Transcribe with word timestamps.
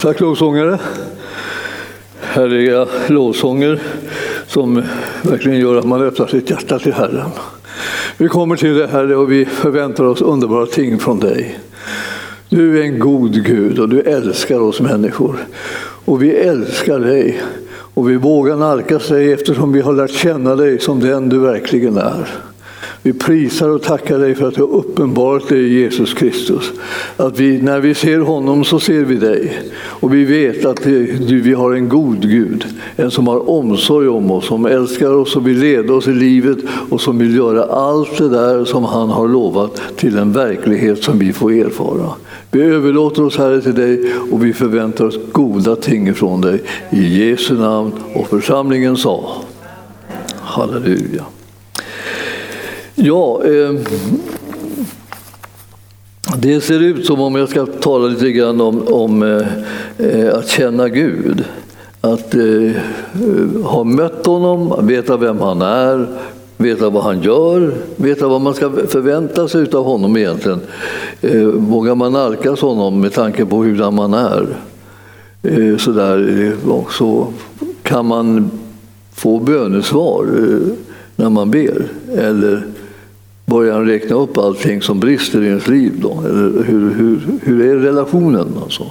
Tack 0.00 0.20
lovsångare. 0.20 0.78
Härliga 2.20 2.86
lovsånger 3.08 3.80
som 4.46 4.82
verkligen 5.22 5.58
gör 5.58 5.76
att 5.76 5.84
man 5.84 6.02
öppnar 6.02 6.26
sitt 6.26 6.50
hjärta 6.50 6.78
till 6.78 6.92
Herren. 6.92 7.30
Vi 8.16 8.28
kommer 8.28 8.56
till 8.56 8.74
dig 8.74 8.88
Herre 8.88 9.16
och 9.16 9.32
vi 9.32 9.44
förväntar 9.44 10.04
oss 10.04 10.22
underbara 10.22 10.66
ting 10.66 10.98
från 10.98 11.20
dig. 11.20 11.58
Du 12.48 12.78
är 12.78 12.82
en 12.82 12.98
god 12.98 13.44
Gud 13.44 13.78
och 13.78 13.88
du 13.88 14.00
älskar 14.00 14.60
oss 14.60 14.80
människor. 14.80 15.36
Och 16.04 16.22
vi 16.22 16.30
älskar 16.30 16.98
dig 16.98 17.42
och 17.94 18.10
vi 18.10 18.16
vågar 18.16 18.56
nalkas 18.56 19.08
dig 19.08 19.32
eftersom 19.32 19.72
vi 19.72 19.80
har 19.80 19.92
lärt 19.92 20.10
känna 20.10 20.56
dig 20.56 20.78
som 20.78 21.00
den 21.00 21.28
du 21.28 21.38
verkligen 21.38 21.96
är. 21.96 22.28
Vi 23.02 23.12
prisar 23.12 23.68
och 23.68 23.82
tackar 23.82 24.18
dig 24.18 24.34
för 24.34 24.48
att 24.48 24.54
du 24.54 24.60
har 24.60 24.68
uppenbarat 24.68 25.48
dig 25.48 25.58
i 25.58 25.80
Jesus 25.80 26.14
Kristus. 26.14 26.72
Att 27.16 27.40
vi, 27.40 27.62
när 27.62 27.80
vi 27.80 27.94
ser 27.94 28.18
honom 28.18 28.64
så 28.64 28.80
ser 28.80 29.04
vi 29.04 29.16
dig. 29.16 29.62
Och 29.76 30.14
vi 30.14 30.24
vet 30.24 30.64
att 30.64 30.82
du, 30.82 31.40
vi 31.40 31.52
har 31.52 31.72
en 31.72 31.88
god 31.88 32.30
Gud. 32.30 32.64
En 32.96 33.10
som 33.10 33.26
har 33.26 33.50
omsorg 33.50 34.08
om 34.08 34.30
oss, 34.30 34.46
som 34.46 34.66
älskar 34.66 35.14
oss 35.14 35.36
och 35.36 35.48
vill 35.48 35.58
leda 35.58 35.92
oss 35.92 36.08
i 36.08 36.12
livet 36.12 36.58
och 36.90 37.00
som 37.00 37.18
vill 37.18 37.36
göra 37.36 37.64
allt 37.64 38.18
det 38.18 38.28
där 38.28 38.64
som 38.64 38.84
han 38.84 39.08
har 39.08 39.28
lovat 39.28 39.82
till 39.96 40.18
en 40.18 40.32
verklighet 40.32 41.04
som 41.04 41.18
vi 41.18 41.32
får 41.32 41.52
erfara. 41.52 42.10
Vi 42.50 42.62
överlåter 42.62 43.24
oss 43.24 43.36
Herre 43.36 43.60
till 43.60 43.74
dig 43.74 44.12
och 44.30 44.44
vi 44.44 44.52
förväntar 44.52 45.04
oss 45.04 45.18
goda 45.32 45.76
ting 45.76 46.14
från 46.14 46.40
dig. 46.40 46.62
I 46.90 47.28
Jesu 47.28 47.54
namn 47.54 47.92
och 48.14 48.28
församlingen 48.28 48.96
sa 48.96 49.42
Halleluja. 50.40 51.24
Ja, 53.02 53.42
eh, 53.44 53.74
det 56.36 56.60
ser 56.60 56.80
ut 56.80 57.06
som 57.06 57.20
om 57.20 57.34
jag 57.34 57.48
ska 57.48 57.66
tala 57.66 58.06
lite 58.06 58.32
grann 58.32 58.60
om, 58.60 58.88
om 58.88 59.22
eh, 59.22 59.46
eh, 60.06 60.34
att 60.34 60.48
känna 60.48 60.88
Gud. 60.88 61.44
Att 62.00 62.34
eh, 62.34 62.72
ha 63.64 63.84
mött 63.84 64.26
honom, 64.26 64.86
veta 64.86 65.16
vem 65.16 65.40
han 65.40 65.62
är, 65.62 66.06
veta 66.56 66.90
vad 66.90 67.04
han 67.04 67.22
gör, 67.22 67.74
veta 67.96 68.28
vad 68.28 68.40
man 68.40 68.54
ska 68.54 68.70
förvänta 68.88 69.48
sig 69.48 69.72
av 69.72 69.84
honom 69.84 70.16
egentligen. 70.16 70.60
Eh, 71.20 71.46
vågar 71.46 71.94
man 71.94 72.12
nalkas 72.12 72.60
honom 72.60 73.00
med 73.00 73.12
tanke 73.12 73.44
på 73.44 73.62
hur 73.62 73.90
man 73.90 74.14
är? 74.14 74.46
Eh, 75.42 75.76
så, 75.76 75.90
där, 75.90 76.44
eh, 76.68 76.88
så 76.90 77.26
kan 77.82 78.06
man 78.06 78.50
få 79.14 79.38
bönesvar 79.38 80.26
eh, 80.38 80.72
när 81.16 81.30
man 81.30 81.50
ber. 81.50 81.88
Eller 82.16 82.66
börjar 83.50 83.74
han 83.74 83.86
räkna 83.86 84.16
upp 84.16 84.38
allting 84.38 84.82
som 84.82 85.00
brister 85.00 85.42
i 85.42 85.46
ens 85.46 85.68
liv. 85.68 85.92
Då? 85.96 86.20
Eller 86.20 86.64
hur, 86.64 86.94
hur, 86.94 87.20
hur 87.42 87.66
är 87.66 87.76
relationen? 87.76 88.54
Alltså? 88.62 88.86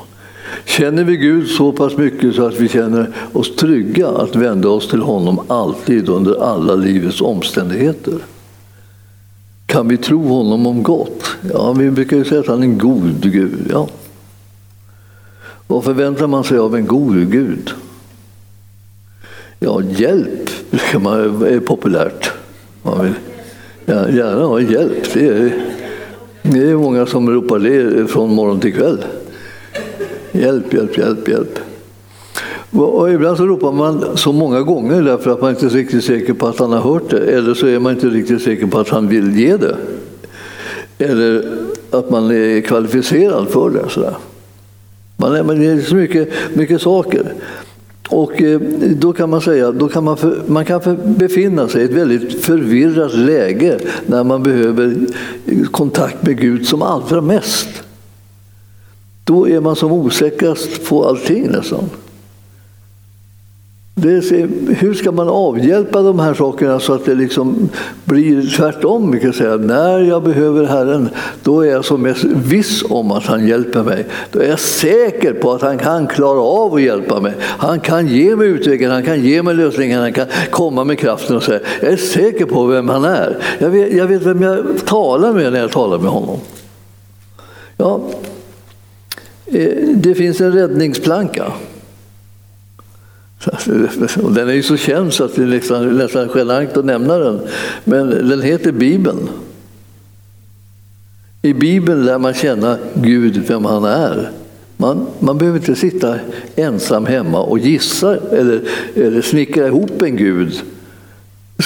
Känner 0.65 1.03
vi 1.03 1.17
Gud 1.17 1.47
så 1.47 1.71
pass 1.71 1.97
mycket 1.97 2.35
så 2.35 2.47
att 2.47 2.59
vi 2.59 2.69
känner 2.69 3.07
oss 3.33 3.55
trygga 3.55 4.07
att 4.07 4.35
vända 4.35 4.69
oss 4.69 4.89
till 4.89 5.01
honom 5.01 5.39
alltid 5.47 6.09
under 6.09 6.43
alla 6.43 6.75
livets 6.75 7.21
omständigheter? 7.21 8.13
Kan 9.65 9.87
vi 9.87 9.97
tro 9.97 10.27
honom 10.27 10.67
om 10.67 10.83
gott? 10.83 11.23
Ja, 11.53 11.73
vi 11.73 11.91
brukar 11.91 12.17
ju 12.17 12.25
säga 12.25 12.39
att 12.39 12.47
han 12.47 12.59
är 12.59 12.63
en 12.63 12.77
god 12.77 13.31
Gud. 13.31 13.67
Ja. 13.69 13.87
Vad 15.67 15.83
förväntar 15.83 16.27
man 16.27 16.43
sig 16.43 16.57
av 16.57 16.75
en 16.75 16.85
god 16.85 17.31
Gud? 17.31 17.71
Ja, 19.59 19.81
hjälp 19.83 20.49
brukar 20.71 20.99
man, 20.99 21.45
är 21.45 21.59
populärt. 21.59 22.31
Man 22.83 23.03
vill 23.03 23.13
Ja, 23.89 24.09
gärna 24.09 24.43
ha 24.43 24.61
hjälp. 24.61 25.13
Det 25.13 25.27
är, 25.27 25.51
det 26.41 26.69
är 26.69 26.75
många 26.75 27.05
som 27.05 27.29
ropar 27.29 27.59
det 27.59 28.07
från 28.07 28.33
morgon 28.33 28.59
till 28.59 28.73
kväll. 28.73 29.05
Hjälp, 30.31 30.73
hjälp, 30.73 30.97
hjälp, 30.97 31.27
hjälp. 31.27 31.59
Och 32.71 33.11
ibland 33.11 33.37
så 33.37 33.45
ropar 33.45 33.71
man 33.71 34.05
så 34.17 34.31
många 34.31 34.61
gånger 34.61 35.01
därför 35.01 35.31
att 35.31 35.41
man 35.41 35.49
inte 35.49 35.65
är 35.65 35.69
riktigt 35.69 36.03
säker 36.03 36.33
på 36.33 36.47
att 36.47 36.59
han 36.59 36.71
har 36.71 36.79
hört 36.79 37.09
det. 37.09 37.19
Eller 37.19 37.53
så 37.53 37.67
är 37.67 37.79
man 37.79 37.93
inte 37.93 38.07
riktigt 38.07 38.41
säker 38.41 38.67
på 38.67 38.79
att 38.79 38.89
han 38.89 39.07
vill 39.07 39.39
ge 39.39 39.57
det. 39.57 39.75
Eller 40.97 41.57
att 41.89 42.09
man 42.09 42.31
är 42.31 42.61
kvalificerad 42.61 43.47
för 43.47 43.69
det. 43.69 43.89
Sådär. 43.89 44.15
Man 45.17 45.35
är, 45.35 45.55
det 45.55 45.65
är 45.65 45.81
så 45.81 45.95
mycket, 45.95 46.29
mycket 46.53 46.81
saker. 46.81 47.33
Och 48.09 48.41
eh, 48.41 48.59
då 48.95 49.13
kan 49.13 49.29
man 49.29 49.41
säga 49.41 49.71
då 49.71 49.87
kan 49.87 50.03
man, 50.03 50.17
för, 50.17 50.41
man 50.47 50.65
kan 50.65 50.81
för, 50.81 50.97
befinna 51.05 51.67
sig 51.67 51.81
i 51.81 51.85
ett 51.85 51.91
väldigt 51.91 52.41
förvirrat 52.41 53.13
läge 53.13 53.79
när 54.05 54.23
man 54.23 54.43
behöver 54.43 54.95
kontakt 55.71 56.25
med 56.25 56.41
Gud 56.41 56.67
som 56.67 56.81
allra 56.81 57.21
mest. 57.21 57.69
Då 59.23 59.47
är 59.49 59.59
man 59.59 59.75
som 59.75 59.91
osäkrast 59.91 60.89
på 60.89 61.07
allting 61.07 61.47
nästan. 61.47 61.89
Är, 64.05 64.73
hur 64.73 64.93
ska 64.93 65.11
man 65.11 65.29
avhjälpa 65.29 66.01
de 66.01 66.19
här 66.19 66.33
sakerna 66.33 66.79
så 66.79 66.93
att 66.93 67.05
det 67.05 67.15
liksom 67.15 67.69
blir 68.05 68.55
tvärtom? 68.57 69.19
kan 69.19 69.33
säga. 69.33 69.57
När 69.57 69.99
jag 69.99 70.23
behöver 70.23 70.65
Herren, 70.65 71.09
då 71.43 71.61
är 71.61 71.71
jag 71.71 71.85
som 71.85 72.01
mest 72.01 72.23
viss 72.23 72.83
om 72.89 73.11
att 73.11 73.25
han 73.25 73.47
hjälper 73.47 73.83
mig. 73.83 74.05
Då 74.31 74.39
är 74.39 74.49
jag 74.49 74.59
säker 74.59 75.33
på 75.33 75.51
att 75.51 75.61
han 75.61 75.77
kan 75.77 76.07
klara 76.07 76.39
av 76.39 76.73
att 76.73 76.81
hjälpa 76.81 77.19
mig. 77.19 77.33
Han 77.41 77.79
kan 77.79 78.07
ge 78.07 78.35
mig 78.35 78.47
utvägen, 78.47 78.91
han 78.91 79.03
kan 79.03 79.21
ge 79.21 79.43
mig 79.43 79.55
lösningen, 79.55 80.01
han 80.01 80.13
kan 80.13 80.27
komma 80.51 80.83
med 80.83 80.99
kraften 80.99 81.35
och 81.35 81.43
säga, 81.43 81.59
jag 81.81 81.91
är 81.91 81.97
säker 81.97 82.45
på 82.45 82.65
vem 82.65 82.89
han 82.89 83.05
är. 83.05 83.37
Jag 83.59 83.69
vet, 83.69 83.93
jag 83.93 84.07
vet 84.07 84.21
vem 84.21 84.41
jag 84.41 84.65
talar 84.85 85.33
med 85.33 85.53
när 85.53 85.59
jag 85.59 85.71
talar 85.71 85.97
med 85.97 86.11
honom. 86.11 86.37
Ja, 87.77 88.01
eh, 89.45 89.73
det 89.95 90.15
finns 90.15 90.41
en 90.41 90.51
räddningsplanka. 90.51 91.51
Den 94.35 94.49
är 94.49 94.53
ju 94.53 94.63
så 94.63 94.77
känd 94.77 95.13
så 95.13 95.23
att 95.23 95.35
det 95.35 95.43
är 95.43 95.47
nästan, 95.47 95.97
nästan 95.97 96.29
genant 96.35 96.77
att 96.77 96.85
nämna 96.85 97.17
den. 97.17 97.39
Men 97.83 98.09
den 98.09 98.41
heter 98.41 98.71
Bibeln. 98.71 99.29
I 101.41 101.53
Bibeln 101.53 102.05
lär 102.05 102.17
man 102.17 102.33
känna 102.33 102.77
Gud, 102.93 103.37
vem 103.47 103.65
han 103.65 103.83
är. 103.83 104.31
Man, 104.77 105.07
man 105.19 105.37
behöver 105.37 105.59
inte 105.59 105.75
sitta 105.75 106.15
ensam 106.55 107.05
hemma 107.05 107.39
och 107.39 107.59
gissa 107.59 108.17
eller, 108.31 108.61
eller 108.95 109.21
snickra 109.21 109.67
ihop 109.67 110.01
en 110.01 110.17
Gud 110.17 110.61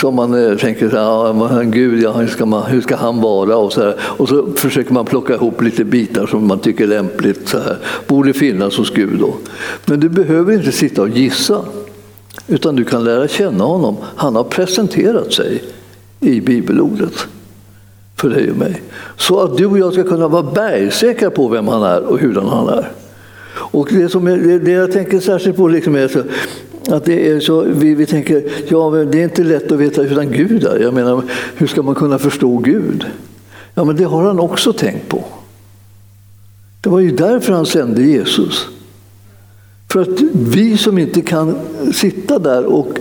som 0.03 0.16
man 0.16 0.52
eh, 0.52 0.58
tänker, 0.58 0.96
ja, 0.96 1.62
Gud, 1.64 2.03
ja, 2.03 2.12
hur, 2.12 2.28
ska 2.28 2.46
man, 2.46 2.64
hur 2.64 2.81
ska 2.81 2.96
han 2.96 3.22
vara? 3.22 3.58
Och 3.58 3.74
så, 3.74 3.81
här. 3.81 3.96
och 4.02 4.30
så 4.30 4.52
försöker 4.56 4.94
man 4.94 5.06
plocka 5.06 5.34
ihop 5.34 5.62
lite 5.62 5.84
bitar 5.84 6.28
som 6.28 6.47
man 6.47 6.59
tycker 6.59 6.84
är 6.84 6.88
lämpligt, 6.88 7.47
så 7.47 7.58
här. 7.58 7.78
borde 8.08 8.34
finnas 8.34 8.78
hos 8.78 8.90
Gud. 8.90 9.19
Då. 9.19 9.34
Men 9.86 10.00
du 10.00 10.09
behöver 10.09 10.53
inte 10.53 10.72
sitta 10.72 11.02
och 11.02 11.09
gissa, 11.09 11.62
utan 12.47 12.75
du 12.75 12.84
kan 12.84 13.03
lära 13.03 13.28
känna 13.28 13.64
honom. 13.64 13.97
Han 14.16 14.36
har 14.36 14.44
presenterat 14.44 15.34
sig 15.34 15.64
i 16.20 16.41
bibelordet 16.41 17.28
för 18.16 18.30
dig 18.30 18.52
och 18.52 18.58
mig. 18.58 18.81
Så 19.18 19.40
att 19.40 19.58
du 19.58 19.66
och 19.66 19.80
jag 19.80 19.94
ska 19.94 20.03
kunna 20.03 20.28
vara 20.28 20.44
bergsäkra 20.44 21.30
på 21.30 21.47
vem 21.47 21.68
han 21.68 21.84
är 21.84 22.02
och 22.02 22.20
hurdan 22.20 22.47
han 22.47 22.68
är. 22.70 22.91
Och 23.56 23.88
det, 23.91 24.09
som 24.09 24.28
jag, 24.28 24.62
det 24.66 24.72
jag 24.72 24.91
tänker 24.91 25.20
särskilt 25.20 25.58
på 25.58 25.68
liksom 25.68 25.96
är 25.96 26.08
så, 26.08 26.24
att 26.90 27.06
det 27.06 27.30
är 27.30 27.40
så, 27.40 27.62
vi, 27.62 27.96
vi 27.96 28.06
tänker, 28.06 28.44
ja 28.68 28.90
det 28.90 29.20
är 29.20 29.24
inte 29.24 29.44
lätt 29.44 29.72
att 29.72 29.80
veta 29.80 30.02
hur 30.02 30.24
Gud 30.24 30.64
är. 30.64 30.80
Jag 30.80 30.94
menar, 30.94 31.24
hur 31.56 31.68
ska 31.68 31.82
man 31.82 31.96
kunna 31.96 32.18
förstå 32.18 32.58
Gud? 32.58 33.06
Ja, 33.74 33.84
men 33.84 33.96
det 33.96 34.04
har 34.04 34.24
han 34.24 34.40
också 34.40 34.74
tänkt 34.74 35.10
på. 35.10 35.24
Det 36.82 36.90
var 36.90 37.00
ju 37.00 37.12
därför 37.12 37.54
han 37.54 37.66
sände 37.66 38.02
Jesus. 38.02 38.68
För 39.92 40.02
att 40.02 40.22
vi 40.34 40.78
som 40.78 40.98
inte 40.98 41.22
kan 41.22 41.56
sitta 41.94 42.40
där 42.40 42.66
och 42.66 43.00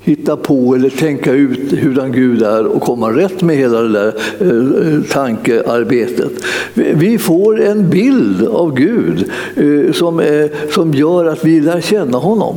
hitta 0.00 0.36
på 0.36 0.74
eller 0.74 0.90
tänka 0.90 1.32
ut 1.32 1.72
hurdan 1.72 2.12
Gud 2.12 2.42
är 2.42 2.66
och 2.66 2.82
komma 2.82 3.10
rätt 3.10 3.42
med 3.42 3.56
hela 3.56 3.82
det 3.82 3.88
där 3.88 4.14
eh, 4.40 5.02
tankearbetet. 5.02 6.32
Vi 6.74 7.18
får 7.18 7.60
en 7.60 7.90
bild 7.90 8.46
av 8.46 8.74
Gud 8.74 9.30
eh, 9.56 9.92
som, 9.92 10.20
eh, 10.20 10.46
som 10.70 10.94
gör 10.94 11.24
att 11.24 11.44
vi 11.44 11.60
lär 11.60 11.80
känna 11.80 12.18
honom. 12.18 12.56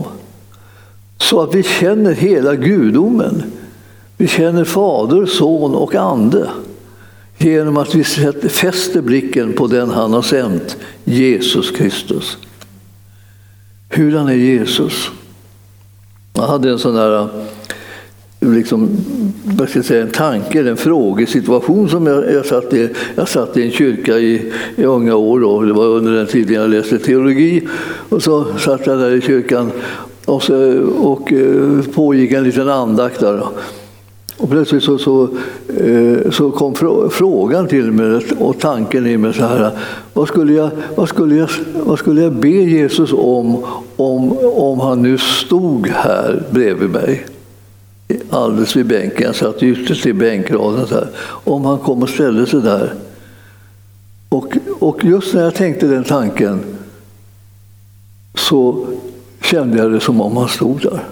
Så 1.21 1.41
att 1.41 1.55
vi 1.55 1.63
känner 1.63 2.13
hela 2.13 2.55
gudomen. 2.55 3.43
Vi 4.17 4.27
känner 4.27 4.63
Fader, 4.63 5.25
Son 5.25 5.75
och 5.75 5.95
Ande 5.95 6.49
genom 7.37 7.77
att 7.77 7.95
vi 7.95 8.03
fäster 8.49 9.01
blicken 9.01 9.53
på 9.53 9.67
den 9.67 9.89
han 9.89 10.13
har 10.13 10.21
sänt, 10.21 10.77
Jesus 11.03 11.71
Kristus. 11.71 12.37
Hurdan 13.89 14.27
är 14.27 14.33
Jesus? 14.33 15.09
Jag 16.33 16.43
hade 16.47 16.69
en 16.69 16.79
sån 16.79 16.95
där 16.95 17.29
liksom, 18.39 18.89
vad 19.43 19.69
ska 19.69 19.79
jag 19.79 19.85
säga, 19.85 20.03
en 20.03 20.11
tanke, 20.11 20.69
en 20.69 20.77
frågesituation 20.77 21.89
som 21.89 22.07
jag, 22.07 22.33
jag, 22.33 22.45
satt, 22.45 22.73
i, 22.73 22.89
jag 23.15 23.29
satt 23.29 23.57
i 23.57 23.63
en 23.63 23.71
kyrka 23.71 24.19
i, 24.19 24.51
i 24.75 24.83
unga 24.83 25.15
år. 25.15 25.39
Då. 25.39 25.61
Det 25.61 25.73
var 25.73 25.85
under 25.85 26.11
den 26.11 26.27
tiden 26.27 26.55
jag 26.55 26.69
läste 26.69 26.99
teologi. 26.99 27.67
Och 28.09 28.23
så 28.23 28.57
satt 28.57 28.87
jag 28.87 28.99
där 28.99 29.11
i 29.11 29.21
kyrkan 29.21 29.71
och, 30.25 30.43
så, 30.43 30.79
och 30.83 31.33
eh, 31.33 31.81
pågick 31.93 32.31
en 32.31 32.43
liten 32.43 32.69
andakt 32.69 33.19
där. 33.19 33.43
Och 34.37 34.49
plötsligt 34.49 34.83
så, 34.83 34.97
så, 34.97 35.23
eh, 35.79 36.31
så 36.31 36.51
kom 36.51 36.75
frågan 37.11 37.67
till 37.67 37.91
mig 37.91 38.21
och 38.39 38.59
tanken 38.59 39.07
i 39.07 39.17
mig 39.17 39.33
så 39.33 39.43
här. 39.43 39.71
Vad 40.13 40.27
skulle 40.27 40.53
jag, 40.53 40.69
vad 40.95 41.09
skulle 41.09 41.35
jag, 41.35 41.49
vad 41.85 41.99
skulle 41.99 42.21
jag 42.21 42.33
be 42.33 42.49
Jesus 42.49 43.13
om, 43.13 43.65
om 43.95 44.37
om 44.71 44.79
han 44.79 45.01
nu 45.01 45.17
stod 45.17 45.87
här 45.87 46.43
bredvid 46.51 46.89
mig? 46.89 47.25
Alldeles 48.29 48.75
vid 48.75 48.85
bänken, 48.85 49.25
jag 49.25 49.35
satt 49.35 49.63
ytterst 49.63 50.05
i 50.05 50.13
bänkraden. 50.13 50.87
Så 50.87 50.95
här. 50.95 51.07
Om 51.25 51.65
han 51.65 51.77
kom 51.77 52.03
och 52.03 52.09
ställde 52.09 52.45
sig 52.45 52.61
där. 52.61 52.93
Och, 54.29 54.57
och 54.79 55.03
just 55.03 55.33
när 55.33 55.43
jag 55.43 55.55
tänkte 55.55 55.87
den 55.87 56.03
tanken 56.03 56.59
så 58.35 58.87
kände 59.51 59.77
jag 59.77 59.91
det 59.91 59.99
som 59.99 60.21
om 60.21 60.37
han 60.37 60.49
stod 60.49 60.81
där. 60.81 61.03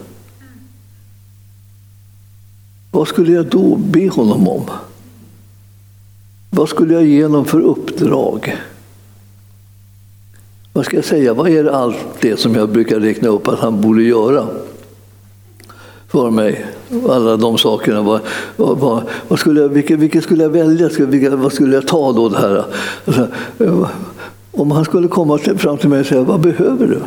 Vad 2.92 3.08
skulle 3.08 3.32
jag 3.32 3.46
då 3.46 3.76
be 3.76 4.10
honom 4.10 4.48
om? 4.48 4.64
Vad 6.50 6.70
skulle 6.70 6.94
jag 6.94 7.06
ge 7.06 7.24
honom 7.24 7.46
för 7.46 7.62
uppdrag? 7.62 8.58
Vad 10.74 10.86
ska 10.86 10.96
jag 10.96 11.06
säga? 11.06 11.34
Vad 11.34 11.50
är 11.50 11.66
allt 11.66 11.98
det 12.22 12.40
som 12.40 12.56
jag 12.56 12.70
brukar 12.70 13.00
räkna 13.00 13.30
upp 13.30 13.48
att 13.48 13.60
han 13.60 13.82
borde 13.82 14.04
göra 14.04 14.48
för 16.08 16.32
mig? 16.32 16.66
Alla 17.10 17.38
de 17.38 17.58
sakerna. 17.58 18.02
Vad, 18.02 18.22
vad, 18.56 19.04
vad 19.28 19.40
skulle 19.40 19.62
jag, 19.62 19.70
vilket, 19.70 20.00
vilket, 20.00 20.24
skulle 20.24 20.44
jag 20.44 20.50
välja? 20.50 20.90
Vilket, 21.00 21.34
vad 21.34 21.54
skulle 21.54 21.76
jag 21.76 21.88
ta 21.88 22.12
då? 22.12 22.30
Det 22.30 22.38
här? 22.38 22.66
Alltså, 23.06 23.28
eh, 23.60 23.90
om 24.52 24.72
han 24.72 24.86
skulle 24.86 25.08
komma 25.08 25.38
fram 25.38 25.78
till 25.78 25.90
mig 25.90 26.00
och 26.00 26.06
säga, 26.06 26.24
vad 26.24 26.40
behöver 26.40 26.88
du? 26.88 27.02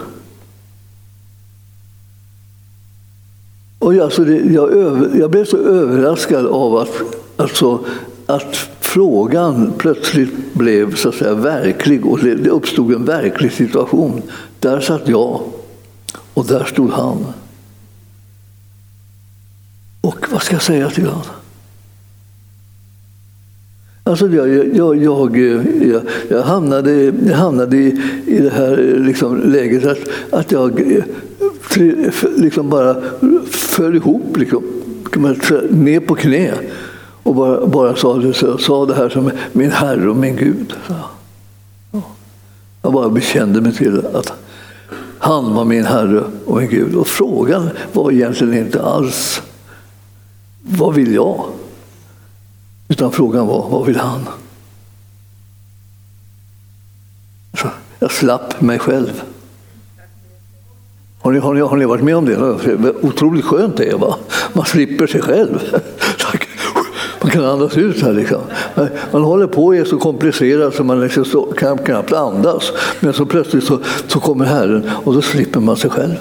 Och 3.82 3.94
jag, 3.94 4.04
alltså 4.04 4.24
det, 4.24 4.36
jag, 4.36 4.72
över, 4.72 5.18
jag, 5.18 5.30
blev 5.30 5.44
så 5.44 5.56
överraskad 5.56 6.46
av 6.46 6.76
att, 6.76 7.02
alltså, 7.36 7.84
att 8.26 8.56
frågan 8.80 9.72
plötsligt 9.78 10.54
blev 10.54 10.94
så 10.94 11.08
att 11.08 11.14
säga, 11.14 11.34
verklig 11.34 12.06
och 12.06 12.18
det, 12.18 12.34
det 12.34 12.50
uppstod 12.50 12.92
en 12.92 13.04
verklig 13.04 13.52
situation. 13.52 14.22
Där 14.60 14.80
satt 14.80 15.08
jag 15.08 15.40
och 16.34 16.46
där 16.46 16.64
stod 16.64 16.90
han. 16.90 17.26
Och 20.00 20.26
vad 20.32 20.42
ska 20.42 20.54
jag 20.54 20.62
säga 20.62 20.90
till 20.90 21.06
honom? 21.06 21.22
Alltså 24.04 24.28
jag, 24.28 24.48
jag, 24.48 24.96
jag, 24.96 25.36
jag, 25.36 26.02
jag 26.28 26.42
hamnade, 26.42 27.12
jag 27.26 27.36
hamnade 27.36 27.76
i, 27.76 28.00
i 28.26 28.38
det 28.38 28.50
här 28.50 28.96
liksom 28.98 29.52
läget 29.52 29.86
att, 29.86 29.98
att 30.30 30.52
jag 30.52 31.02
liksom 32.36 32.70
bara 32.70 32.96
föll 33.50 33.96
ihop, 33.96 34.36
liksom, 34.36 34.64
ner 35.70 36.00
på 36.00 36.14
knä 36.14 36.54
och 37.22 37.34
bara, 37.34 37.66
bara 37.66 37.96
sa, 37.96 38.16
det, 38.16 38.58
sa 38.58 38.86
det 38.86 38.94
här 38.94 39.08
som 39.08 39.30
min 39.52 39.70
Herre 39.70 40.10
och 40.10 40.16
min 40.16 40.36
Gud. 40.36 40.74
Jag 42.82 42.92
bara 42.92 43.08
bekände 43.08 43.60
mig 43.60 43.72
till 43.72 44.06
att 44.14 44.32
han 45.18 45.54
var 45.54 45.64
min 45.64 45.84
Herre 45.84 46.24
och 46.46 46.56
min 46.56 46.70
Gud. 46.70 46.94
Och 46.94 47.06
frågan 47.06 47.70
var 47.92 48.12
egentligen 48.12 48.54
inte 48.54 48.82
alls 48.82 49.42
vad 50.62 50.94
vill 50.94 51.14
jag? 51.14 51.44
Utan 52.88 53.12
frågan 53.12 53.46
var 53.46 53.68
vad 53.68 53.86
vill 53.86 53.96
han? 53.96 54.28
Så 57.60 57.68
jag 57.98 58.12
slapp 58.12 58.60
mig 58.60 58.78
själv. 58.78 59.22
Har 61.22 61.32
ni, 61.32 61.38
har, 61.38 61.54
ni, 61.54 61.60
har 61.60 61.76
ni 61.76 61.84
varit 61.84 62.04
med 62.04 62.16
om 62.16 62.26
det? 62.26 62.94
Otroligt 63.02 63.44
skönt 63.44 63.76
det 63.76 63.84
är. 63.84 63.96
Va? 63.96 64.16
Man 64.52 64.64
slipper 64.64 65.06
sig 65.06 65.22
själv. 65.22 65.58
Man 67.22 67.30
kan 67.30 67.44
andas 67.44 67.76
ut 67.76 68.02
här. 68.02 68.12
Liksom. 68.12 68.40
Man 69.12 69.22
håller 69.22 69.46
på 69.46 69.64
och 69.64 69.76
är 69.76 69.84
så 69.84 69.98
komplicerad 69.98 70.74
så 70.74 70.84
man 70.84 71.00
liksom 71.00 71.52
kan 71.56 71.78
knappt 71.78 72.12
andas. 72.12 72.72
Men 73.00 73.12
så 73.12 73.26
plötsligt 73.26 73.64
så, 73.64 73.78
så 74.06 74.20
kommer 74.20 74.44
Herren 74.44 74.90
och 75.04 75.14
då 75.14 75.22
slipper 75.22 75.60
man 75.60 75.76
sig 75.76 75.90
själv. 75.90 76.14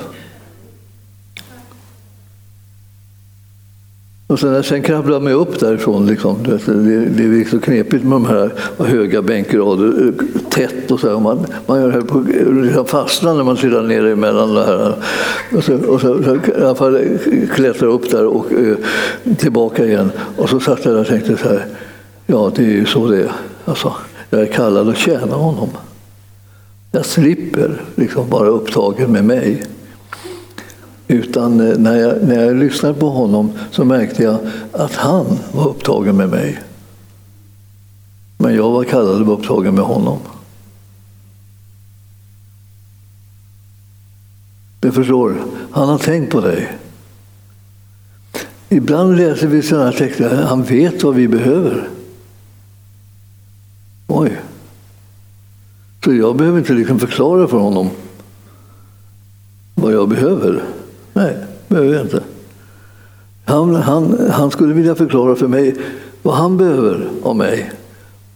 Och 4.32 4.40
sen, 4.40 4.64
sen 4.64 4.82
kravlade 4.82 5.16
jag 5.16 5.24
mig 5.24 5.34
upp 5.34 5.60
därifrån. 5.60 6.06
Liksom. 6.06 6.44
Det, 6.44 6.74
det, 6.74 7.06
det 7.06 7.42
är 7.42 7.50
så 7.50 7.60
knepigt 7.60 8.04
med 8.04 8.12
de 8.12 8.26
här 8.26 8.52
höga 8.78 9.22
bänkrader, 9.22 10.14
tätt 10.50 10.92
och 10.92 11.00
så. 11.00 11.10
Här. 11.10 11.20
Man, 11.20 11.46
man 11.66 11.82
gör 11.82 12.02
på 12.02 12.20
liksom 12.64 12.86
fastnar 12.86 13.34
när 13.34 13.44
man 13.44 13.58
sitter 13.58 13.82
ner 13.82 14.06
emellan 14.06 14.54
det 14.54 14.66
här. 14.66 14.96
Och 15.56 15.64
så, 15.64 15.76
och 15.76 16.02
så, 16.02 16.24
så 16.24 16.36
i 16.36 16.64
alla 16.64 16.76
fall 16.76 17.00
klättrar 17.54 17.88
upp 17.88 18.12
där 18.12 18.26
och 18.26 18.52
eh, 18.54 18.76
tillbaka 19.38 19.86
igen. 19.86 20.12
Och 20.38 20.50
så 20.50 20.60
satt 20.60 20.86
jag 20.86 20.94
där 20.94 21.02
och 21.02 21.08
tänkte 21.08 21.38
så 21.38 21.48
här. 21.48 21.66
Ja, 22.26 22.52
det 22.56 22.64
är 22.64 22.68
ju 22.68 22.86
så 22.86 23.08
det 23.08 23.18
är. 23.18 23.32
Alltså, 23.66 23.94
jag 24.30 24.42
är 24.42 24.46
kallad 24.46 24.90
att 24.90 24.98
tjäna 24.98 25.36
honom. 25.36 25.70
Jag 26.92 27.06
slipper 27.06 27.82
liksom 27.96 28.30
vara 28.30 28.48
upptagen 28.48 29.12
med 29.12 29.26
mig. 29.26 29.64
Utan 31.12 31.60
eh, 31.60 31.78
när 31.78 31.98
jag, 31.98 32.24
när 32.24 32.44
jag 32.44 32.56
lyssnade 32.56 32.94
på 32.94 33.10
honom 33.10 33.52
så 33.72 33.86
märkte 33.86 34.24
jag 34.24 34.40
att 34.72 34.96
han 34.96 35.26
var 35.54 35.68
upptagen 35.70 36.18
med 36.18 36.30
mig. 36.30 36.60
Men 38.38 38.56
jag 38.56 38.72
var 38.72 38.84
kallad 38.84 39.22
att 39.22 39.28
vara 39.28 39.38
upptagen 39.38 39.76
med 39.76 39.84
honom. 39.84 40.18
Du 44.80 44.92
förstår, 44.92 45.36
han 45.72 45.90
har 45.90 45.98
tänkt 45.98 46.32
på 46.32 46.42
dig. 46.42 46.78
Ibland 48.70 49.18
läser 49.18 49.48
vi 49.48 49.62
sådana 49.62 49.92
texter, 49.92 50.44
han 50.44 50.64
vet 50.64 51.04
vad 51.04 51.16
vi 51.16 51.28
behöver. 51.28 51.90
Oj. 54.08 54.42
Så 56.04 56.14
jag 56.14 56.36
behöver 56.36 56.60
inte 56.60 56.74
liksom 56.74 57.00
förklara 57.00 57.48
för 57.48 57.58
honom 57.58 57.90
vad 59.76 59.94
jag 59.94 60.10
behöver. 60.10 60.64
Nej, 61.14 61.38
behöver 61.68 61.94
jag 61.94 62.02
inte. 62.02 62.24
Han, 63.46 63.76
han, 63.76 64.32
han 64.32 64.52
skulle 64.52 64.74
vilja 64.74 64.96
förklara 64.96 65.36
för 65.36 65.48
mig 65.48 65.76
vad 66.22 66.36
han 66.36 66.58
behöver 66.58 67.10
av 67.24 67.36
mig. 67.36 67.72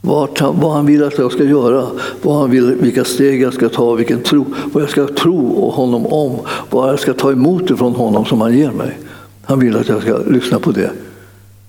Vad 0.01 0.39
han, 0.39 0.59
vad 0.59 0.73
han 0.73 0.85
vill 0.85 1.03
att 1.03 1.17
jag 1.17 1.31
ska 1.31 1.43
göra, 1.43 1.87
vad 2.21 2.39
han 2.39 2.51
vill, 2.51 2.75
vilka 2.75 3.03
steg 3.03 3.41
jag 3.41 3.53
ska 3.53 3.69
ta, 3.69 3.93
vilken 3.93 4.21
tro, 4.21 4.45
vad 4.73 4.83
jag 4.83 4.89
ska 4.89 5.07
tro 5.07 5.69
honom 5.69 6.05
om, 6.05 6.39
vad 6.69 6.89
jag 6.89 6.99
ska 6.99 7.13
ta 7.13 7.31
emot 7.31 7.69
ifrån 7.69 7.95
honom 7.95 8.25
som 8.25 8.41
han 8.41 8.57
ger 8.57 8.71
mig. 8.71 8.99
Han 9.43 9.59
vill 9.59 9.77
att 9.77 9.89
jag 9.89 10.01
ska 10.01 10.17
lyssna 10.17 10.59
på 10.59 10.71
det 10.71 10.91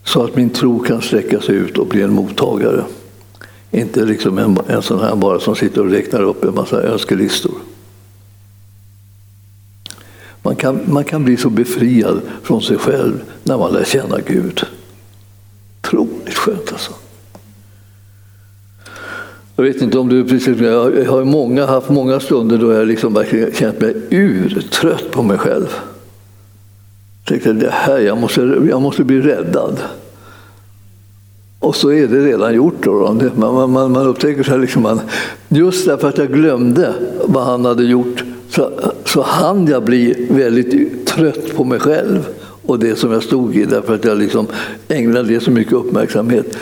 så 0.05 0.25
att 0.25 0.37
min 0.37 0.51
tro 0.51 0.79
kan 0.79 1.03
sträcka 1.03 1.41
sig 1.41 1.55
ut 1.55 1.79
och 1.79 1.87
bli 1.87 2.03
en 2.03 2.13
mottagare. 2.13 2.85
Inte 3.71 4.05
liksom 4.05 4.39
en, 4.39 4.59
en 4.67 4.83
sån 4.83 5.01
här 5.01 5.17
bara 5.17 5.41
som 5.41 5.57
sitter 5.57 5.81
och 5.81 5.91
räknar 5.91 6.23
upp 6.23 6.45
en 6.45 6.55
massa 6.55 6.83
önskelistor. 6.83 7.55
Man 10.47 10.57
kan, 10.57 10.81
man 10.85 11.05
kan 11.05 11.25
bli 11.25 11.37
så 11.37 11.51
befriad 11.51 12.21
från 12.43 12.63
sig 12.63 12.77
själv 12.77 13.23
när 13.43 13.59
man 13.59 13.73
lär 13.73 13.85
känna 13.85 14.19
Gud. 14.27 14.63
Otroligt 15.81 16.35
skönt 16.35 16.73
alltså. 16.73 16.93
Jag 19.57 19.65
vet 19.65 19.83
inte 19.83 19.99
om 19.99 20.09
du 20.09 20.25
precis, 20.25 20.59
jag 20.59 21.07
har 21.07 21.25
många, 21.25 21.67
haft 21.67 21.89
många 21.89 22.21
stunder 22.21 22.59
då 22.59 22.73
jag 22.73 22.87
liksom 22.87 23.15
verkligen 23.15 23.53
känt 23.53 23.81
mig 23.81 23.95
urtrött 24.11 25.11
på 25.11 25.23
mig 25.23 25.39
själv. 25.39 25.67
Jag 27.25 27.29
tänkte 27.29 27.53
det 27.53 27.71
här, 27.73 27.99
jag 27.99 28.19
måste, 28.19 28.41
jag 28.71 28.83
måste 28.83 29.05
bli 29.05 29.21
räddad. 29.21 29.79
Och 31.59 31.77
så 31.77 31.93
är 31.93 32.07
det 32.07 32.21
redan 32.21 32.55
gjort. 32.55 32.83
Då. 32.83 33.19
Man, 33.35 33.71
man, 33.73 33.93
man 33.93 34.07
upptäcker 34.07 34.43
så 34.43 34.51
här 34.51 34.59
liksom 34.59 34.83
man, 34.83 35.01
just 35.49 35.87
därför 35.87 36.09
att 36.09 36.19
jag 36.19 36.33
glömde 36.33 36.95
vad 37.25 37.45
han 37.45 37.65
hade 37.65 37.85
gjort 37.85 38.25
så, 38.49 38.71
så 39.17 39.23
hann 39.23 39.67
jag 39.67 39.85
bli 39.85 40.27
väldigt 40.31 41.07
trött 41.07 41.57
på 41.57 41.65
mig 41.65 41.79
själv 41.79 42.29
och 42.67 42.79
det 42.79 42.97
som 42.97 43.13
jag 43.13 43.23
stod 43.23 43.57
i 43.57 43.65
därför 43.65 43.95
att 43.95 44.05
jag 44.05 44.19
liksom 44.19 44.47
ägnade 44.89 45.29
det 45.29 45.41
så 45.41 45.51
mycket 45.51 45.73
uppmärksamhet. 45.73 46.57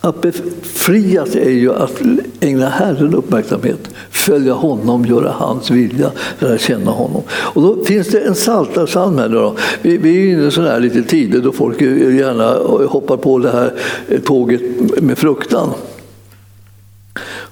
Att 0.00 0.20
befrias 0.20 1.36
är 1.36 1.50
ju 1.50 1.72
att 1.72 2.02
ägna 2.40 2.68
Herren 2.68 3.14
uppmärksamhet, 3.14 3.88
följa 4.10 4.52
honom, 4.52 5.06
göra 5.06 5.30
hans 5.30 5.70
vilja, 5.70 6.10
lära 6.38 6.58
känna 6.58 6.90
honom. 6.90 7.22
Och 7.30 7.62
då 7.62 7.84
finns 7.84 8.08
det 8.08 8.20
en 8.20 8.34
psaltarpsalm 8.34 9.18
här. 9.18 9.28
Då. 9.28 9.56
Vi, 9.82 9.96
vi 9.96 10.16
är 10.16 10.32
inne 10.32 10.46
i 10.46 10.50
sådana 10.50 10.70
här 10.70 10.80
lite 10.80 11.02
tider 11.02 11.40
då 11.40 11.52
folk 11.52 11.80
gärna 11.80 12.54
hoppar 12.86 13.16
på 13.16 13.38
det 13.38 13.50
här 13.50 13.72
tåget 14.24 14.62
med 15.02 15.18
fruktan 15.18 15.70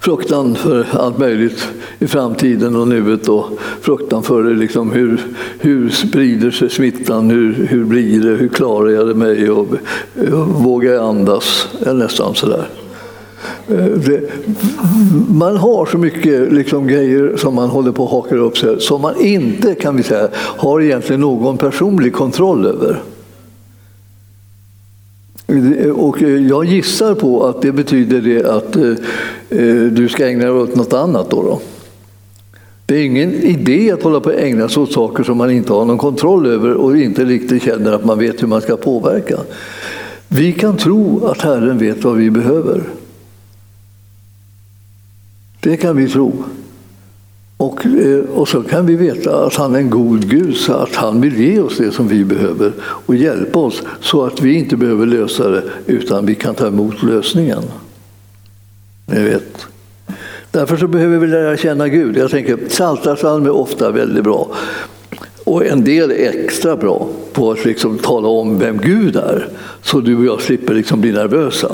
fruktan 0.00 0.54
för 0.54 0.86
allt 0.92 1.18
möjligt 1.18 1.68
i 1.98 2.06
framtiden 2.06 2.76
och 2.76 2.88
nuet 2.88 3.28
och 3.28 3.44
fruktan 3.80 4.22
för 4.22 4.54
liksom 4.54 4.92
hur, 4.92 5.20
hur 5.58 5.90
sprider 5.90 6.50
sig 6.50 6.70
smittan, 6.70 7.30
hur, 7.30 7.52
hur 7.52 7.84
blir 7.84 8.20
det, 8.20 8.36
hur 8.36 8.48
klarar 8.48 8.88
jag 8.88 9.08
det 9.08 9.14
mig 9.14 9.50
och, 9.50 9.66
och 10.32 10.48
vågar 10.48 10.92
jag 10.92 11.04
andas? 11.04 11.68
Nästan 11.86 12.34
sådär. 12.34 12.68
Eh, 13.68 13.84
det, 13.84 14.20
man 15.28 15.56
har 15.56 15.86
så 15.86 15.98
mycket 15.98 16.52
liksom 16.52 16.86
grejer 16.86 17.36
som 17.36 17.54
man 17.54 17.68
håller 17.68 17.92
på 17.92 18.04
att 18.04 18.10
haka 18.10 18.36
upp 18.36 18.58
sig 18.58 18.80
som 18.80 19.00
man 19.00 19.20
inte 19.20 19.74
kan 19.74 19.96
vi 19.96 20.02
säga, 20.02 20.28
har 20.34 20.80
egentligen 20.80 21.20
någon 21.20 21.56
personlig 21.56 22.12
kontroll 22.12 22.66
över. 22.66 23.02
Och 25.94 26.22
eh, 26.22 26.28
jag 26.28 26.64
gissar 26.64 27.14
på 27.14 27.46
att 27.46 27.62
det 27.62 27.72
betyder 27.72 28.20
det 28.20 28.44
att 28.44 28.76
eh, 28.76 28.90
eh, 29.58 29.82
du 29.82 30.08
ska 30.08 30.28
ägna 30.28 30.44
dig 30.44 30.52
åt 30.52 30.76
något 30.76 30.92
annat. 30.92 31.30
Då, 31.30 31.42
då. 31.42 31.60
Det 32.86 32.96
är 32.96 33.04
ingen 33.04 33.34
idé 33.34 33.90
att 33.92 34.02
hålla 34.02 34.20
på 34.20 34.30
att 34.30 34.36
ägna 34.36 34.68
sig 34.68 34.82
åt 34.82 34.92
saker 34.92 35.24
som 35.24 35.36
man 35.36 35.50
inte 35.50 35.72
har 35.72 35.84
någon 35.84 35.98
kontroll 35.98 36.46
över 36.46 36.74
och 36.74 36.96
inte 36.96 37.24
riktigt 37.24 37.62
känner 37.62 37.92
att 37.92 38.04
man 38.04 38.18
vet 38.18 38.42
hur 38.42 38.48
man 38.48 38.60
ska 38.60 38.76
påverka. 38.76 39.38
Vi 40.28 40.52
kan 40.52 40.76
tro 40.76 41.26
att 41.26 41.40
Herren 41.40 41.78
vet 41.78 42.04
vad 42.04 42.16
vi 42.16 42.30
behöver. 42.30 42.82
Det 45.60 45.76
kan 45.76 45.96
vi 45.96 46.08
tro. 46.08 46.32
Och, 47.60 47.86
eh, 47.86 48.18
och 48.34 48.48
så 48.48 48.62
kan 48.62 48.86
vi 48.86 48.96
veta 48.96 49.44
att 49.44 49.54
han 49.54 49.74
är 49.74 49.78
en 49.78 49.90
god 49.90 50.30
Gud, 50.30 50.56
så 50.56 50.72
att 50.72 50.96
han 50.96 51.20
vill 51.20 51.40
ge 51.40 51.60
oss 51.60 51.76
det 51.78 51.92
som 51.92 52.08
vi 52.08 52.24
behöver 52.24 52.72
och 52.82 53.14
hjälpa 53.14 53.58
oss 53.58 53.82
så 54.00 54.24
att 54.24 54.40
vi 54.40 54.54
inte 54.54 54.76
behöver 54.76 55.06
lösa 55.06 55.48
det 55.48 55.62
utan 55.86 56.26
vi 56.26 56.34
kan 56.34 56.54
ta 56.54 56.66
emot 56.66 57.02
lösningen. 57.02 57.62
Ni 59.06 59.22
vet. 59.22 59.66
Därför 60.50 60.76
så 60.76 60.86
behöver 60.86 61.18
vi 61.18 61.26
lära 61.26 61.56
känna 61.56 61.88
Gud. 61.88 62.16
Jag 62.16 62.30
tänker 62.30 62.56
Psaltarpsalm 62.56 63.46
är 63.46 63.50
ofta 63.50 63.90
väldigt 63.90 64.24
bra. 64.24 64.54
Och 65.44 65.66
en 65.66 65.84
del 65.84 66.10
är 66.10 66.44
extra 66.44 66.76
bra 66.76 67.08
på 67.32 67.50
att 67.50 67.64
liksom 67.64 67.98
tala 67.98 68.28
om 68.28 68.58
vem 68.58 68.78
Gud 68.78 69.16
är, 69.16 69.48
så 69.82 70.00
du 70.00 70.16
och 70.16 70.24
jag 70.24 70.40
slipper 70.40 70.74
liksom 70.74 71.00
bli 71.00 71.12
nervösa. 71.12 71.72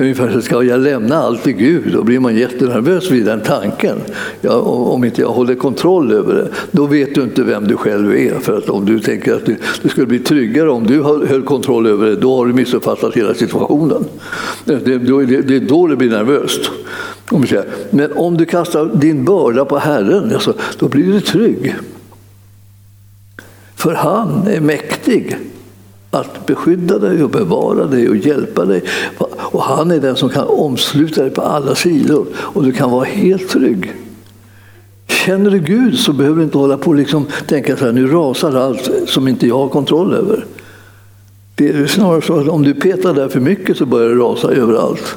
Ungefär 0.00 0.32
så 0.32 0.42
ska 0.42 0.62
jag 0.62 0.80
lämna 0.80 1.16
allt 1.16 1.42
till 1.42 1.52
Gud? 1.52 1.92
Då 1.92 2.02
blir 2.02 2.20
man 2.20 2.36
jättenervös 2.36 3.10
vid 3.10 3.24
den 3.24 3.40
tanken. 3.40 3.98
Ja, 4.40 4.60
om 4.60 5.04
inte 5.04 5.20
jag 5.20 5.28
håller 5.28 5.54
kontroll 5.54 6.12
över 6.12 6.34
det, 6.34 6.48
då 6.70 6.86
vet 6.86 7.14
du 7.14 7.22
inte 7.22 7.42
vem 7.42 7.66
du 7.66 7.76
själv 7.76 8.14
är. 8.14 8.34
För 8.34 8.58
att 8.58 8.68
om 8.68 8.84
du 8.84 9.00
tänker 9.00 9.34
att 9.34 9.46
du, 9.46 9.56
skulle 9.88 10.06
bli 10.06 10.18
tryggare 10.18 10.70
om 10.70 10.86
du 10.86 11.02
höll 11.02 11.42
kontroll 11.42 11.86
över 11.86 12.06
det, 12.06 12.16
då 12.16 12.36
har 12.36 12.46
du 12.46 12.52
missuppfattat 12.52 13.16
hela 13.16 13.34
situationen. 13.34 14.04
Det, 14.64 14.76
det, 14.76 14.98
det 15.42 15.56
är 15.56 15.68
då 15.68 15.86
det 15.86 15.96
blir 15.96 16.10
nervöst. 16.10 16.70
Men 17.90 18.12
om 18.12 18.36
du 18.36 18.44
kastar 18.44 18.90
din 18.94 19.24
börda 19.24 19.64
på 19.64 19.78
Herren, 19.78 20.34
alltså, 20.34 20.54
då 20.78 20.88
blir 20.88 21.12
du 21.12 21.20
trygg. 21.20 21.74
För 23.76 23.94
han 23.94 24.46
är 24.46 24.60
mäktig 24.60 25.36
att 26.10 26.46
beskydda 26.46 26.98
dig 26.98 27.24
och 27.24 27.30
bevara 27.30 27.86
dig 27.86 28.08
och 28.08 28.16
hjälpa 28.16 28.64
dig. 28.64 28.82
Och 29.36 29.62
han 29.62 29.90
är 29.90 30.00
den 30.00 30.16
som 30.16 30.28
kan 30.28 30.46
omsluta 30.46 31.22
dig 31.22 31.30
på 31.30 31.42
alla 31.42 31.74
sidor 31.74 32.26
och 32.36 32.64
du 32.64 32.72
kan 32.72 32.90
vara 32.90 33.04
helt 33.04 33.48
trygg. 33.48 33.94
Känner 35.08 35.50
du 35.50 35.58
Gud 35.58 35.98
så 35.98 36.12
behöver 36.12 36.36
du 36.36 36.42
inte 36.42 36.58
hålla 36.58 36.78
på 36.78 36.90
och 36.90 36.96
liksom 36.96 37.26
tänka 37.46 37.76
så 37.76 37.84
här, 37.84 37.92
nu 37.92 38.06
rasar 38.06 38.54
allt 38.54 38.90
som 39.06 39.28
inte 39.28 39.46
jag 39.46 39.58
har 39.58 39.68
kontroll 39.68 40.14
över. 40.14 40.44
Det 41.54 41.68
är 41.68 41.86
snarare 41.86 42.22
så 42.22 42.40
att 42.40 42.48
om 42.48 42.62
du 42.62 42.74
petar 42.74 43.14
där 43.14 43.28
för 43.28 43.40
mycket 43.40 43.76
så 43.76 43.86
börjar 43.86 44.08
det 44.08 44.14
rasa 44.14 44.48
överallt. 44.48 45.16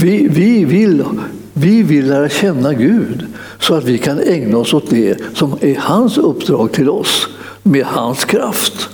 Vi, 0.00 0.28
vi, 0.28 0.64
vill, 0.64 1.04
vi 1.52 1.82
vill 1.82 2.08
lära 2.08 2.28
känna 2.28 2.74
Gud 2.74 3.26
så 3.58 3.74
att 3.74 3.84
vi 3.84 3.98
kan 3.98 4.18
ägna 4.18 4.58
oss 4.58 4.74
åt 4.74 4.90
det 4.90 5.20
som 5.34 5.58
är 5.60 5.76
hans 5.76 6.18
uppdrag 6.18 6.72
till 6.72 6.90
oss 6.90 7.28
med 7.62 7.84
hans 7.84 8.24
kraft 8.24 8.90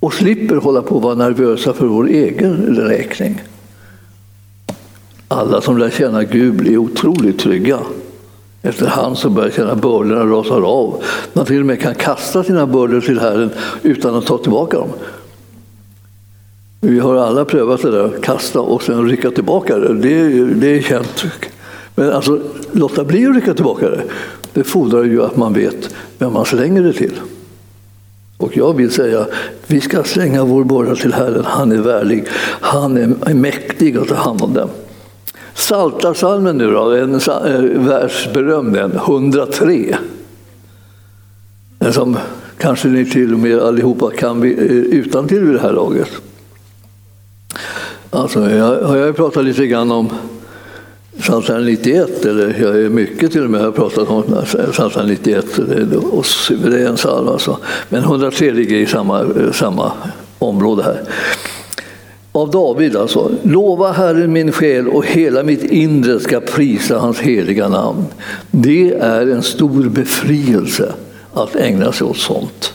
och 0.00 0.14
slipper 0.14 0.56
hålla 0.56 0.82
på 0.82 0.96
att 0.96 1.02
vara 1.02 1.14
nervösa 1.14 1.72
för 1.72 1.86
vår 1.86 2.08
egen 2.08 2.76
räkning. 2.76 3.42
Alla 5.28 5.60
som 5.60 5.78
lär 5.78 5.90
känna 5.90 6.24
Gud 6.24 6.54
blir 6.54 6.78
otroligt 6.78 7.38
trygga. 7.38 7.78
Efterhand 8.62 9.18
så 9.18 9.30
börjar 9.30 9.50
känna 9.50 9.74
bördorna 9.74 10.24
rasar 10.24 10.62
av. 10.62 11.02
Man 11.32 11.46
till 11.46 11.60
och 11.60 11.66
med 11.66 11.80
kan 11.80 11.94
kasta 11.94 12.44
sina 12.44 12.66
bördor 12.66 13.00
till 13.00 13.20
Herren 13.20 13.50
utan 13.82 14.14
att 14.14 14.26
ta 14.26 14.38
tillbaka 14.38 14.76
dem. 14.76 14.88
Vi 16.80 16.98
har 16.98 17.16
alla 17.16 17.44
prövat 17.44 17.82
det 17.82 17.90
där, 17.90 18.12
kasta 18.22 18.60
och 18.60 18.82
sen 18.82 19.08
rycka 19.08 19.30
tillbaka 19.30 19.78
det. 19.78 19.94
Det, 19.94 20.44
det 20.44 20.78
är 20.78 20.82
känt. 20.82 21.24
Men 21.94 22.12
alltså, 22.12 22.40
låta 22.72 23.04
bli 23.04 23.26
att 23.26 23.34
rycka 23.34 23.54
tillbaka 23.54 23.88
det, 23.88 24.02
det 24.52 24.64
fordrar 24.64 25.04
ju 25.04 25.22
att 25.22 25.36
man 25.36 25.52
vet 25.52 25.94
vem 26.18 26.32
man 26.32 26.44
slänger 26.44 26.82
det 26.82 26.92
till. 26.92 27.12
Och 28.38 28.56
jag 28.56 28.76
vill 28.76 28.90
säga, 28.90 29.26
vi 29.66 29.80
ska 29.80 30.02
slänga 30.04 30.44
vår 30.44 30.64
börda 30.64 30.94
till 30.94 31.12
Herren. 31.12 31.44
Han 31.44 31.72
är 31.72 31.76
värdig. 31.76 32.24
Han 32.60 32.96
är 32.96 33.34
mäktig 33.34 33.96
att 33.96 34.08
ta 34.08 34.14
hand 34.14 34.42
om 34.42 34.54
den. 34.54 34.68
Psaltarpsalmen 35.54 36.58
nu 36.58 36.70
då, 36.70 36.90
en 36.90 37.14
eh, 37.14 37.60
världsberömd 37.80 38.76
en, 38.76 38.92
103. 38.92 39.96
Den 41.78 41.92
som 41.92 42.16
kanske 42.58 42.88
ni 42.88 43.10
till 43.10 43.34
och 43.34 43.40
med 43.40 43.58
allihopa 43.58 44.10
kan 44.10 44.42
eh, 44.42 44.48
utan 44.50 45.28
till 45.28 45.44
vid 45.44 45.54
det 45.54 45.60
här 45.60 45.72
laget. 45.72 46.08
Alltså, 48.10 48.50
jag 48.50 48.82
har 48.82 49.12
pratat 49.12 49.44
lite 49.44 49.66
grann 49.66 49.90
om 49.90 50.08
Psaltaren 51.20 51.64
91, 51.64 52.24
eller 52.24 52.56
jag 52.60 52.82
är 52.82 52.88
mycket 52.88 53.32
till 53.32 53.44
och 53.44 53.50
med 53.50 53.60
har 53.60 53.72
pratat 53.72 54.08
om 54.08 54.24
Psaltaren 54.72 55.08
91, 55.08 55.58
och 56.12 56.24
en 56.72 56.96
psalm 56.96 57.28
alltså. 57.28 57.58
Men 57.88 58.02
103 58.02 58.50
ligger 58.52 58.76
i 58.76 58.86
samma, 58.86 59.20
eh, 59.20 59.52
samma 59.52 59.92
område 60.38 60.82
här. 60.82 61.02
Av 62.32 62.50
David 62.50 62.96
alltså. 62.96 63.30
Lova 63.42 63.92
Herren 63.92 64.32
min 64.32 64.52
själ 64.52 64.88
och 64.88 65.06
hela 65.06 65.42
mitt 65.42 65.64
inre 65.64 66.20
ska 66.20 66.40
prisa 66.40 66.98
hans 66.98 67.18
heliga 67.18 67.68
namn. 67.68 68.04
Det 68.50 68.94
är 68.94 69.26
en 69.26 69.42
stor 69.42 69.84
befrielse 69.84 70.92
att 71.34 71.56
ägna 71.56 71.92
sig 71.92 72.06
åt 72.06 72.18
sånt. 72.18 72.72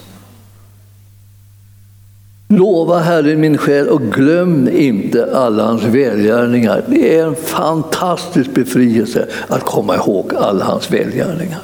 Lova 2.57 2.99
Herren 2.99 3.39
min 3.39 3.57
själ 3.57 3.87
och 3.87 4.01
glöm 4.01 4.69
inte 4.69 5.35
alla 5.35 5.63
hans 5.63 5.83
välgärningar. 5.83 6.83
Det 6.87 7.17
är 7.17 7.25
en 7.25 7.35
fantastisk 7.35 8.53
befrielse 8.53 9.27
att 9.47 9.63
komma 9.63 9.95
ihåg 9.95 10.33
alla 10.35 10.65
hans 10.65 10.91
välgärningar. 10.91 11.61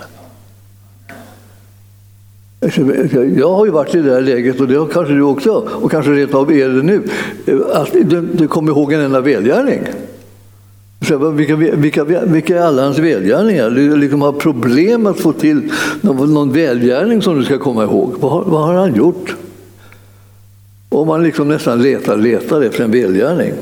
Jag 3.37 3.53
har 3.53 3.65
ju 3.65 3.71
varit 3.71 3.95
i 3.95 4.01
det 4.01 4.13
här 4.13 4.21
läget 4.21 4.59
och 4.59 4.67
det 4.67 4.75
har 4.75 4.87
kanske 4.87 5.13
du 5.13 5.21
också 5.21 5.67
och 5.81 5.91
kanske 5.91 6.11
rent 6.11 6.33
av 6.33 6.51
är 6.51 6.69
det 6.69 6.83
nu. 6.83 7.03
Att 7.73 7.91
du, 7.91 8.21
du 8.21 8.47
kommer 8.47 8.71
ihåg 8.71 8.93
en 8.93 8.99
enda 8.99 9.21
välgärning. 9.21 9.81
vilka, 11.33 11.55
vilka, 11.55 12.03
vilka 12.03 12.57
är 12.57 12.61
alla 12.61 12.83
hans 12.83 12.99
välgärningar? 12.99 13.69
Du 13.69 13.97
liksom 13.97 14.21
har 14.21 14.31
problem 14.31 15.07
att 15.07 15.19
få 15.19 15.33
till 15.33 15.71
någon, 16.01 16.33
någon 16.33 16.51
välgärning 16.51 17.21
som 17.21 17.39
du 17.39 17.45
ska 17.45 17.57
komma 17.57 17.83
ihåg. 17.83 18.15
Vad, 18.19 18.45
vad 18.45 18.61
har 18.61 18.73
han 18.73 18.95
gjort? 18.95 19.35
Och 20.89 21.07
man 21.07 21.23
liksom 21.23 21.47
nästan 21.47 21.81
letar, 21.81 22.17
letar 22.17 22.61
efter 22.61 22.83
en 22.83 22.91
välgärning. 22.91 23.53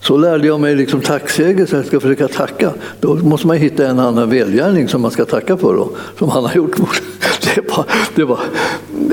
Så 0.00 0.16
lärde 0.16 0.46
jag 0.46 0.60
mig 0.60 0.74
liksom 0.74 1.00
tacksägelse, 1.00 1.76
jag 1.76 1.86
ska 1.86 2.00
försöka 2.00 2.28
tacka. 2.28 2.72
Då 3.00 3.14
måste 3.14 3.46
man 3.46 3.56
hitta 3.56 3.86
en 3.86 3.98
annan 3.98 4.30
välgärning 4.30 4.88
som 4.88 5.02
man 5.02 5.10
ska 5.10 5.24
tacka 5.24 5.56
för, 5.56 5.74
då, 5.74 5.90
som 6.18 6.28
han 6.28 6.44
har 6.44 6.54
gjort. 6.54 6.76
Det 7.54 7.68
var, 7.68 7.86
det 8.14 8.24
var, 8.24 8.40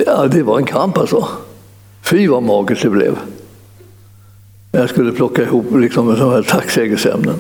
ja, 0.06 0.28
det 0.28 0.44
var 0.44 0.58
en 0.58 0.66
kamp 0.66 0.98
alltså. 0.98 1.28
Fy 2.04 2.28
vad 2.28 2.44
magert 2.44 2.82
det 2.82 2.90
blev. 2.90 3.18
Jag 4.72 4.90
skulle 4.90 5.12
plocka 5.12 5.42
ihop 5.42 5.66
liksom 5.76 6.16
sådana 6.16 6.36
här 6.36 6.42
tacksägelseämnen. 6.42 7.36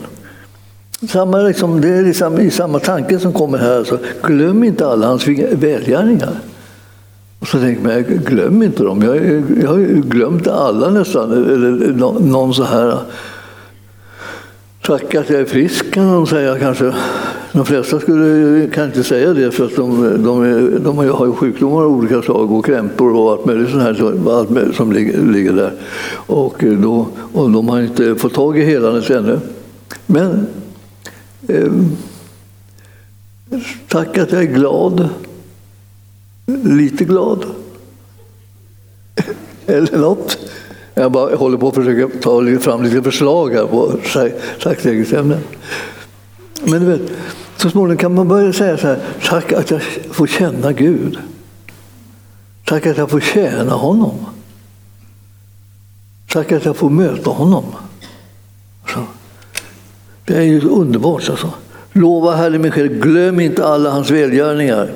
Samma, 1.09 1.37
liksom, 1.37 1.81
det 1.81 1.89
är 1.89 2.03
liksom, 2.03 2.39
i 2.39 2.51
samma 2.51 2.79
tanke 2.79 3.19
som 3.19 3.33
kommer 3.33 3.57
här. 3.57 3.77
Alltså. 3.77 3.99
Glöm 4.23 4.63
inte 4.63 4.87
alla 4.87 5.07
hans 5.07 5.27
välgärningar. 5.51 6.39
Så 7.51 7.59
tänker 7.59 7.83
man, 7.83 8.03
glöm 8.03 8.63
inte 8.63 8.83
dem. 8.83 9.01
Jag, 9.01 9.15
jag 9.61 9.69
har 9.69 10.01
glömt 10.01 10.47
alla 10.47 10.89
nästan. 10.89 11.31
Eller 11.31 11.93
någon 12.19 12.53
så 12.53 12.63
här. 12.63 12.89
Äh, 12.89 12.97
tack 14.81 15.15
att 15.15 15.29
jag 15.29 15.41
är 15.41 15.45
frisk 15.45 15.91
kan 15.91 16.07
de 16.07 16.27
säga 16.27 16.59
kanske. 16.59 16.93
De 17.51 17.65
flesta 17.65 17.99
skulle, 17.99 18.67
kan 18.67 18.85
inte 18.85 19.03
säga 19.03 19.33
det 19.33 19.51
för 19.51 19.65
att 19.65 19.75
de, 19.75 20.01
de, 20.23 20.79
de 20.83 20.97
har 20.97 21.25
ju 21.25 21.33
sjukdomar 21.33 21.83
av 21.83 21.91
olika 21.91 22.21
slag 22.21 22.51
och 22.51 22.65
krämpor 22.65 23.15
och 23.15 23.31
allt 23.31 23.45
möjligt, 23.45 23.69
sånt 23.69 23.83
här, 23.83 24.31
allt 24.39 24.49
möjligt 24.49 24.75
som 24.75 24.91
ligger, 24.91 25.21
ligger 25.21 25.53
där. 25.53 25.71
Och, 26.15 26.63
då, 26.63 27.07
och 27.33 27.51
de 27.51 27.69
har 27.69 27.81
inte 27.81 28.15
fått 28.15 28.33
tag 28.33 28.59
i 28.59 28.63
helandet 28.63 29.09
ännu. 29.09 29.39
Men 30.05 30.47
eh, 31.47 31.71
tack 33.87 34.17
att 34.17 34.31
jag 34.31 34.41
är 34.41 34.53
glad 34.53 35.09
lite 36.47 37.05
glad. 37.05 37.45
Eller 39.65 39.97
något. 39.97 40.37
Jag 40.93 41.11
bara 41.11 41.35
håller 41.35 41.57
på 41.57 41.67
att 41.67 41.75
försöka 41.75 42.19
ta 42.21 42.59
fram 42.59 42.83
lite 42.83 43.01
förslag 43.01 43.53
här 43.53 43.65
på 43.65 43.99
tacksägelseämnen. 44.61 45.39
Men 46.63 46.79
du 46.79 46.85
vet, 46.85 47.11
så 47.57 47.69
småningom 47.69 47.97
kan 47.97 48.15
man 48.15 48.27
börja 48.27 48.53
säga 48.53 48.77
så 48.77 48.87
här, 48.87 48.99
tack 49.23 49.51
att 49.51 49.71
jag 49.71 49.81
får 50.11 50.27
känna 50.27 50.73
Gud. 50.73 51.17
Tack 52.65 52.85
att 52.85 52.97
jag 52.97 53.09
får 53.09 53.19
tjäna 53.19 53.73
honom. 53.73 54.25
Tack 56.29 56.51
att 56.51 56.65
jag 56.65 56.77
får 56.77 56.89
möta 56.89 57.29
honom. 57.29 57.63
Så. 58.93 58.99
Det 60.25 60.37
är 60.37 60.41
ju 60.41 60.61
underbart 60.61 61.29
alltså. 61.29 61.49
Lova 61.93 62.35
Herren 62.35 62.61
min 62.61 62.71
själ, 62.71 62.87
glöm 62.87 63.39
inte 63.39 63.65
alla 63.65 63.89
hans 63.89 64.11
välgärningar 64.11 64.91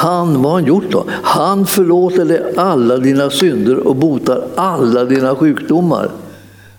han, 0.00 0.42
vad 0.42 0.52
har 0.52 0.60
han 0.60 0.68
gjort 0.68 0.90
då? 0.90 1.04
Han 1.22 1.66
förlåter 1.66 2.24
dig 2.24 2.54
alla 2.56 2.98
dina 2.98 3.30
synder 3.30 3.76
och 3.86 3.96
botar 3.96 4.44
alla 4.56 5.04
dina 5.04 5.34
sjukdomar. 5.36 6.10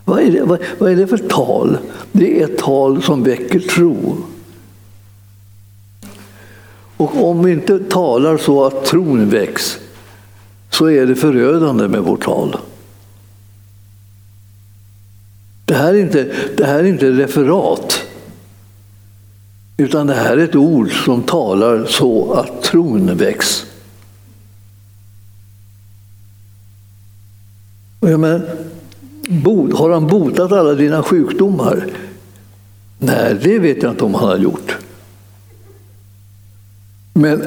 Vad 0.04 0.20
är, 0.20 0.30
det, 0.30 0.42
vad, 0.42 0.58
vad 0.78 0.92
är 0.92 0.96
det 0.96 1.06
för 1.06 1.18
tal? 1.18 1.78
Det 2.12 2.40
är 2.40 2.44
ett 2.44 2.58
tal 2.58 3.02
som 3.02 3.22
väcker 3.22 3.58
tro. 3.58 4.16
Och 6.96 7.30
om 7.30 7.44
vi 7.44 7.52
inte 7.52 7.78
talar 7.78 8.36
så 8.36 8.64
att 8.64 8.84
tron 8.84 9.30
väcks 9.30 9.78
så 10.70 10.90
är 10.90 11.06
det 11.06 11.14
förödande 11.14 11.88
med 11.88 12.02
vårt 12.02 12.24
tal. 12.24 12.56
Det 15.64 15.74
här 15.74 15.94
är 15.94 15.98
inte, 15.98 16.32
det 16.56 16.64
här 16.64 16.78
är 16.78 16.84
inte 16.84 17.10
referat. 17.10 18.01
Utan 19.76 20.06
det 20.06 20.14
här 20.14 20.36
är 20.36 20.44
ett 20.44 20.54
ord 20.54 21.04
som 21.04 21.22
talar 21.22 21.84
så 21.84 22.32
att 22.32 22.62
tron 22.62 23.16
väcks. 23.16 23.66
Men, 28.00 28.42
har 29.74 29.90
han 29.90 30.06
botat 30.06 30.52
alla 30.52 30.74
dina 30.74 31.02
sjukdomar? 31.02 31.86
Nej, 32.98 33.36
det 33.42 33.58
vet 33.58 33.82
jag 33.82 33.92
inte 33.92 34.04
om 34.04 34.14
han 34.14 34.28
har 34.28 34.36
gjort. 34.36 34.76
Men 37.12 37.42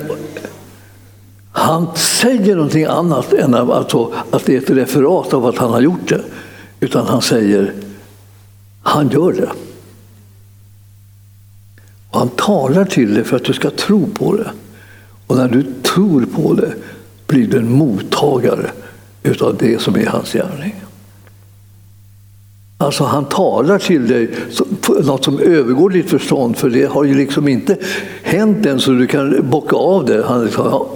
han 1.52 1.96
säger 1.96 2.56
någonting 2.56 2.86
annat 2.86 3.34
än 3.34 3.54
alltså 3.54 4.14
att 4.32 4.46
det 4.46 4.56
är 4.56 4.58
ett 4.58 4.70
referat 4.70 5.34
av 5.34 5.46
att 5.46 5.58
han 5.58 5.70
har 5.70 5.82
gjort 5.82 6.10
det. 6.10 6.22
Utan 6.80 7.08
han 7.08 7.22
säger, 7.22 7.74
han 8.84 9.10
gör 9.10 9.32
det. 9.34 9.50
Och 12.16 12.22
han 12.22 12.30
talar 12.30 12.86
till 12.86 13.14
dig 13.14 13.24
för 13.24 13.36
att 13.36 13.44
du 13.44 13.54
ska 13.54 13.70
tro 13.70 14.08
på 14.08 14.36
det. 14.36 14.52
Och 15.28 15.36
när 15.36 15.48
du 15.48 15.64
tror 15.82 16.26
på 16.26 16.54
det 16.54 16.74
blir 17.28 17.48
du 17.48 17.58
en 17.58 17.72
mottagare 17.72 18.72
utav 19.24 19.58
det 19.58 19.82
som 19.82 19.96
är 19.96 20.06
hans 20.06 20.34
gärning. 20.34 20.76
Alltså 22.78 23.04
han 23.04 23.26
talar 23.26 23.80
till 23.80 24.08
dig 24.08 24.30
något 25.04 25.24
som 25.24 25.40
övergår 25.40 25.90
ditt 25.90 26.10
förstånd 26.10 26.58
för 26.58 26.70
det 26.70 26.86
har 26.86 27.04
ju 27.04 27.14
liksom 27.14 27.48
inte 27.48 27.78
hänt 28.24 28.66
än 28.66 28.80
så 28.80 28.92
du 28.92 29.08
kan 29.08 29.50
bocka 29.50 29.76
av 29.76 30.06
det. 30.06 30.24
Han 30.26 30.46
liksom, 30.46 30.66
ja, 30.66 30.90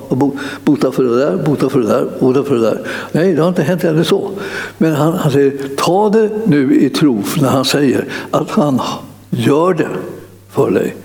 bota 0.64 0.92
för 0.92 1.04
det 1.04 1.20
där, 1.20 1.44
bota 1.46 1.70
för 1.70 1.80
det 1.80 1.88
där, 1.88 2.08
bota 2.20 2.44
för 2.44 2.56
det 2.56 2.62
där. 2.62 2.82
Nej, 3.12 3.34
det 3.34 3.42
har 3.42 3.50
inte 3.50 3.64
hänt 3.64 3.84
ännu 3.84 4.04
så. 4.04 4.32
Men 4.78 4.94
han, 4.96 5.14
han 5.14 5.32
säger, 5.32 5.54
ta 5.78 6.10
det 6.10 6.30
nu 6.46 6.80
i 6.80 6.90
tro 6.90 7.24
när 7.42 7.50
han 7.50 7.66
säger 7.66 8.06
att 8.32 8.50
han 8.50 8.82
gör 9.30 9.74
det 9.74 9.90
för 10.50 10.72
dig. 10.72 10.96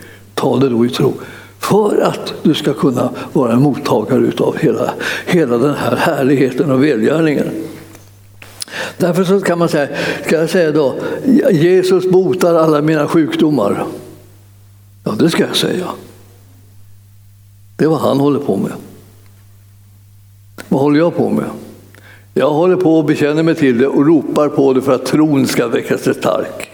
Ta 0.45 0.59
det 0.59 0.69
då 0.69 0.87
i 0.87 0.89
tro. 0.89 1.15
För 1.59 2.01
att 2.01 2.35
du 2.43 2.55
ska 2.55 2.75
kunna 2.75 3.11
vara 3.33 3.53
en 3.53 3.63
mottagare 3.63 4.33
av 4.39 4.57
hela, 4.57 4.95
hela 5.27 5.59
den 5.59 5.75
här 5.75 5.97
härligheten 5.97 6.71
och 6.71 6.85
välgärningen. 6.85 7.51
Därför 8.99 9.25
så 9.25 9.41
kan 9.41 9.59
man 9.59 9.69
säga, 9.69 9.89
ska 10.27 10.37
jag 10.37 10.51
säga 10.51 10.73
då, 10.73 10.95
Jesus 11.51 12.11
botar 12.11 12.55
alla 12.55 12.83
mina 12.83 13.09
sjukdomar. 13.09 13.85
Ja, 15.05 15.13
det 15.19 15.31
ska 15.31 15.47
jag 15.47 15.57
säga. 15.57 15.87
Det 17.77 17.85
är 17.85 17.89
vad 17.89 18.01
han 18.01 18.21
håller 18.21 18.41
på 18.41 18.57
med. 18.57 18.73
Vad 20.69 20.81
håller 20.81 20.99
jag 20.99 21.17
på 21.17 21.31
med? 21.31 21.47
Jag 22.35 22.51
håller 22.51 22.77
på 22.77 22.99
och 22.99 23.05
bekänner 23.05 23.43
mig 23.43 23.55
till 23.55 23.79
det 23.79 23.87
och 23.87 24.07
ropar 24.07 24.49
på 24.49 24.73
det 24.73 24.83
för 24.83 24.95
att 24.95 25.07
tron 25.07 25.47
ska 25.47 25.69
väcka 25.69 25.99
sig 25.99 26.15
stark. 26.15 26.71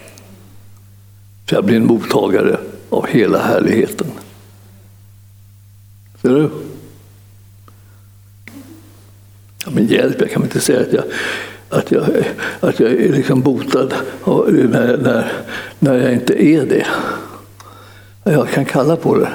Så 1.49 1.55
jag 1.55 1.65
blir 1.65 1.77
en 1.77 1.87
mottagare 1.87 2.59
av 2.91 3.07
hela 3.07 3.39
härligheten. 3.39 4.07
Ser 6.23 6.29
du? 6.29 6.51
Ja, 9.65 9.71
men 9.71 9.87
hjälp, 9.87 10.21
jag 10.21 10.31
kan 10.31 10.43
inte 10.43 10.61
säga 10.61 10.81
att 10.81 10.93
jag, 10.93 11.05
att 11.69 11.91
jag, 11.91 12.05
att 12.61 12.81
jag 12.81 12.93
är 12.93 13.13
liksom 13.13 13.41
botad 13.41 13.95
när, 14.27 14.97
när, 14.97 15.33
när 15.79 15.95
jag 15.95 16.13
inte 16.13 16.45
är 16.45 16.67
det. 16.67 16.87
Jag 18.25 18.49
kan 18.49 18.65
kalla 18.65 18.97
på 18.97 19.15
det. 19.19 19.33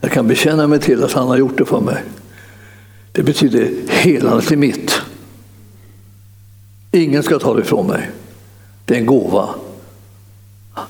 Jag 0.00 0.12
kan 0.12 0.28
bekänna 0.28 0.66
mig 0.66 0.80
till 0.80 1.04
att 1.04 1.12
han 1.12 1.28
har 1.28 1.36
gjort 1.36 1.58
det 1.58 1.64
för 1.64 1.80
mig. 1.80 2.02
Det 3.12 3.22
betyder 3.22 3.70
helandet 3.88 4.52
är 4.52 4.56
mitt. 4.56 5.00
Ingen 6.92 7.22
ska 7.22 7.38
ta 7.38 7.54
det 7.54 7.60
ifrån 7.60 7.86
mig. 7.86 8.10
Det 8.84 8.94
är 8.94 8.98
en 8.98 9.06
gåva. 9.06 9.48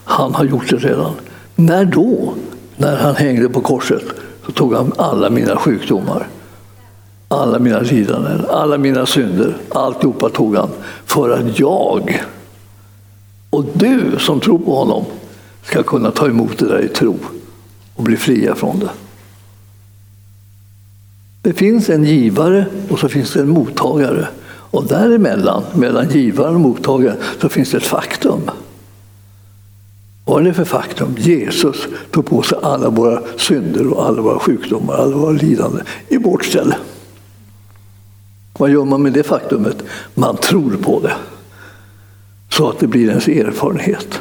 Han 0.04 0.34
har 0.34 0.44
gjort 0.44 0.70
det 0.70 0.76
redan. 0.76 1.12
När 1.56 1.84
då? 1.84 2.34
När 2.76 2.96
han 2.96 3.14
hängde 3.14 3.48
på 3.48 3.60
korset 3.60 4.02
så 4.46 4.52
tog 4.52 4.74
han 4.74 4.92
alla 4.96 5.30
mina 5.30 5.56
sjukdomar 5.56 6.26
alla 7.28 7.58
mina 7.58 7.80
lidanden, 7.80 8.46
alla 8.50 8.78
mina 8.78 9.06
synder, 9.06 9.56
alltihopa 9.68 10.28
tog 10.28 10.56
han 10.56 10.68
för 11.04 11.30
att 11.30 11.58
jag 11.58 12.20
och 13.50 13.64
du 13.72 14.16
som 14.18 14.40
tror 14.40 14.58
på 14.58 14.76
honom 14.76 15.04
ska 15.62 15.82
kunna 15.82 16.10
ta 16.10 16.26
emot 16.26 16.58
det 16.58 16.68
där 16.68 16.84
i 16.84 16.88
tro 16.88 17.16
och 17.94 18.02
bli 18.02 18.16
fria 18.16 18.54
från 18.54 18.78
det. 18.78 18.90
Det 21.42 21.52
finns 21.52 21.90
en 21.90 22.04
givare 22.04 22.66
och 22.90 22.98
så 22.98 23.08
finns 23.08 23.32
det 23.32 23.40
en 23.40 23.48
mottagare. 23.48 24.28
Och 24.48 24.86
däremellan, 24.86 25.62
mellan 25.74 26.08
givaren 26.08 26.54
och 26.54 26.60
mottagaren, 26.60 27.16
så 27.40 27.48
finns 27.48 27.70
det 27.70 27.76
ett 27.76 27.86
faktum. 27.86 28.50
Vad 30.28 30.40
är 30.40 30.44
det 30.44 30.54
för 30.54 30.64
faktum? 30.64 31.16
Jesus 31.18 31.86
tog 32.10 32.26
på 32.26 32.42
sig 32.42 32.58
alla 32.62 32.88
våra 32.90 33.22
synder 33.36 33.92
och 33.92 34.06
alla 34.06 34.22
våra 34.22 34.38
sjukdomar, 34.38 34.94
alla 34.94 35.16
våra 35.16 35.32
lidanden 35.32 35.82
i 36.08 36.16
vårt 36.16 36.44
ställe. 36.44 36.76
Vad 38.58 38.70
gör 38.70 38.84
man 38.84 39.02
med 39.02 39.12
det 39.12 39.22
faktumet? 39.22 39.76
Man 40.14 40.36
tror 40.36 40.76
på 40.82 41.00
det. 41.00 41.14
Så 42.50 42.68
att 42.68 42.78
det 42.78 42.86
blir 42.86 43.08
ens 43.08 43.28
erfarenhet. 43.28 44.20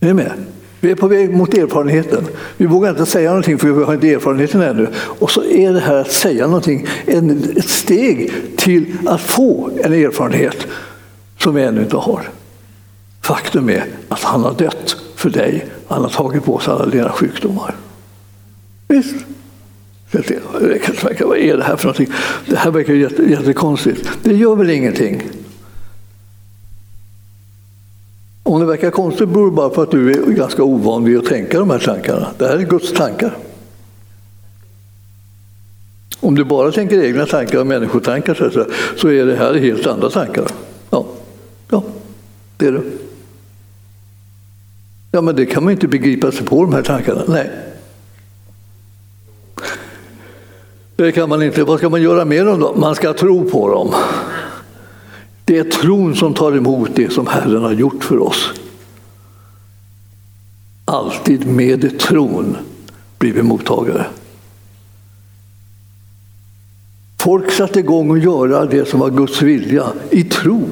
Är 0.00 0.06
ni 0.06 0.14
med? 0.14 0.32
Vi 0.80 0.90
är 0.90 0.96
på 0.96 1.08
väg 1.08 1.36
mot 1.36 1.54
erfarenheten. 1.54 2.24
Vi 2.56 2.66
vågar 2.66 2.90
inte 2.90 3.06
säga 3.06 3.28
någonting 3.28 3.58
för 3.58 3.68
vi 3.68 3.84
har 3.84 3.94
inte 3.94 4.12
erfarenheten 4.12 4.62
ännu. 4.62 4.88
Och 4.96 5.30
så 5.30 5.44
är 5.44 5.72
det 5.72 5.80
här 5.80 5.96
att 5.96 6.12
säga 6.12 6.46
någonting 6.46 6.86
ett 7.06 7.68
steg 7.68 8.32
till 8.56 8.86
att 9.06 9.20
få 9.20 9.70
en 9.84 9.92
erfarenhet 9.92 10.66
som 11.38 11.54
vi 11.54 11.62
ännu 11.62 11.82
inte 11.82 11.96
har. 11.96 12.28
Faktum 13.26 13.70
är 13.70 13.84
att 14.08 14.22
han 14.22 14.42
har 14.42 14.54
dött 14.54 14.96
för 15.14 15.30
dig. 15.30 15.66
Han 15.88 16.02
har 16.02 16.08
tagit 16.08 16.44
på 16.44 16.58
sig 16.58 16.72
alla 16.72 16.86
dina 16.86 17.12
sjukdomar. 17.12 17.76
Visst? 18.88 19.14
Det 20.10 20.78
kan 20.82 21.28
vad 21.28 21.38
är 21.38 21.56
det 21.56 21.64
här 21.64 21.76
för 21.76 21.84
någonting? 21.84 22.08
Det 22.46 22.56
här 22.56 22.70
verkar 22.70 22.94
jätte, 22.94 23.22
jättekonstigt. 23.22 24.10
Det 24.22 24.34
gör 24.34 24.56
väl 24.56 24.70
ingenting? 24.70 25.22
Om 28.42 28.60
det 28.60 28.66
verkar 28.66 28.90
konstigt 28.90 29.28
beror 29.28 29.50
det 29.50 29.56
bara 29.56 29.68
på 29.68 29.82
att 29.82 29.90
du 29.90 30.10
är 30.10 30.32
ganska 30.32 30.62
ovan 30.62 31.04
vid 31.04 31.18
att 31.18 31.24
tänka 31.24 31.58
de 31.58 31.70
här 31.70 31.78
tankarna. 31.78 32.26
Det 32.38 32.46
här 32.46 32.56
är 32.56 32.62
Guds 32.62 32.92
tankar. 32.92 33.36
Om 36.20 36.34
du 36.34 36.44
bara 36.44 36.72
tänker 36.72 37.04
egna 37.04 37.26
tankar 37.26 37.58
och 37.58 37.66
människotankar 37.66 38.34
så 38.96 39.08
är 39.08 39.26
det 39.26 39.36
här 39.36 39.54
helt 39.54 39.86
andra 39.86 40.10
tankar. 40.10 40.46
Ja, 40.90 41.06
ja 41.70 41.82
det 42.56 42.66
är 42.66 42.72
det. 42.72 42.82
Ja, 45.16 45.20
men 45.22 45.36
det 45.36 45.46
kan 45.46 45.64
man 45.64 45.72
inte 45.72 45.88
begripa 45.88 46.32
sig 46.32 46.46
på 46.46 46.64
de 46.64 46.72
här 46.72 46.82
tankarna. 46.82 47.22
Nej, 47.28 47.50
Det 50.96 51.12
kan 51.12 51.28
man 51.28 51.42
inte. 51.42 51.64
Vad 51.64 51.78
ska 51.78 51.88
man 51.88 52.02
göra 52.02 52.24
med 52.24 52.46
dem 52.46 52.60
då? 52.60 52.74
Man 52.76 52.94
ska 52.94 53.12
tro 53.12 53.50
på 53.50 53.68
dem. 53.68 53.94
Det 55.44 55.58
är 55.58 55.64
tron 55.64 56.16
som 56.16 56.34
tar 56.34 56.56
emot 56.56 56.90
det 56.94 57.12
som 57.12 57.26
Herren 57.26 57.62
har 57.62 57.72
gjort 57.72 58.04
för 58.04 58.22
oss. 58.22 58.50
Alltid 60.84 61.46
med 61.46 61.98
tron 61.98 62.56
blir 63.18 63.32
vi 63.32 63.42
mottagare. 63.42 64.06
Folk 67.18 67.50
satte 67.50 67.78
igång 67.78 68.16
att 68.16 68.24
göra 68.24 68.66
det 68.66 68.88
som 68.88 69.00
var 69.00 69.10
Guds 69.10 69.42
vilja 69.42 69.92
i 70.10 70.24
tro. 70.24 70.68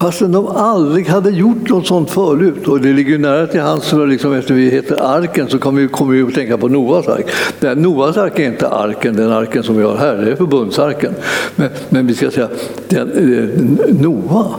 Fastän 0.00 0.32
de 0.32 0.46
aldrig 0.46 1.08
hade 1.08 1.30
gjort 1.30 1.68
något 1.68 1.86
sånt 1.86 2.10
förut. 2.10 2.68
Och 2.68 2.80
det 2.80 2.92
ligger 2.92 3.10
ju 3.10 3.18
nära 3.18 3.46
till 3.46 3.60
hands, 3.60 3.92
liksom, 3.92 4.32
eftersom 4.32 4.56
vi 4.56 4.70
heter 4.70 4.96
arken 5.02 5.48
så 5.48 5.58
kommer 5.58 5.80
vi, 5.80 5.88
kommer 5.88 6.14
vi 6.14 6.22
att 6.22 6.34
tänka 6.34 6.58
på 6.58 6.68
Noas 6.68 7.08
ark. 7.08 7.26
Den, 7.60 7.82
Noas 7.82 8.16
ark 8.16 8.38
är 8.38 8.46
inte 8.46 8.68
arken, 8.68 9.16
den 9.16 9.32
arken 9.32 9.62
som 9.62 9.76
vi 9.76 9.82
har 9.82 9.96
här, 9.96 10.16
det 10.16 10.32
är 10.32 10.36
förbundsarken. 10.36 11.14
Men, 11.56 11.70
men 11.88 12.06
vi 12.06 12.14
ska 12.14 12.30
säga, 12.30 12.48
den, 12.88 13.12
eh, 13.12 13.94
Noa, 13.94 14.54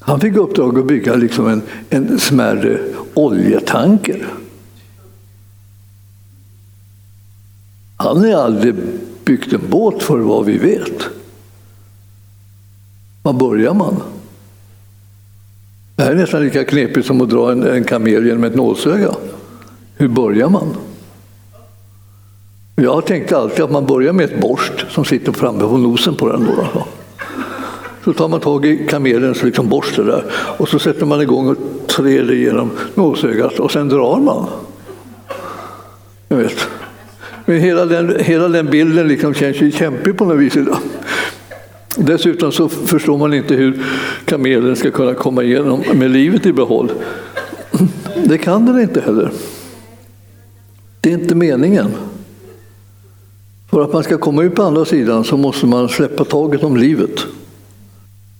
han 0.00 0.20
fick 0.20 0.36
uppdrag 0.36 0.78
att 0.78 0.86
bygga 0.86 1.14
liksom 1.14 1.48
en, 1.48 1.62
en 1.90 2.18
smärre 2.18 2.78
oljetanker. 3.14 4.26
Han 7.96 8.16
har 8.16 8.42
aldrig 8.44 8.74
byggt 9.24 9.52
en 9.52 9.60
båt 9.70 10.02
för 10.02 10.18
vad 10.18 10.44
vi 10.44 10.58
vet. 10.58 11.02
Var 13.22 13.32
börjar 13.32 13.74
man? 13.74 14.02
Det 15.96 16.02
här 16.02 16.10
är 16.10 16.16
nästan 16.16 16.42
lika 16.42 16.64
knepigt 16.64 17.06
som 17.06 17.20
att 17.20 17.30
dra 17.30 17.52
en, 17.52 17.62
en 17.62 17.84
kamel 17.84 18.26
genom 18.26 18.44
ett 18.44 18.54
nålsöga. 18.54 19.14
Hur 19.96 20.08
börjar 20.08 20.48
man? 20.48 20.76
Jag 22.74 23.06
tänkte 23.06 23.38
alltid 23.38 23.64
att 23.64 23.70
man 23.70 23.86
börjar 23.86 24.12
med 24.12 24.24
ett 24.24 24.40
borst 24.40 24.86
som 24.88 25.04
sitter 25.04 25.32
framme 25.32 25.60
på 25.60 25.78
nosen 25.78 26.14
på 26.14 26.28
den. 26.28 26.46
Då. 26.46 26.86
Så 28.04 28.12
tar 28.12 28.28
man 28.28 28.40
tag 28.40 28.66
i 28.66 28.86
kamelens 28.86 29.42
liksom 29.42 29.68
borste 29.68 30.02
där 30.02 30.24
och 30.32 30.68
så 30.68 30.78
sätter 30.78 31.06
man 31.06 31.20
igång 31.20 31.48
och 31.48 31.56
trär 31.86 32.32
genom 32.32 32.70
nålsögat 32.94 33.58
och 33.58 33.72
sen 33.72 33.88
drar 33.88 34.20
man. 34.20 34.46
Jag 36.28 36.36
vet. 36.36 36.68
Men 37.44 37.60
hela 37.60 37.84
den, 37.84 38.16
hela 38.18 38.48
den 38.48 38.66
bilden 38.66 39.08
liksom 39.08 39.34
känns 39.34 39.62
ju 39.62 39.72
kämpig 39.72 40.18
på 40.18 40.24
något 40.24 40.38
vis 40.38 40.56
idag. 40.56 40.78
Dessutom 41.96 42.52
så 42.52 42.68
förstår 42.68 43.18
man 43.18 43.34
inte 43.34 43.54
hur 43.54 43.82
kamelen 44.24 44.76
ska 44.76 44.90
kunna 44.90 45.14
komma 45.14 45.42
igenom 45.42 45.82
med 45.94 46.10
livet 46.10 46.46
i 46.46 46.52
behåll. 46.52 46.92
Det 48.24 48.38
kan 48.38 48.66
den 48.66 48.80
inte 48.80 49.00
heller. 49.00 49.30
Det 51.00 51.10
är 51.10 51.14
inte 51.14 51.34
meningen. 51.34 51.90
För 53.70 53.82
att 53.82 53.92
man 53.92 54.04
ska 54.04 54.18
komma 54.18 54.42
ut 54.42 54.54
på 54.54 54.62
andra 54.62 54.84
sidan 54.84 55.24
så 55.24 55.36
måste 55.36 55.66
man 55.66 55.88
släppa 55.88 56.24
taget 56.24 56.62
om 56.62 56.76
livet. 56.76 57.26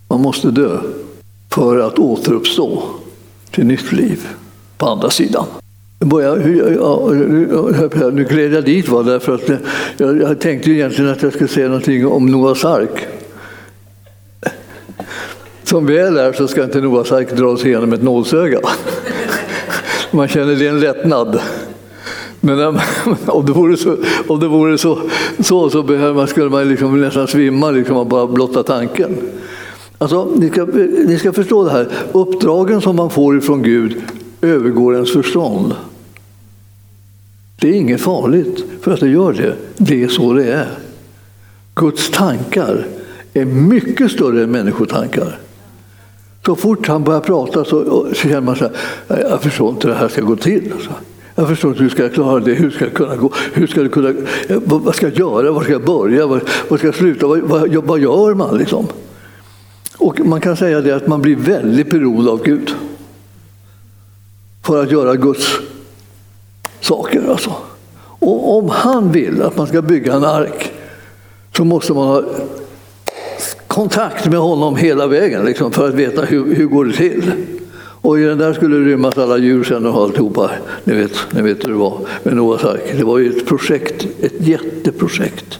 Man 0.08 0.20
måste 0.20 0.50
dö 0.50 0.78
för 1.50 1.78
att 1.78 1.98
återuppstå 1.98 2.82
till 3.50 3.66
nytt 3.66 3.92
liv 3.92 4.26
på 4.78 4.86
andra 4.86 5.10
sidan. 5.10 5.46
Börja, 5.98 6.36
ja, 6.76 7.10
nu 8.12 8.24
gled 8.24 8.52
jag 8.52 8.64
dit 8.64 8.88
va? 8.88 9.02
därför 9.02 9.34
att 9.34 9.50
jag, 9.96 10.20
jag 10.20 10.40
tänkte 10.40 10.70
egentligen 10.70 11.10
att 11.10 11.22
jag 11.22 11.32
skulle 11.32 11.48
säga 11.48 11.68
någonting 11.68 12.06
om 12.06 12.26
Noas 12.26 12.64
ark. 12.64 13.06
Som 15.76 15.86
väl 15.86 16.16
är 16.16 16.32
så 16.32 16.48
ska 16.48 16.64
inte 16.64 16.80
Noas 16.80 17.12
ark 17.12 17.36
dras 17.36 17.64
igenom 17.64 17.92
ett 17.92 18.02
nålsöga. 18.02 18.60
Man 20.10 20.28
känner 20.28 20.54
det 20.54 20.66
en 20.66 20.80
lättnad. 20.80 21.40
Men 22.40 22.60
eh, 22.60 22.82
om 23.26 23.46
det 23.46 23.52
vore 23.52 23.76
så, 23.76 23.96
om 24.26 24.40
det 24.40 24.48
vore 24.48 24.78
så, 24.78 24.98
så, 25.38 25.70
så 25.70 25.82
man, 25.82 26.26
skulle 26.26 26.50
man 26.50 26.68
liksom 26.68 27.00
nästan 27.00 27.28
svimma 27.28 27.70
liksom 27.70 27.96
av 27.96 28.08
bara 28.08 28.26
blotta 28.26 28.62
tanken. 28.62 29.16
Alltså, 29.98 30.28
ni, 30.36 30.50
ska, 30.50 30.64
ni 31.06 31.18
ska 31.18 31.32
förstå 31.32 31.64
det 31.64 31.70
här, 31.70 31.88
uppdragen 32.12 32.80
som 32.80 32.96
man 32.96 33.10
får 33.10 33.38
ifrån 33.38 33.62
Gud 33.62 34.02
övergår 34.40 34.94
ens 34.94 35.12
förstånd. 35.12 35.74
Det 37.60 37.68
är 37.68 37.72
inget 37.72 38.00
farligt 38.00 38.64
för 38.80 38.92
att 38.92 39.00
det 39.00 39.08
gör 39.08 39.32
det. 39.32 39.54
Det 39.76 40.02
är 40.02 40.08
så 40.08 40.32
det 40.32 40.52
är. 40.52 40.68
Guds 41.74 42.10
tankar 42.10 42.86
är 43.34 43.44
mycket 43.44 44.10
större 44.10 44.42
än 44.42 44.50
människotankar. 44.50 45.38
Så 46.46 46.56
fort 46.56 46.88
han 46.88 47.04
börjar 47.04 47.20
prata 47.20 47.64
så, 47.64 48.06
känner 48.12 48.40
man 48.40 48.56
så 48.56 48.64
här, 49.08 49.18
jag 49.20 49.42
förstår 49.42 49.70
inte 49.70 49.86
hur 49.86 49.94
det 49.94 50.00
här 50.00 50.08
ska 50.08 50.20
gå 50.20 50.36
till. 50.36 50.72
Alltså. 50.72 50.90
Jag 51.34 51.48
förstår 51.48 51.70
inte 51.70 51.82
hur 51.82 51.90
ska 51.90 52.02
jag 52.02 52.14
klara 52.14 52.40
det, 52.40 52.54
hur 52.54 52.70
ska 52.70 52.84
jag 52.84 52.94
kunna 52.94 53.16
gå, 53.16 53.32
hur 53.52 53.66
ska 53.66 53.80
jag 53.80 53.92
kunna, 53.92 54.12
vad 54.64 54.94
ska 54.94 55.06
jag 55.06 55.18
göra, 55.18 55.52
var 55.52 55.62
ska 55.62 55.72
jag 55.72 55.84
börja, 55.84 56.26
var, 56.26 56.40
var 56.68 56.78
ska 56.78 56.86
jag 56.86 56.94
sluta, 56.94 57.26
vad, 57.26 57.40
vad, 57.40 57.74
vad 57.74 58.00
gör 58.00 58.34
man 58.34 58.58
liksom? 58.58 58.86
Och 59.98 60.20
man 60.20 60.40
kan 60.40 60.56
säga 60.56 60.80
det 60.80 60.96
att 60.96 61.06
man 61.06 61.22
blir 61.22 61.36
väldigt 61.36 61.90
beroende 61.90 62.30
av 62.30 62.42
Gud. 62.42 62.74
För 64.62 64.82
att 64.82 64.90
göra 64.90 65.14
Guds 65.14 65.46
saker 66.80 67.30
alltså. 67.30 67.52
Och 68.00 68.58
om 68.58 68.68
han 68.68 69.12
vill 69.12 69.42
att 69.42 69.56
man 69.56 69.66
ska 69.66 69.82
bygga 69.82 70.14
en 70.14 70.24
ark 70.24 70.72
så 71.56 71.64
måste 71.64 71.92
man 71.92 72.08
ha 72.08 72.22
kontakt 73.76 74.26
med 74.26 74.38
honom 74.38 74.76
hela 74.76 75.06
vägen 75.06 75.44
liksom, 75.44 75.72
för 75.72 75.88
att 75.88 75.94
veta 75.94 76.22
hur, 76.22 76.54
hur 76.54 76.66
går 76.66 76.84
det 76.84 76.92
till. 76.92 77.32
Och 77.78 78.18
i 78.18 78.22
den 78.22 78.38
där 78.38 78.52
skulle 78.52 78.90
rymmas 78.90 79.18
alla 79.18 79.38
djur 79.38 79.64
sen 79.64 79.86
och 79.86 80.02
alltihopa. 80.02 80.50
Ni 80.84 80.94
vet, 80.94 81.12
ni 81.30 81.42
vet 81.42 81.64
hur 81.64 81.68
det 81.68 81.78
var 81.78 82.00
med 82.22 82.36
Noas 82.36 82.64
ark. 82.64 82.92
Det 82.96 83.04
var 83.04 83.18
ju 83.18 83.30
ett 83.30 83.46
projekt, 83.46 84.06
ett 84.20 84.32
jätteprojekt. 84.38 85.58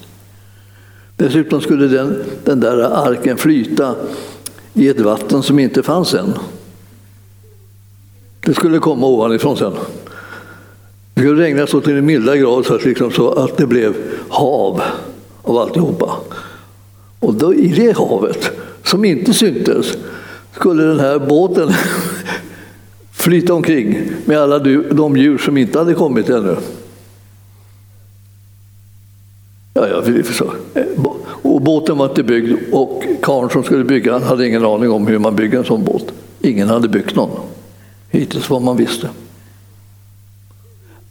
Dessutom 1.17 1.61
skulle 1.61 1.87
den, 1.87 2.25
den 2.45 2.61
där 2.61 3.09
arken 3.09 3.37
flyta 3.37 3.95
i 4.75 4.89
ett 4.89 5.01
vatten 5.01 5.43
som 5.43 5.59
inte 5.59 5.83
fanns 5.83 6.15
än. 6.15 6.33
Det 8.47 8.55
skulle 8.55 8.79
komma 8.79 9.07
ovanifrån 9.07 9.57
sen. 9.57 9.73
Det 11.15 11.21
skulle 11.21 11.43
regna 11.43 11.67
så 11.67 11.81
till 11.81 11.97
en 11.97 12.07
milda 12.07 12.37
grad 12.37 12.67
så 12.67 12.75
att, 12.75 12.85
liksom 12.85 13.11
så 13.11 13.31
att 13.31 13.57
det 13.57 13.67
blev 13.67 13.95
hav 14.29 14.83
av 15.43 15.59
alltihopa. 15.59 16.11
Och 17.27 17.35
då, 17.35 17.55
i 17.55 17.69
det 17.69 17.97
havet, 17.97 18.51
som 18.85 19.05
inte 19.05 19.35
syntes, 19.35 19.97
skulle 20.53 20.83
den 20.83 21.01
här 21.01 21.19
båten 21.19 21.73
flyta 23.13 23.55
omkring 23.55 23.99
med 24.25 24.39
alla 24.39 24.59
de 24.91 25.17
djur 25.17 25.39
som 25.39 25.57
inte 25.57 25.79
hade 25.79 25.95
kommit 25.95 26.29
ännu. 26.29 26.57
Ja, 29.75 29.89
ja, 29.89 30.03
och 31.43 31.61
båten 31.61 31.99
var 31.99 32.09
inte 32.09 32.23
byggd 32.23 32.59
och 32.73 33.05
karln 33.23 33.51
som 33.51 33.63
skulle 33.63 33.85
bygga 33.85 34.13
den 34.13 34.23
hade 34.23 34.49
ingen 34.49 34.65
aning 34.65 34.91
om 34.91 35.07
hur 35.07 35.19
man 35.19 35.37
bygger 35.37 35.59
en 35.59 35.65
sån 35.65 35.85
båt. 35.85 36.13
Ingen 36.41 36.69
hade 36.69 36.89
byggt 36.89 37.17
någon, 37.17 37.31
hittills 38.11 38.51
vad 38.51 38.63
man 38.63 38.77
visste. 38.77 39.09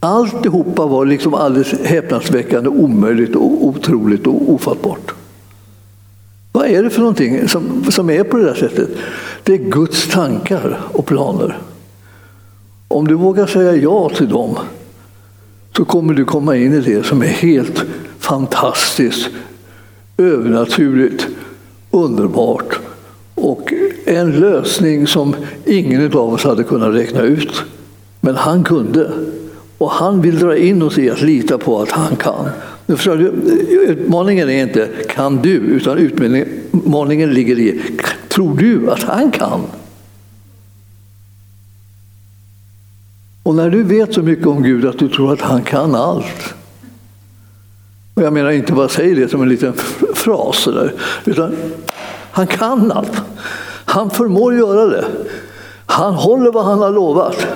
Alltihopa 0.00 0.86
var 0.86 1.04
liksom 1.04 1.34
alldeles 1.34 1.80
häpnadsväckande 1.80 2.68
omöjligt 2.68 3.36
och 3.36 3.66
otroligt 3.66 4.26
och 4.26 4.52
ofattbart. 4.52 5.15
Vad 6.56 6.66
är 6.66 6.82
det 6.82 6.90
för 6.90 7.00
någonting 7.00 7.48
som, 7.48 7.84
som 7.90 8.10
är 8.10 8.24
på 8.24 8.36
det 8.36 8.44
där 8.44 8.54
sättet? 8.54 8.88
Det 9.42 9.52
är 9.52 9.58
Guds 9.58 10.08
tankar 10.08 10.80
och 10.92 11.06
planer. 11.06 11.58
Om 12.88 13.08
du 13.08 13.14
vågar 13.14 13.46
säga 13.46 13.74
ja 13.74 14.08
till 14.08 14.28
dem 14.28 14.58
så 15.76 15.84
kommer 15.84 16.14
du 16.14 16.24
komma 16.24 16.56
in 16.56 16.72
i 16.72 16.80
det 16.80 17.06
som 17.06 17.22
är 17.22 17.26
helt 17.26 17.84
fantastiskt, 18.18 19.28
övernaturligt, 20.16 21.26
underbart 21.90 22.78
och 23.34 23.72
en 24.04 24.32
lösning 24.32 25.06
som 25.06 25.36
ingen 25.64 26.12
av 26.12 26.34
oss 26.34 26.44
hade 26.44 26.64
kunnat 26.64 26.94
räkna 26.94 27.20
ut. 27.20 27.62
Men 28.20 28.36
han 28.36 28.64
kunde. 28.64 29.10
Och 29.78 29.90
han 29.90 30.20
vill 30.20 30.38
dra 30.38 30.56
in 30.56 30.82
oss 30.82 30.98
i 30.98 31.10
att 31.10 31.22
lita 31.22 31.58
på 31.58 31.82
att 31.82 31.90
han 31.90 32.16
kan. 32.16 32.48
Utmaningen 32.86 34.50
är 34.50 34.62
inte 34.62 34.88
kan 35.08 35.36
du, 35.36 35.50
utan 35.50 35.98
utmaningen 35.98 37.34
ligger 37.34 37.58
i 37.58 37.80
tror 38.28 38.56
du 38.56 38.90
att 38.90 39.02
han 39.02 39.30
kan? 39.30 39.60
Och 43.42 43.54
när 43.54 43.70
du 43.70 43.82
vet 43.82 44.14
så 44.14 44.22
mycket 44.22 44.46
om 44.46 44.62
Gud 44.62 44.84
att 44.84 44.98
du 44.98 45.08
tror 45.08 45.32
att 45.32 45.40
han 45.40 45.62
kan 45.62 45.94
allt. 45.94 46.54
Och 48.14 48.22
jag 48.22 48.32
menar 48.32 48.50
inte 48.50 48.72
bara 48.72 48.88
säger 48.88 49.16
det 49.16 49.28
som 49.28 49.42
en 49.42 49.48
liten 49.48 49.72
fras, 50.14 50.64
där, 50.64 50.92
utan 51.24 51.56
han 52.30 52.46
kan 52.46 52.92
allt. 52.92 53.22
Han 53.84 54.10
förmår 54.10 54.54
göra 54.54 54.86
det. 54.86 55.04
Han 55.86 56.14
håller 56.14 56.52
vad 56.52 56.64
han 56.64 56.78
har 56.78 56.90
lovat. 56.90 57.46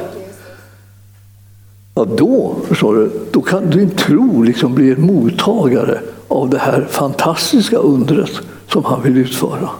Ja, 2.00 2.06
då, 2.16 2.56
förstår 2.68 2.94
du, 2.94 3.10
då 3.32 3.42
kan 3.42 3.70
din 3.70 3.90
tro 3.90 4.42
liksom 4.42 4.74
bli 4.74 4.92
en 4.92 5.06
mottagare 5.06 6.00
av 6.28 6.50
det 6.50 6.58
här 6.58 6.86
fantastiska 6.90 7.76
undret 7.76 8.30
som 8.68 8.84
han 8.84 9.02
vill 9.02 9.16
utföra. 9.16 9.70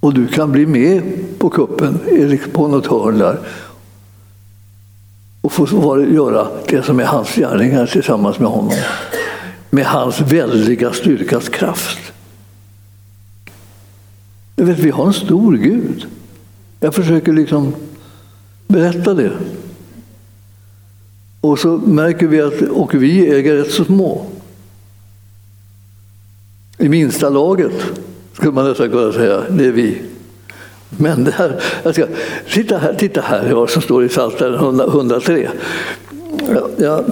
Och 0.00 0.14
du 0.14 0.26
kan 0.26 0.52
bli 0.52 0.66
med 0.66 1.02
på 1.38 1.50
kuppen 1.50 1.98
på 2.52 2.68
något 2.68 2.86
hörn 2.86 3.18
där 3.18 3.38
och 5.40 5.52
få 5.52 6.06
göra 6.12 6.48
det 6.68 6.82
som 6.82 7.00
är 7.00 7.04
hans 7.04 7.34
gärningar 7.34 7.86
tillsammans 7.86 8.38
med 8.38 8.48
honom. 8.48 8.74
Med 9.70 9.84
hans 9.86 10.20
väldiga 10.20 10.92
styrkas 10.92 11.48
kraft. 11.48 11.98
Vet, 14.56 14.78
vi 14.78 14.90
har 14.90 15.06
en 15.06 15.12
stor 15.12 15.56
Gud. 15.56 16.06
Jag 16.80 16.94
försöker 16.94 17.32
liksom 17.32 17.74
berätta 18.66 19.14
det. 19.14 19.32
Och 21.42 21.58
så 21.58 21.68
märker 21.68 22.26
vi 22.26 22.40
att 22.40 22.62
och 22.70 22.94
vi 22.94 23.34
äger 23.34 23.56
rätt 23.56 23.70
så 23.70 23.84
små. 23.84 24.26
I 26.78 26.88
minsta 26.88 27.28
laget 27.28 27.72
skulle 28.32 28.52
man 28.52 28.68
nästan 28.68 28.90
kunna 28.90 29.12
säga, 29.12 29.42
det 29.50 29.66
är 29.66 29.72
vi. 29.72 30.02
Men 30.88 31.24
det 31.24 31.30
här, 31.30 31.60
jag 31.82 31.94
ska, 31.94 32.06
titta 32.52 32.78
här, 32.78 32.94
titta 32.94 33.20
här 33.20 33.52
vad 33.52 33.70
som 33.70 33.82
står 33.82 34.04
i 34.04 34.08
Psaltaren 34.08 34.80
103. 34.80 35.48
Ja, 36.54 36.68
ja. 36.78 37.04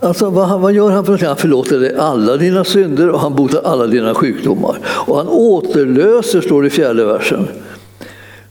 Alltså, 0.00 0.30
vad, 0.30 0.60
vad, 0.60 0.72
gör 0.72 0.90
han 0.90 1.04
för 1.04 1.10
någonting? 1.10 1.28
Han 1.28 1.36
förlåter 1.36 1.80
dig 1.80 1.96
alla 1.96 2.36
dina 2.36 2.64
synder 2.64 3.08
och 3.08 3.20
han 3.20 3.34
botar 3.34 3.62
alla 3.62 3.86
dina 3.86 4.14
sjukdomar. 4.14 4.78
Och 4.86 5.16
han 5.16 5.28
återlöser, 5.28 6.40
står 6.40 6.62
det 6.62 6.68
i 6.68 6.70
fjärde 6.70 7.04
versen, 7.04 7.48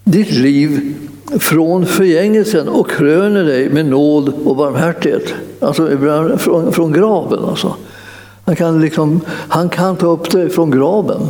ditt 0.03 0.31
liv 0.31 0.95
från 1.40 1.86
förgängelsen 1.86 2.68
och 2.68 2.90
kröner 2.90 3.44
dig 3.44 3.70
med 3.70 3.86
nåd 3.86 4.34
och 4.46 4.56
barmhärtighet. 4.56 5.34
Alltså 5.60 5.88
från, 6.38 6.74
från 6.74 6.92
graven. 6.92 7.46
Alltså. 7.46 7.76
Han, 8.46 8.56
kan 8.56 8.82
liksom, 8.82 9.22
han 9.28 9.70
kan 9.70 9.96
ta 9.96 10.08
upp 10.08 10.32
dig 10.32 10.50
från 10.50 10.72
graven. 10.72 11.22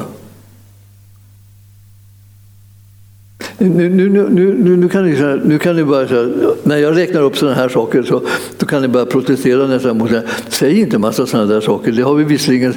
Nu, 3.58 3.90
nu, 3.90 4.10
nu, 4.10 4.30
nu, 4.30 4.78
nu, 4.78 4.90
kan 4.90 5.06
ni, 5.06 5.40
nu 5.44 5.60
kan 5.60 5.76
ni 5.76 5.84
börja, 5.84 6.30
när 6.64 6.78
jag 6.78 6.98
räknar 6.98 7.22
upp 7.22 7.38
sådana 7.38 7.56
här 7.56 7.70
saker 7.70 8.04
så 8.04 8.22
då 8.58 8.66
kan 8.66 8.82
ni 8.82 8.88
börja 8.88 9.06
protestera 9.06 9.68
nästan 9.68 9.98
mot 9.98 10.10
det. 10.10 10.24
Säg 10.50 10.80
inte 10.80 10.98
massa 10.98 11.26
sådana 11.26 11.54
där 11.54 11.62
saker. 11.62 11.92
Det 11.92 12.02
har 12.02 12.16
vi 12.16 12.24
visserligen 12.24 12.74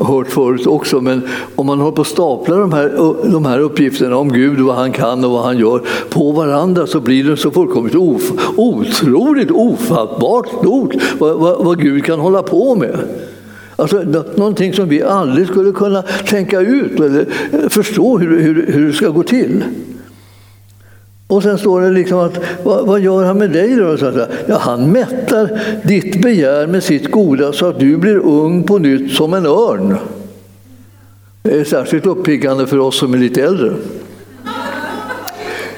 hört 0.00 0.28
förut 0.28 0.66
också, 0.66 1.00
men 1.00 1.22
om 1.54 1.66
man 1.66 1.78
håller 1.78 1.96
på 1.96 2.02
att 2.02 2.08
stapla 2.08 2.56
de 2.56 2.72
här, 2.72 2.92
de 3.30 3.44
här 3.44 3.58
uppgifterna 3.58 4.16
om 4.16 4.32
Gud, 4.32 4.60
vad 4.60 4.76
han 4.76 4.92
kan 4.92 5.24
och 5.24 5.30
vad 5.30 5.44
han 5.44 5.58
gör 5.58 5.82
på 6.10 6.32
varandra 6.32 6.86
så 6.86 7.00
blir 7.00 7.24
det 7.24 7.36
så 7.36 7.50
fullkomligt 7.50 7.94
of, 7.94 8.22
otroligt 8.56 9.50
ofattbart 9.50 10.48
stort 10.48 10.94
vad, 11.18 11.38
vad, 11.38 11.64
vad 11.64 11.80
Gud 11.80 12.04
kan 12.04 12.20
hålla 12.20 12.42
på 12.42 12.74
med. 12.74 12.98
Alltså, 13.76 13.96
någonting 14.36 14.72
som 14.72 14.88
vi 14.88 15.02
aldrig 15.02 15.46
skulle 15.48 15.72
kunna 15.72 16.02
tänka 16.02 16.60
ut 16.60 17.00
eller 17.00 17.26
eh, 17.52 17.68
förstå 17.68 18.18
hur, 18.18 18.40
hur, 18.40 18.66
hur 18.72 18.86
det 18.86 18.92
ska 18.92 19.08
gå 19.08 19.22
till. 19.22 19.64
Och 21.28 21.42
sen 21.42 21.58
står 21.58 21.80
det 21.80 21.90
liksom 21.90 22.18
att 22.18 22.38
vad, 22.64 22.86
vad 22.86 23.00
gör 23.00 23.24
han 23.24 23.38
med 23.38 23.50
dig 23.50 23.76
då? 23.76 23.96
Ja, 24.46 24.58
han 24.58 24.92
mättar 24.92 25.60
ditt 25.84 26.22
begär 26.22 26.66
med 26.66 26.82
sitt 26.82 27.10
goda 27.10 27.52
så 27.52 27.66
att 27.66 27.80
du 27.80 27.96
blir 27.96 28.16
ung 28.16 28.62
på 28.62 28.78
nytt 28.78 29.12
som 29.12 29.34
en 29.34 29.46
örn. 29.46 29.96
Det 31.42 31.60
är 31.60 31.64
särskilt 31.64 32.06
uppiggande 32.06 32.66
för 32.66 32.78
oss 32.78 32.98
som 32.98 33.14
är 33.14 33.18
lite 33.18 33.42
äldre. 33.42 33.74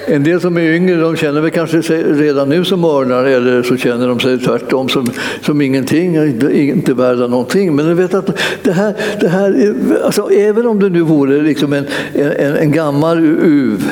En 0.06 0.24
del 0.24 0.40
som 0.40 0.56
är 0.56 0.60
yngre 0.60 0.96
de 1.00 1.16
känner 1.16 1.40
väl 1.40 1.50
kanske 1.50 1.82
sig 1.82 2.02
redan 2.02 2.48
nu 2.48 2.64
som 2.64 2.84
örnar 2.84 3.24
eller 3.24 3.62
så 3.62 3.76
känner 3.76 4.08
de 4.08 4.20
sig 4.20 4.38
tvärtom 4.38 4.88
som, 4.88 5.10
som 5.42 5.60
ingenting, 5.60 6.16
inte 6.52 6.94
värda 6.94 7.26
någonting. 7.26 7.76
Men 7.76 7.86
du 7.86 7.94
vet 7.94 8.14
att 8.14 8.38
det 8.62 8.72
här, 8.72 8.94
det 9.20 9.28
här 9.28 9.74
alltså, 10.04 10.30
även 10.30 10.66
om 10.66 10.80
det 10.80 10.88
nu 10.88 11.00
vore 11.00 11.42
liksom 11.42 11.72
en, 11.72 11.86
en, 12.14 12.56
en 12.56 12.72
gammal 12.72 13.18
uv 13.42 13.84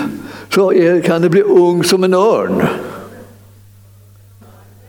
så 0.55 0.73
är, 0.73 1.01
kan 1.01 1.23
det 1.23 1.29
bli 1.29 1.43
ung 1.43 1.85
som 1.85 2.05
en 2.05 2.15
örn. 2.15 2.63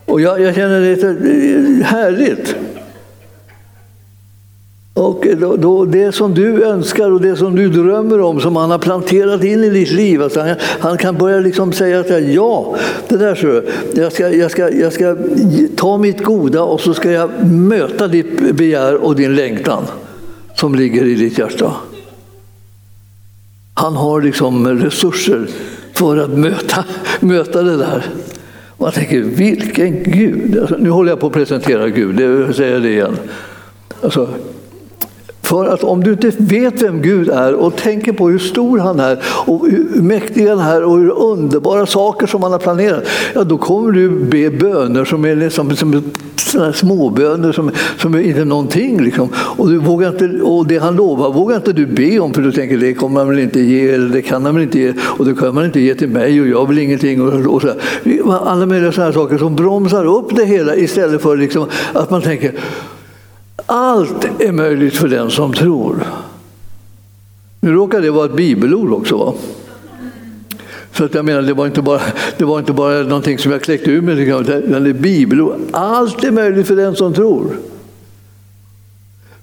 Och 0.04 0.20
jag, 0.20 0.40
jag 0.40 0.54
känner 0.54 0.80
det 0.80 1.02
är 1.02 1.82
härligt. 1.82 2.54
Och 4.98 5.26
då, 5.40 5.56
då, 5.56 5.84
det 5.84 6.12
som 6.12 6.34
du 6.34 6.64
önskar 6.64 7.10
och 7.10 7.20
det 7.20 7.36
som 7.36 7.56
du 7.56 7.68
drömmer 7.68 8.20
om, 8.20 8.40
som 8.40 8.56
han 8.56 8.70
har 8.70 8.78
planterat 8.78 9.44
in 9.44 9.64
i 9.64 9.70
ditt 9.70 9.90
liv, 9.90 10.22
alltså 10.22 10.40
han, 10.40 10.56
han 10.60 10.98
kan 10.98 11.18
börja 11.18 11.40
liksom 11.40 11.72
säga 11.72 12.00
att 12.00 12.32
ja, 12.34 12.76
det 13.08 13.16
där 13.16 13.34
så, 13.34 13.62
jag 13.94 14.12
ska, 14.12 14.28
jag, 14.28 14.50
ska, 14.50 14.70
jag 14.70 14.92
ska 14.92 15.16
ta 15.76 15.98
mitt 15.98 16.24
goda 16.24 16.62
och 16.62 16.80
så 16.80 16.94
ska 16.94 17.10
jag 17.10 17.30
möta 17.46 18.08
ditt 18.08 18.56
begär 18.56 18.94
och 18.94 19.16
din 19.16 19.34
längtan 19.34 19.84
som 20.54 20.74
ligger 20.74 21.04
i 21.04 21.14
ditt 21.14 21.38
hjärta. 21.38 21.72
Han 23.78 23.96
har 23.96 24.20
liksom 24.22 24.68
resurser 24.68 25.48
för 25.94 26.16
att 26.16 26.30
möta, 26.30 26.84
möta 27.20 27.62
det 27.62 27.76
där. 27.76 28.06
Man 28.76 28.92
tänker, 28.92 29.20
vilken 29.20 30.02
Gud! 30.02 30.58
Alltså, 30.58 30.76
nu 30.78 30.90
håller 30.90 31.10
jag 31.10 31.20
på 31.20 31.26
att 31.26 31.32
presentera 31.32 31.88
Gud, 31.88 32.20
jag 32.20 32.54
säger 32.54 32.80
det 32.80 32.88
igen. 32.88 33.16
Alltså, 34.02 34.28
för 35.48 35.66
att 35.66 35.84
om 35.84 36.04
du 36.04 36.12
inte 36.12 36.32
vet 36.38 36.82
vem 36.82 37.02
Gud 37.02 37.28
är 37.28 37.54
och 37.54 37.76
tänker 37.76 38.12
på 38.12 38.28
hur 38.28 38.38
stor 38.38 38.78
han 38.78 39.00
är 39.00 39.18
och 39.46 39.68
hur 39.68 40.02
mäktig 40.02 40.46
han 40.46 40.58
är 40.58 40.84
och 40.84 40.98
hur 40.98 41.10
underbara 41.10 41.86
saker 41.86 42.26
som 42.26 42.42
han 42.42 42.52
har 42.52 42.58
planerat, 42.58 43.04
ja 43.34 43.44
då 43.44 43.58
kommer 43.58 43.92
du 43.92 44.08
be 44.08 44.50
böner 44.50 45.04
som 45.04 45.24
är 45.24 45.36
liksom, 45.36 45.76
som 45.76 46.02
småböner 46.74 47.52
som, 47.52 47.70
som 47.98 48.14
är 48.14 48.20
inte 48.20 48.44
någonting. 48.44 49.02
Liksom. 49.02 49.28
Och, 49.34 49.68
du 49.68 49.78
vågar 49.78 50.08
inte, 50.08 50.42
och 50.42 50.66
det 50.66 50.78
han 50.78 50.96
lovar 50.96 51.32
vågar 51.32 51.56
inte 51.56 51.72
du 51.72 51.86
be 51.86 52.18
om 52.18 52.34
för 52.34 52.42
du 52.42 52.52
tänker 52.52 52.78
det 52.78 52.94
kommer 52.94 53.20
han 53.20 53.28
väl 53.28 53.38
inte 53.38 53.60
ge 53.60 53.90
eller 53.90 54.08
det 54.08 54.22
kan 54.22 54.44
han 54.44 54.54
väl 54.54 54.64
inte 54.64 54.78
ge 54.78 54.92
och 55.00 55.24
det 55.24 55.34
kan 55.34 55.54
man 55.54 55.64
inte 55.64 55.80
ge 55.80 55.94
till 55.94 56.08
mig 56.08 56.40
och 56.40 56.48
jag 56.48 56.68
vill 56.68 56.78
ingenting. 56.78 57.22
Och, 57.22 57.54
och 57.54 57.62
så 57.62 57.68
Alla 58.44 58.66
möjliga 58.66 58.92
sådana 58.92 59.12
saker 59.12 59.38
som 59.38 59.56
bromsar 59.56 60.04
upp 60.04 60.36
det 60.36 60.44
hela 60.44 60.76
istället 60.76 61.22
för 61.22 61.36
liksom 61.36 61.66
att 61.92 62.10
man 62.10 62.22
tänker 62.22 62.52
allt 63.68 64.40
är 64.40 64.52
möjligt 64.52 64.96
för 64.96 65.08
den 65.08 65.30
som 65.30 65.52
tror. 65.52 66.06
Nu 67.60 67.72
råkar 67.72 68.00
det 68.00 68.10
vara 68.10 68.26
ett 68.26 68.36
bibelord 68.36 68.92
också. 68.92 69.16
Va? 69.16 69.34
Så 70.92 71.04
att 71.04 71.14
jag 71.14 71.24
menar, 71.24 71.42
det 71.42 71.54
var 71.54 71.66
inte 71.66 71.82
bara, 71.82 72.00
det 72.36 72.44
var 72.44 72.58
inte 72.58 72.72
bara 72.72 73.02
någonting 73.02 73.38
som 73.38 73.52
jag 73.52 73.62
kläckte 73.62 73.90
ur 73.90 74.00
mig, 74.00 74.22
utan 74.22 74.44
det 74.84 74.90
är 74.90 74.92
bibelord. 74.92 75.60
Allt 75.70 76.24
är 76.24 76.30
möjligt 76.30 76.66
för 76.66 76.76
den 76.76 76.96
som 76.96 77.14
tror. 77.14 77.56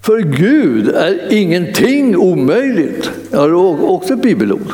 För 0.01 0.19
Gud 0.19 0.89
är 0.89 1.33
ingenting 1.33 2.17
omöjligt. 2.17 3.11
Jag 3.31 3.39
har 3.39 3.89
också 3.89 4.13
ett 4.13 4.21
bibelord. 4.21 4.71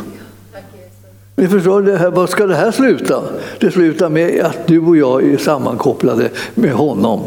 Ni 1.36 1.48
förstår, 1.48 1.82
det 1.82 1.98
här, 1.98 2.12
vad 2.12 2.30
ska 2.30 2.46
det 2.46 2.56
här 2.56 2.72
sluta? 2.72 3.24
Det 3.60 3.72
slutar 3.72 4.10
med 4.10 4.46
att 4.46 4.68
du 4.68 4.80
och 4.80 4.98
jag 4.98 5.24
är 5.24 5.38
sammankopplade 5.38 6.30
med 6.56 6.72
honom 6.72 7.22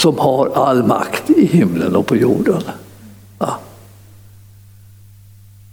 som 0.00 0.18
har 0.18 0.50
all 0.54 0.82
makt 0.82 1.30
i 1.30 1.46
himlen 1.46 1.96
och 1.96 2.06
på 2.06 2.16
jorden. 2.16 2.62
Ja. 3.38 3.58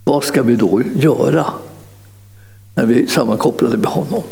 Vad 0.04 0.24
ska 0.24 0.42
vi 0.42 0.56
då 0.56 0.82
göra 0.94 1.46
när 2.74 2.86
vi 2.86 3.02
är 3.02 3.06
sammankopplade 3.06 3.76
med 3.76 3.86
honom? 3.86 4.22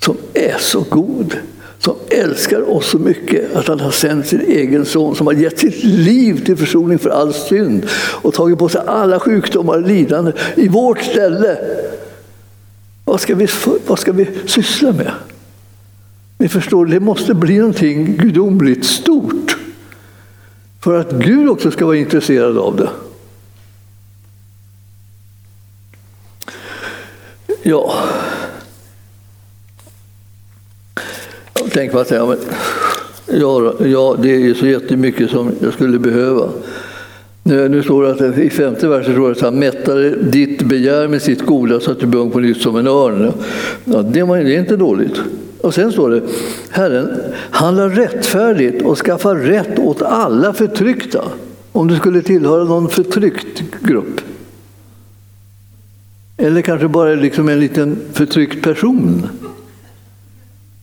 Som 0.00 0.16
är 0.34 0.56
så 0.58 0.80
god, 0.90 1.36
som 1.78 1.94
älskar 2.08 2.70
oss 2.70 2.90
så 2.90 2.98
mycket 2.98 3.56
att 3.56 3.68
han 3.68 3.80
har 3.80 3.90
sänt 3.90 4.26
sin 4.26 4.40
egen 4.40 4.86
son 4.86 5.16
som 5.16 5.26
har 5.26 5.34
gett 5.34 5.58
sitt 5.58 5.84
liv 5.84 6.44
till 6.44 6.56
försoning 6.56 6.98
för 6.98 7.10
all 7.10 7.34
synd 7.34 7.86
och 8.22 8.34
tagit 8.34 8.58
på 8.58 8.68
sig 8.68 8.80
alla 8.86 9.20
sjukdomar 9.20 9.74
och 9.74 9.88
lidande 9.88 10.32
i 10.54 10.68
vårt 10.68 11.02
ställe. 11.02 11.58
Vad 13.04 13.20
ska 13.20 13.34
vi, 13.34 13.48
vad 13.86 13.98
ska 13.98 14.12
vi 14.12 14.28
syssla 14.46 14.92
med? 14.92 15.12
Ni 16.38 16.48
förstår, 16.48 16.86
det 16.86 17.00
måste 17.00 17.34
bli 17.34 17.58
någonting 17.58 18.16
gudomligt 18.16 18.84
stort 18.84 19.56
för 20.80 21.00
att 21.00 21.12
Gud 21.12 21.48
också 21.48 21.70
ska 21.70 21.86
vara 21.86 21.96
intresserad 21.96 22.58
av 22.58 22.76
det. 22.76 22.88
Ja. 27.62 27.94
Jag 31.54 31.72
tänker 31.72 31.92
på 31.92 31.98
att 31.98 32.08
säga, 32.08 32.26
men, 32.26 32.38
ja, 33.40 33.74
ja, 33.84 34.16
det 34.22 34.30
är 34.30 34.54
så 34.54 34.66
jättemycket 34.66 35.30
som 35.30 35.52
jag 35.60 35.72
skulle 35.72 35.98
behöva. 35.98 36.48
Nu, 37.42 37.68
nu 37.68 37.82
står 37.82 38.02
det 38.02 38.10
att 38.10 38.38
i 38.38 38.50
femte 38.50 38.88
versen 38.88 39.12
står 39.12 39.26
det 39.26 39.32
att 39.32 39.40
han 39.40 39.58
mättade 39.58 40.16
ditt 40.16 40.62
begär 40.62 41.08
med 41.08 41.22
sitt 41.22 41.46
goda 41.46 41.80
så 41.80 41.90
att 41.90 42.00
du 42.00 42.06
bjöd 42.06 42.32
på 42.32 42.40
nytt 42.40 42.62
som 42.62 42.76
en 42.76 42.86
örn. 42.86 43.32
Ja, 43.84 44.02
det, 44.02 44.22
var, 44.22 44.38
det 44.38 44.56
är 44.56 44.60
inte 44.60 44.76
dåligt. 44.76 45.20
Och 45.66 45.74
sen 45.74 45.92
står 45.92 46.10
det, 46.10 46.22
Herren 46.70 47.20
handlar 47.50 47.88
rättfärdigt 47.88 48.82
och 48.82 48.98
skaffar 48.98 49.36
rätt 49.36 49.78
åt 49.78 50.02
alla 50.02 50.52
förtryckta. 50.52 51.24
Om 51.72 51.88
du 51.88 51.96
skulle 51.96 52.22
tillhöra 52.22 52.64
någon 52.64 52.88
förtryckt 52.88 53.62
grupp. 53.80 54.20
Eller 56.36 56.62
kanske 56.62 56.88
bara 56.88 57.14
liksom 57.14 57.48
en 57.48 57.60
liten 57.60 57.98
förtryckt 58.12 58.62
person. 58.62 59.28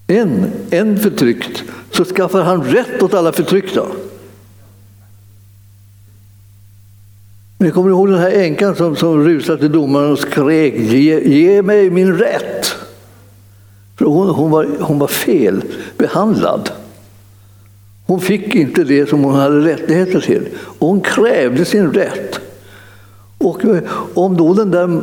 En, 0.08 0.46
en 0.70 1.00
förtryckt, 1.00 1.64
så 1.92 2.06
skaffar 2.06 2.42
han 2.42 2.64
rätt 2.64 3.04
åt 3.04 3.14
alla 3.14 3.32
förtryckta. 3.32 3.86
Ni 7.58 7.72
kommer 7.72 7.90
ihåg 7.90 8.10
den 8.10 8.20
här 8.20 8.32
änkan 8.32 8.76
som, 8.76 8.96
som 8.96 9.24
rusade 9.24 9.60
till 9.60 9.72
domaren 9.72 10.12
och 10.12 10.20
skrek 10.20 10.76
ge, 10.76 11.20
ge 11.20 11.62
mig 11.62 11.90
min 11.90 12.18
rätt. 12.18 12.83
För 13.98 14.06
hon, 14.06 14.30
hon, 14.30 14.52
var, 14.52 14.68
hon 14.80 15.00
var 15.00 15.08
felbehandlad. 15.08 16.70
Hon 18.06 18.20
fick 18.20 18.56
inte 18.56 18.84
det 18.84 19.10
som 19.10 19.24
hon 19.24 19.36
hade 19.36 19.60
rättigheter 19.60 20.20
till. 20.20 20.48
Och 20.80 20.88
hon 20.88 21.02
krävde 21.02 21.66
sin 21.66 21.94
rätt. 21.94 22.40
Och 23.38 23.62
om 24.14 24.38
då 24.38 24.54
den 24.54 24.72
där, 24.72 25.02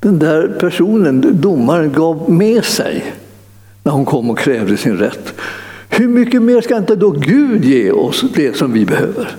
den 0.00 0.18
där 0.18 0.48
personen, 0.60 1.40
domaren, 1.40 1.92
gav 1.92 2.30
med 2.30 2.64
sig 2.64 3.14
när 3.82 3.92
hon 3.92 4.04
kom 4.04 4.30
och 4.30 4.38
krävde 4.38 4.76
sin 4.76 4.96
rätt. 4.96 5.34
Hur 5.88 6.08
mycket 6.08 6.42
mer 6.42 6.60
ska 6.60 6.76
inte 6.76 6.96
då 6.96 7.10
Gud 7.10 7.64
ge 7.64 7.90
oss 7.90 8.24
det 8.34 8.56
som 8.56 8.72
vi 8.72 8.86
behöver? 8.86 9.36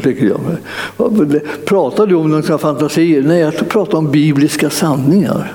Och 0.00 0.04
tycker 0.04 0.26
jag? 0.26 0.40
Pratar 1.64 2.06
du 2.06 2.14
om 2.14 2.30
några 2.30 2.58
fantasier? 2.58 3.22
Nej, 3.22 3.40
jag 3.40 3.68
pratar 3.68 3.98
om 3.98 4.10
bibliska 4.10 4.70
sanningar. 4.70 5.54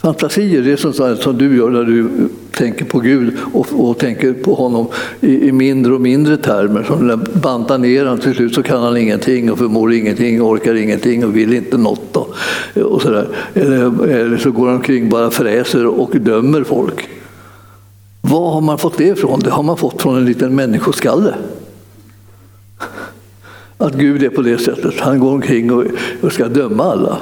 Fantasier 0.00 0.62
det 0.62 0.72
är 0.72 0.76
sånt 0.76 1.22
som 1.22 1.38
du 1.38 1.56
gör 1.56 1.70
när 1.70 1.84
du 1.84 2.08
tänker 2.52 2.84
på 2.84 2.98
Gud 2.98 3.36
och, 3.52 3.66
och 3.72 3.98
tänker 3.98 4.32
på 4.32 4.54
honom 4.54 4.86
i, 5.20 5.48
i, 5.48 5.52
mindre 5.52 5.92
och 5.92 6.00
mindre 6.00 6.36
termer. 6.36 6.82
Som 6.82 7.24
bantar 7.32 7.78
ner 7.78 8.04
honom 8.04 8.18
till 8.18 8.34
slut 8.34 8.54
så 8.54 8.62
kan 8.62 8.82
han 8.82 8.96
ingenting 8.96 9.52
och 9.52 9.58
förmår 9.58 9.92
ingenting, 9.92 10.42
orkar 10.42 10.74
ingenting 10.74 11.24
och 11.24 11.36
vill 11.36 11.52
inte 11.52 11.78
något. 11.78 12.12
Då, 12.12 12.26
och 12.82 13.02
så 13.02 13.24
eller, 13.54 14.08
eller, 14.08 14.36
så 14.36 14.50
går 14.50 14.66
han 14.66 14.76
omkring 14.76 15.08
bara 15.08 15.30
fräser 15.30 15.86
och 15.86 16.10
dömer 16.10 16.64
folk. 16.64 17.08
Var 18.20 18.50
har 18.52 18.60
man 18.60 18.78
fått 18.78 18.98
det 18.98 19.04
ifrån? 19.04 19.40
Det 19.40 19.50
har 19.50 19.62
man 19.62 19.76
fått 19.76 20.02
från 20.02 20.16
en 20.16 20.24
liten 20.24 20.54
människoskalle 20.54 21.34
att 23.82 23.94
Gud 23.94 24.22
är 24.22 24.28
på 24.28 24.42
det 24.42 24.58
sättet. 24.58 25.00
Han 25.00 25.20
går 25.20 25.32
omkring 25.32 25.72
och 26.22 26.32
ska 26.32 26.48
döma 26.48 26.84
alla. 26.84 27.18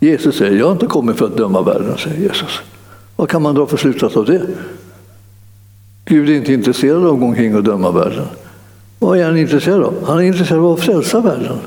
Jesus 0.00 0.36
säger, 0.36 0.58
jag 0.58 0.66
har 0.66 0.72
inte 0.72 0.86
kommit 0.86 1.16
för 1.16 1.26
att 1.26 1.36
döma 1.36 1.62
världen, 1.62 1.98
säger 1.98 2.20
Jesus. 2.20 2.60
Vad 3.16 3.28
kan 3.28 3.42
man 3.42 3.54
dra 3.54 3.66
för 3.66 3.76
slutsats 3.76 4.16
av 4.16 4.24
det? 4.24 4.42
Gud 6.04 6.30
är 6.30 6.34
inte 6.34 6.52
intresserad 6.52 7.06
av 7.06 7.14
att 7.14 7.20
gå 7.20 7.26
omkring 7.26 7.56
och 7.56 7.64
döma 7.64 7.90
världen. 7.90 8.26
Vad 8.98 9.18
är 9.18 9.24
han 9.24 9.36
intresserad 9.36 9.82
av? 9.82 9.94
Han 10.04 10.18
är 10.18 10.22
intresserad 10.22 10.60
av 10.60 10.72
att 10.72 10.80
frälsa 10.80 11.20
världen. 11.20 11.58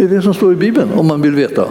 Det 0.00 0.06
är 0.06 0.08
det 0.08 0.22
som 0.22 0.34
står 0.34 0.52
i 0.52 0.56
Bibeln 0.56 0.92
om 0.92 1.06
man 1.06 1.22
vill 1.22 1.34
veta. 1.34 1.64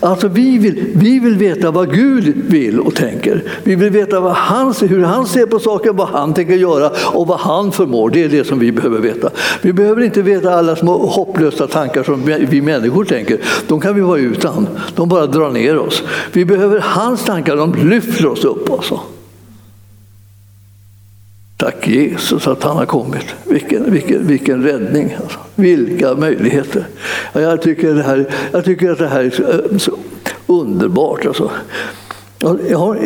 Alltså 0.00 0.28
vi 0.28 0.58
vill, 0.58 0.84
vi 0.94 1.18
vill 1.18 1.36
veta 1.36 1.70
vad 1.70 1.94
Gud 1.94 2.34
vill 2.48 2.80
och 2.80 2.94
tänker. 2.94 3.44
Vi 3.62 3.74
vill 3.74 3.90
veta 3.90 4.20
vad 4.20 4.32
han, 4.32 4.74
hur 4.80 5.02
han 5.04 5.26
ser 5.26 5.46
på 5.46 5.58
saken, 5.58 5.96
vad 5.96 6.08
han 6.08 6.34
tänker 6.34 6.54
göra 6.54 6.90
och 7.12 7.26
vad 7.26 7.38
han 7.38 7.72
förmår. 7.72 8.10
Det 8.10 8.24
är 8.24 8.28
det 8.28 8.46
som 8.46 8.58
vi 8.58 8.72
behöver 8.72 8.98
veta. 8.98 9.30
Vi 9.62 9.72
behöver 9.72 10.02
inte 10.02 10.22
veta 10.22 10.54
alla 10.54 10.76
små 10.76 11.06
hopplösa 11.06 11.66
tankar 11.66 12.02
som 12.02 12.22
vi 12.48 12.62
människor 12.62 13.04
tänker. 13.04 13.38
De 13.68 13.80
kan 13.80 13.94
vi 13.94 14.00
vara 14.00 14.18
utan. 14.18 14.68
De 14.94 15.08
bara 15.08 15.26
drar 15.26 15.50
ner 15.50 15.78
oss. 15.78 16.02
Vi 16.32 16.44
behöver 16.44 16.80
hans 16.80 17.24
tankar, 17.24 17.56
de 17.56 17.74
lyfter 17.74 18.26
oss 18.26 18.44
upp. 18.44 18.70
Alltså. 18.70 19.00
Tack 21.62 21.88
Jesus 21.88 22.46
att 22.46 22.62
han 22.62 22.76
har 22.76 22.86
kommit. 22.86 23.26
Vilken, 23.44 23.92
vilken, 23.92 24.26
vilken 24.26 24.62
räddning. 24.62 25.16
Alltså. 25.22 25.38
Vilka 25.54 26.14
möjligheter. 26.14 26.84
Jag 27.32 27.62
tycker, 27.62 27.94
det 27.94 28.02
här, 28.02 28.26
jag 28.52 28.64
tycker 28.64 28.90
att 28.90 28.98
det 28.98 29.08
här 29.08 29.24
är 29.24 29.30
så, 29.30 29.42
eh, 29.42 29.78
så 29.78 29.98
underbart. 30.46 31.26
Alltså. 31.26 31.50
Jag 32.68 32.78
har, 32.78 32.96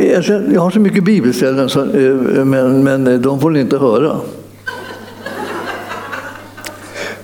jag 0.53 0.61
har 0.61 0.71
så 0.71 0.81
mycket 0.81 1.05
bibelställen 1.05 1.69
så, 1.69 1.81
eh, 1.83 2.45
men, 2.45 2.85
men 2.85 3.07
eh, 3.07 3.19
de 3.19 3.41
får 3.41 3.51
ni 3.51 3.61
inte 3.61 3.79
höra. 3.79 4.17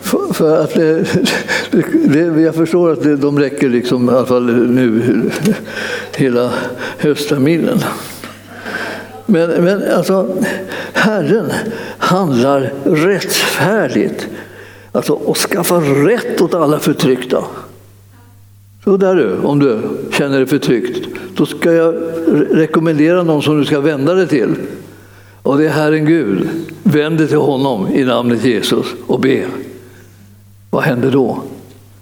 För, 0.01 0.33
för 0.33 0.61
att 0.65 0.75
det, 1.71 2.31
det, 2.31 2.41
jag 2.43 2.55
förstår 2.55 2.93
att 2.93 3.03
det, 3.03 3.17
de 3.17 3.39
räcker 3.39 3.69
liksom, 3.69 4.11
i 4.11 4.13
alla 4.13 4.27
fall 4.27 4.45
nu 4.71 5.03
hela 6.17 6.51
höstterminen. 6.99 7.79
Men, 9.33 9.65
men 9.65 9.93
alltså, 9.93 10.37
Herren 10.93 11.53
handlar 11.99 12.73
rättfärdigt 12.85 14.27
alltså, 14.93 15.13
och 15.13 15.37
skaffar 15.37 15.81
rätt 15.81 16.41
åt 16.41 16.55
alla 16.55 16.79
förtryckta. 16.79 17.45
Så 18.85 18.97
där 18.97 19.15
du, 19.15 19.39
om 19.39 19.59
du 19.59 19.81
känner 20.13 20.39
dig 20.39 20.47
förtryckt, 20.47 21.09
då 21.37 21.47
ska 21.47 21.73
jag 21.73 21.95
rekommendera 22.51 23.23
någon 23.23 23.43
som 23.43 23.59
du 23.59 23.65
ska 23.65 23.81
vända 23.81 24.15
dig 24.15 24.29
till. 24.29 24.55
Och 25.43 25.59
det 25.59 25.67
är 25.67 25.71
Herren 25.71 26.05
Gud. 26.05 26.49
Vänd 26.83 27.19
dig 27.19 27.29
till 27.29 27.37
honom 27.37 27.89
i 27.89 28.05
namnet 28.05 28.45
Jesus 28.45 28.87
och 29.07 29.21
be. 29.21 29.45
Vad 30.71 30.83
händer 30.83 31.11
då? 31.11 31.43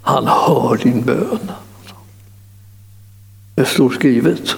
Han 0.02 0.26
hör 0.26 0.80
din 0.82 1.02
bön. 1.02 1.50
Det 3.54 3.64
står 3.64 3.90
skrivet. 3.90 4.56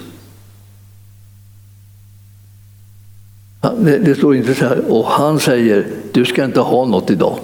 Det 3.81 4.17
står 4.17 4.35
inte 4.35 4.53
så 4.53 4.65
här, 4.65 4.91
och 4.91 5.05
han 5.05 5.39
säger 5.39 5.87
du 6.11 6.25
ska 6.25 6.43
inte 6.43 6.59
ha 6.59 6.85
något 6.85 7.11
idag. 7.11 7.37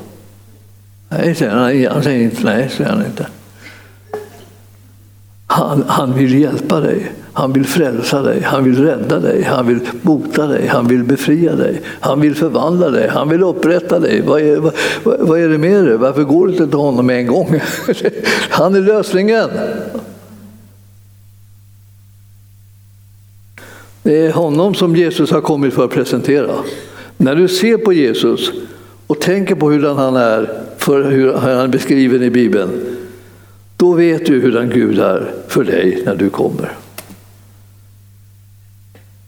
Nej, 1.09 1.35
säger 1.35 1.51
han. 1.51 1.93
Han 1.93 2.03
säger 2.03 2.23
inte 2.23 2.43
nej, 2.43 2.69
säger 2.69 2.89
han 2.89 3.05
inte. 3.05 3.27
Han, 5.47 5.83
han 5.87 6.13
vill 6.13 6.39
hjälpa 6.39 6.79
dig, 6.79 7.11
han 7.33 7.53
vill 7.53 7.65
frälsa 7.65 8.21
dig, 8.21 8.41
han 8.41 8.63
vill 8.63 8.85
rädda 8.85 9.19
dig, 9.19 9.43
han 9.43 9.67
vill 9.67 9.79
bota 10.01 10.47
dig, 10.47 10.67
han 10.67 10.87
vill 10.87 11.03
befria 11.03 11.55
dig, 11.55 11.81
han 11.99 12.21
vill 12.21 12.35
förvandla 12.35 12.89
dig, 12.89 13.07
han 13.07 13.29
vill 13.29 13.43
upprätta 13.43 13.99
dig. 13.99 14.21
Vad 14.21 14.41
är, 14.41 14.57
vad, 14.57 14.73
vad 15.19 15.39
är 15.39 15.49
det 15.49 15.57
med 15.57 15.85
dig? 15.85 15.97
Varför 15.97 16.23
går 16.23 16.47
du 16.47 16.51
inte 16.51 16.67
till 16.67 16.77
honom 16.79 17.05
med 17.05 17.19
en 17.19 17.27
gång? 17.27 17.61
Han 18.49 18.75
är 18.75 18.79
lösningen. 18.79 19.49
Det 24.03 24.17
är 24.17 24.31
honom 24.31 24.75
som 24.75 24.95
Jesus 24.95 25.31
har 25.31 25.41
kommit 25.41 25.73
för 25.73 25.85
att 25.85 25.91
presentera. 25.91 26.55
När 27.17 27.35
du 27.35 27.47
ser 27.47 27.77
på 27.77 27.93
Jesus 27.93 28.51
och 29.07 29.21
tänker 29.21 29.55
på 29.55 29.71
hur 29.71 29.87
han 29.93 30.15
är, 30.15 30.63
för 30.77 31.11
hur 31.11 31.33
han 31.33 31.51
är 31.51 31.67
beskriven 31.67 32.23
i 32.23 32.29
Bibeln, 32.29 32.97
då 33.77 33.93
vet 33.93 34.25
du 34.25 34.39
hur 34.39 34.51
den 34.51 34.69
Gud 34.69 34.99
är 34.99 35.33
för 35.47 35.63
dig 35.63 36.01
när 36.05 36.15
du 36.15 36.29
kommer. 36.29 36.71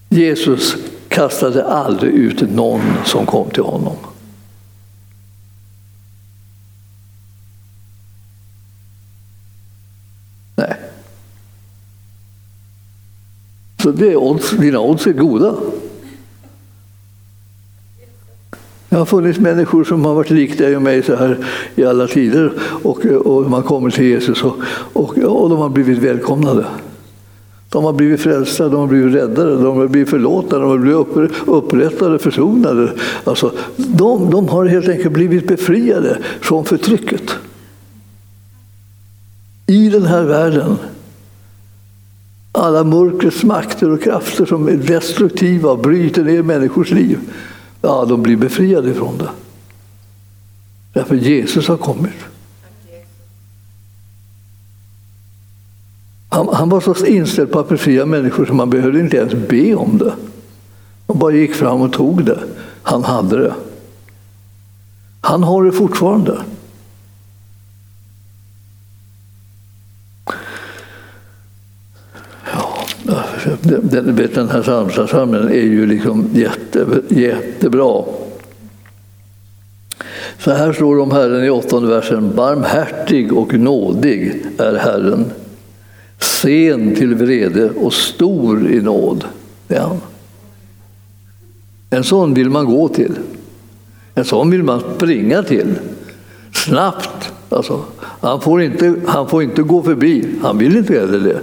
Jesus 0.10 0.76
kastade 1.08 1.64
aldrig 1.64 2.14
ut 2.14 2.42
någon 2.42 2.82
som 3.06 3.26
kom 3.26 3.50
till 3.50 3.64
honom. 3.64 3.96
Nej. 10.56 10.76
Så 13.84 13.92
det 13.92 14.12
är 14.12 14.16
odds, 14.16 14.52
dina 14.52 14.80
odds 14.80 15.08
är 15.08 15.14
goda. 15.14 15.56
Det 18.90 18.96
har 18.96 19.06
funnits 19.06 19.40
människor 19.40 19.84
som 19.84 20.06
har 20.06 20.14
varit 20.14 20.30
lik 20.30 20.58
dig 20.58 20.76
och 20.76 20.82
mig 20.82 21.04
så 21.04 21.16
här 21.16 21.38
i 21.76 21.86
alla 21.86 22.08
tider 22.08 22.54
och, 22.84 23.06
och 23.06 23.50
man 23.50 23.64
kommer 23.64 23.90
till 23.90 24.04
Jesus 24.04 24.44
och, 24.44 24.56
och, 24.94 25.18
och 25.18 25.50
de 25.50 25.60
har 25.60 25.70
blivit 25.70 25.98
välkomnade. 25.98 26.66
De 27.70 27.84
har 27.84 27.94
blivit 27.94 28.22
frälsta, 28.22 28.70
de 28.70 28.80
har 28.80 28.88
blivit 28.88 29.16
räddade, 29.16 29.56
de 29.56 29.78
har 29.78 29.88
blivit 29.88 30.10
förlåtna, 30.10 30.58
de 30.58 30.70
har 30.70 30.78
blivit 30.78 31.32
upprättade, 31.48 32.20
försonade. 32.20 32.94
Alltså, 33.24 33.52
de, 33.76 34.32
de 34.32 34.50
har 34.50 34.66
helt 34.66 34.90
enkelt 34.90 35.14
blivit 35.14 35.48
befriade 35.48 36.18
från 36.42 36.66
förtrycket. 36.66 37.24
I 39.68 39.90
den 39.90 40.06
här 40.06 40.24
världen 40.24 40.78
alla 42.52 42.84
mörkrets 42.84 43.44
makter 43.44 43.90
och 43.92 44.04
krafter 44.04 44.46
som 44.46 44.68
är 44.68 44.78
destruktiva 44.78 45.72
och 45.72 45.80
bryter 45.80 46.24
ner 46.24 46.44
människors 46.44 46.92
liv, 46.92 47.20
ja, 47.82 48.06
de 48.06 48.24
blir 48.24 48.38
befriade 48.38 48.94
från 48.94 49.18
det. 49.18 49.30
Därför 50.94 51.16
Jesus 51.16 51.68
har 51.68 51.78
kommit. 51.78 52.14
Han, 56.30 56.48
han 56.54 56.70
var 56.70 56.82
så 56.82 57.06
inställd 57.06 57.52
på 57.52 57.60
att 57.60 57.70
befria 57.70 58.06
människor 58.06 58.46
så 58.46 58.54
man 58.54 58.70
behövde 58.70 59.00
inte 59.00 59.18
ens 59.18 59.34
be 59.34 59.76
om 59.76 59.98
det. 59.98 60.14
Man 61.08 61.20
bara 61.20 61.34
gick 61.34 61.56
fram 61.56 61.82
och 61.82 61.94
tog 61.94 62.26
det. 62.26 62.40
Han 62.84 63.04
hade 63.04 63.38
det. 63.38 63.54
Han 65.22 65.44
har 65.44 65.64
det 65.64 65.72
fortfarande. 65.72 66.42
Den, 73.82 74.30
den 74.34 74.50
här 74.50 75.08
psalmen 75.08 75.48
är 75.48 75.54
ju 75.54 75.86
liksom 75.86 76.30
jätte, 76.34 76.86
jättebra. 77.10 78.04
Så 80.40 80.52
här 80.52 80.74
står 80.74 80.96
det 80.96 81.02
om 81.02 81.12
Herren 81.12 81.46
i 81.46 81.50
åttonde 81.50 81.90
versen. 81.90 82.36
Barmhärtig 82.36 83.34
och 83.34 83.54
nådig 83.54 84.46
är 84.58 84.76
Herren. 84.76 85.26
Sen 86.20 86.96
till 86.96 87.16
vrede 87.16 87.70
och 87.70 87.94
stor 87.94 88.68
i 88.72 88.82
nåd 88.82 89.26
är 89.68 89.80
han. 89.80 90.02
En 91.90 92.04
sån 92.04 92.34
vill 92.34 92.50
man 92.50 92.66
gå 92.66 92.88
till. 92.88 93.14
En 94.16 94.26
sån 94.26 94.52
vill 94.52 94.64
man 94.64 94.82
springa 94.96 95.44
till. 95.44 95.80
Snabbt. 96.54 97.32
Alltså, 97.50 97.84
han, 98.00 98.42
får 98.42 98.62
inte, 98.62 98.96
han 99.06 99.30
får 99.30 99.44
inte 99.44 99.62
gå 99.62 99.84
förbi. 99.84 100.26
Han 100.42 100.58
vill 100.58 100.78
inte 100.78 100.94
heller 100.94 101.20
det. 101.20 101.42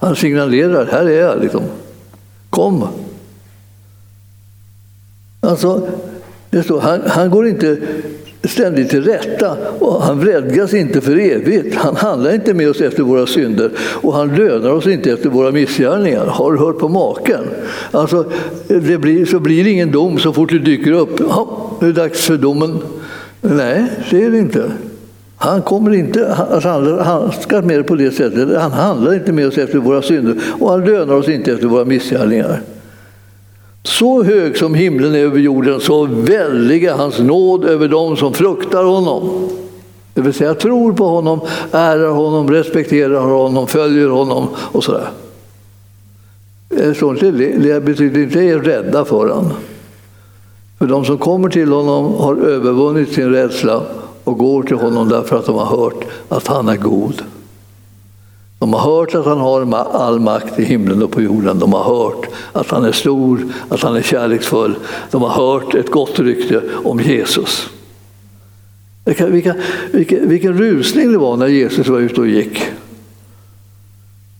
Han 0.00 0.16
signalerar, 0.16 0.86
här 0.86 1.04
är 1.04 1.20
jag. 1.20 1.40
Liksom. 1.40 1.62
Kom! 2.50 2.88
Alltså, 5.40 5.88
det 6.50 6.62
står, 6.62 6.80
han, 6.80 7.00
han 7.06 7.30
går 7.30 7.46
inte 7.48 7.76
ständigt 8.44 8.90
till 8.90 9.04
rätta 9.04 9.56
och 9.78 10.02
han 10.02 10.20
vredgas 10.20 10.74
inte 10.74 11.00
för 11.00 11.18
evigt. 11.18 11.74
Han 11.74 11.96
handlar 11.96 12.34
inte 12.34 12.54
med 12.54 12.70
oss 12.70 12.80
efter 12.80 13.02
våra 13.02 13.26
synder 13.26 13.70
och 13.78 14.14
han 14.14 14.36
lönar 14.36 14.70
oss 14.70 14.86
inte 14.86 15.12
efter 15.12 15.28
våra 15.28 15.50
missgärningar. 15.50 16.26
Har 16.26 16.52
du 16.52 16.58
hört 16.58 16.78
på 16.78 16.88
maken? 16.88 17.44
Alltså, 17.90 18.24
det 18.68 18.98
blir, 18.98 19.26
så 19.26 19.40
blir 19.40 19.64
det 19.64 19.70
ingen 19.70 19.92
dom 19.92 20.18
så 20.18 20.32
fort 20.32 20.48
du 20.48 20.58
dyker 20.58 20.92
upp. 20.92 21.20
Ja, 21.20 21.70
nu 21.80 21.88
är 21.88 21.92
det 21.92 22.00
dags 22.00 22.26
för 22.26 22.36
domen. 22.36 22.78
Nej, 23.40 23.84
det 24.10 24.24
är 24.24 24.30
det 24.30 24.38
inte. 24.38 24.70
Han 25.42 25.62
kommer 25.62 25.94
inte 25.94 26.34
att 26.34 26.50
alltså 26.66 26.96
handskas 27.02 27.64
med 27.64 27.78
det 27.78 27.82
på 27.82 27.94
det 27.94 28.10
sättet. 28.10 28.60
Han 28.60 28.72
handlar 28.72 29.14
inte 29.14 29.32
med 29.32 29.46
oss 29.46 29.58
efter 29.58 29.78
våra 29.78 30.02
synder 30.02 30.36
och 30.60 30.70
han 30.70 30.84
lönar 30.84 31.14
oss 31.14 31.28
inte 31.28 31.52
efter 31.52 31.66
våra 31.66 31.84
missgärningar. 31.84 32.60
Så 33.82 34.22
hög 34.22 34.56
som 34.56 34.74
himlen 34.74 35.14
är 35.14 35.18
över 35.18 35.38
jorden, 35.38 35.80
så 35.80 36.04
väldig 36.06 36.84
är 36.84 36.92
hans 36.92 37.18
nåd 37.18 37.64
över 37.64 37.88
dem 37.88 38.16
som 38.16 38.34
fruktar 38.34 38.84
honom. 38.84 39.48
Det 40.14 40.20
vill 40.20 40.34
säga 40.34 40.54
tror 40.54 40.92
på 40.92 41.04
honom, 41.04 41.40
ärar 41.72 42.10
honom, 42.10 42.50
respekterar 42.50 43.20
honom, 43.20 43.66
följer 43.66 44.08
honom 44.08 44.48
och 44.56 44.84
sådär. 44.84 45.08
Eh, 46.70 47.12
det 47.62 47.84
betyder 47.84 48.20
inte 48.20 48.38
att 48.38 48.44
är 48.44 48.58
rädda 48.58 49.04
för 49.04 49.28
honom. 49.28 49.52
För 50.78 50.86
de 50.86 51.04
som 51.04 51.18
kommer 51.18 51.48
till 51.48 51.72
honom 51.72 52.14
har 52.14 52.36
övervunnit 52.36 53.12
sin 53.12 53.30
rädsla 53.30 53.82
och 54.30 54.38
går 54.38 54.62
till 54.62 54.76
honom 54.76 55.08
därför 55.08 55.38
att 55.38 55.46
de 55.46 55.54
har 55.54 55.64
hört 55.64 56.04
att 56.28 56.46
han 56.46 56.68
är 56.68 56.76
god. 56.76 57.22
De 58.58 58.72
har 58.72 58.80
hört 58.80 59.14
att 59.14 59.24
han 59.24 59.38
har 59.38 59.74
all 59.92 60.20
makt 60.20 60.58
i 60.58 60.64
himlen 60.64 61.02
och 61.02 61.10
på 61.10 61.22
jorden. 61.22 61.58
De 61.58 61.72
har 61.72 61.84
hört 61.84 62.26
att 62.52 62.70
han 62.70 62.84
är 62.84 62.92
stor, 62.92 63.40
att 63.68 63.80
han 63.80 63.96
är 63.96 64.02
kärleksfull. 64.02 64.74
De 65.10 65.22
har 65.22 65.28
hört 65.28 65.74
ett 65.74 65.90
gott 65.90 66.18
rykte 66.18 66.62
om 66.84 67.00
Jesus. 67.00 67.70
Vilken, 69.04 69.32
vilken, 69.32 70.28
vilken 70.28 70.58
rusning 70.58 71.12
det 71.12 71.18
var 71.18 71.36
när 71.36 71.46
Jesus 71.46 71.88
var 71.88 71.98
ute 71.98 72.20
och 72.20 72.26
gick. 72.26 72.62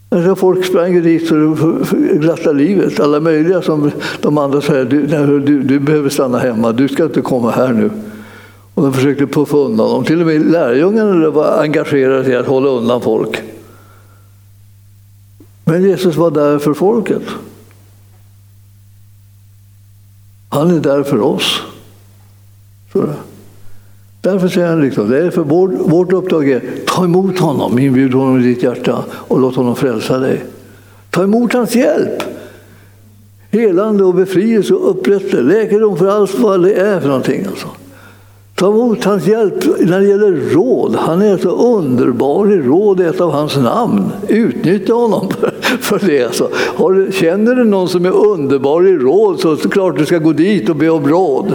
Alltså 0.09 0.36
folk 0.36 0.64
sprang 0.64 1.03
dit 1.03 1.28
för 1.28 1.53
att 1.53 1.91
glatta 2.20 2.53
livet. 2.53 3.01
Alla 3.01 3.20
möjliga 3.20 3.62
som 3.62 3.91
de 4.20 4.38
andra 4.38 4.61
säger, 4.61 4.84
du, 4.84 5.07
du, 5.41 5.62
du 5.62 5.80
behöver 5.80 6.09
stanna 6.09 6.38
hemma, 6.38 6.72
du 6.72 6.88
ska 6.88 7.05
inte 7.05 7.20
komma 7.20 7.51
här 7.51 7.72
nu. 7.72 7.91
Och 8.80 8.86
de 8.86 8.92
försökte 8.92 9.26
puffa 9.26 9.56
undan 9.56 9.90
dem. 9.90 10.04
Till 10.04 10.20
och 10.20 10.26
med 10.26 10.50
lärjungarna 10.50 11.30
var 11.30 11.62
engagerade 11.62 12.32
i 12.32 12.36
att 12.36 12.46
hålla 12.46 12.68
undan 12.68 13.00
folk. 13.00 13.42
Men 15.64 15.82
Jesus 15.82 16.16
var 16.16 16.30
där 16.30 16.58
för 16.58 16.74
folket. 16.74 17.22
Han 20.48 20.70
är 20.70 20.80
där 20.80 21.02
för 21.02 21.20
oss. 21.20 21.60
Så 22.92 23.08
Därför 24.20 24.48
säger 24.48 24.68
han 24.68 24.80
liksom, 24.80 25.10
det 25.10 25.18
är 25.18 25.30
för 25.30 25.42
vårt, 25.42 25.70
vårt 25.72 26.12
uppdrag 26.12 26.50
är 26.50 26.62
ta 26.86 27.04
emot 27.04 27.38
honom, 27.38 27.78
inbjud 27.78 28.14
honom 28.14 28.40
i 28.40 28.42
ditt 28.42 28.62
hjärta 28.62 29.04
och 29.10 29.40
låt 29.40 29.56
honom 29.56 29.76
frälsa 29.76 30.18
dig. 30.18 30.44
Ta 31.10 31.22
emot 31.22 31.52
hans 31.52 31.74
hjälp. 31.74 32.22
Helande 33.50 34.04
och 34.04 34.14
befrielse 34.14 34.74
och 34.74 34.90
upprättelse, 34.90 35.42
läkedom 35.42 35.96
för 35.96 36.08
allt 36.08 36.38
vad 36.38 36.62
det 36.62 36.74
är 36.74 37.00
för 37.00 37.08
någonting. 37.08 37.46
Alltså. 37.46 37.68
Ta 38.61 38.68
emot 38.68 39.04
hans 39.04 39.26
hjälp 39.26 39.54
när 39.80 40.00
det 40.00 40.06
gäller 40.06 40.32
råd. 40.32 40.96
Han 40.96 41.22
är 41.22 41.38
så 41.38 41.48
underbar 41.48 42.52
i 42.52 42.56
råd, 42.56 43.00
ett 43.00 43.20
av 43.20 43.30
hans 43.30 43.56
namn. 43.56 44.04
Utnyttja 44.28 44.92
honom 44.92 45.28
för 45.80 46.06
det. 46.06 46.24
Alltså. 46.24 46.48
Du, 46.78 47.12
känner 47.12 47.54
du 47.54 47.64
någon 47.64 47.88
som 47.88 48.04
är 48.04 48.26
underbar 48.26 48.86
i 48.86 48.92
råd 48.92 49.40
så 49.40 49.52
är 49.52 49.58
det 49.62 49.68
klart 49.68 49.98
du 49.98 50.06
ska 50.06 50.18
gå 50.18 50.32
dit 50.32 50.68
och 50.68 50.76
be 50.76 50.90
om 50.90 51.08
råd. 51.08 51.54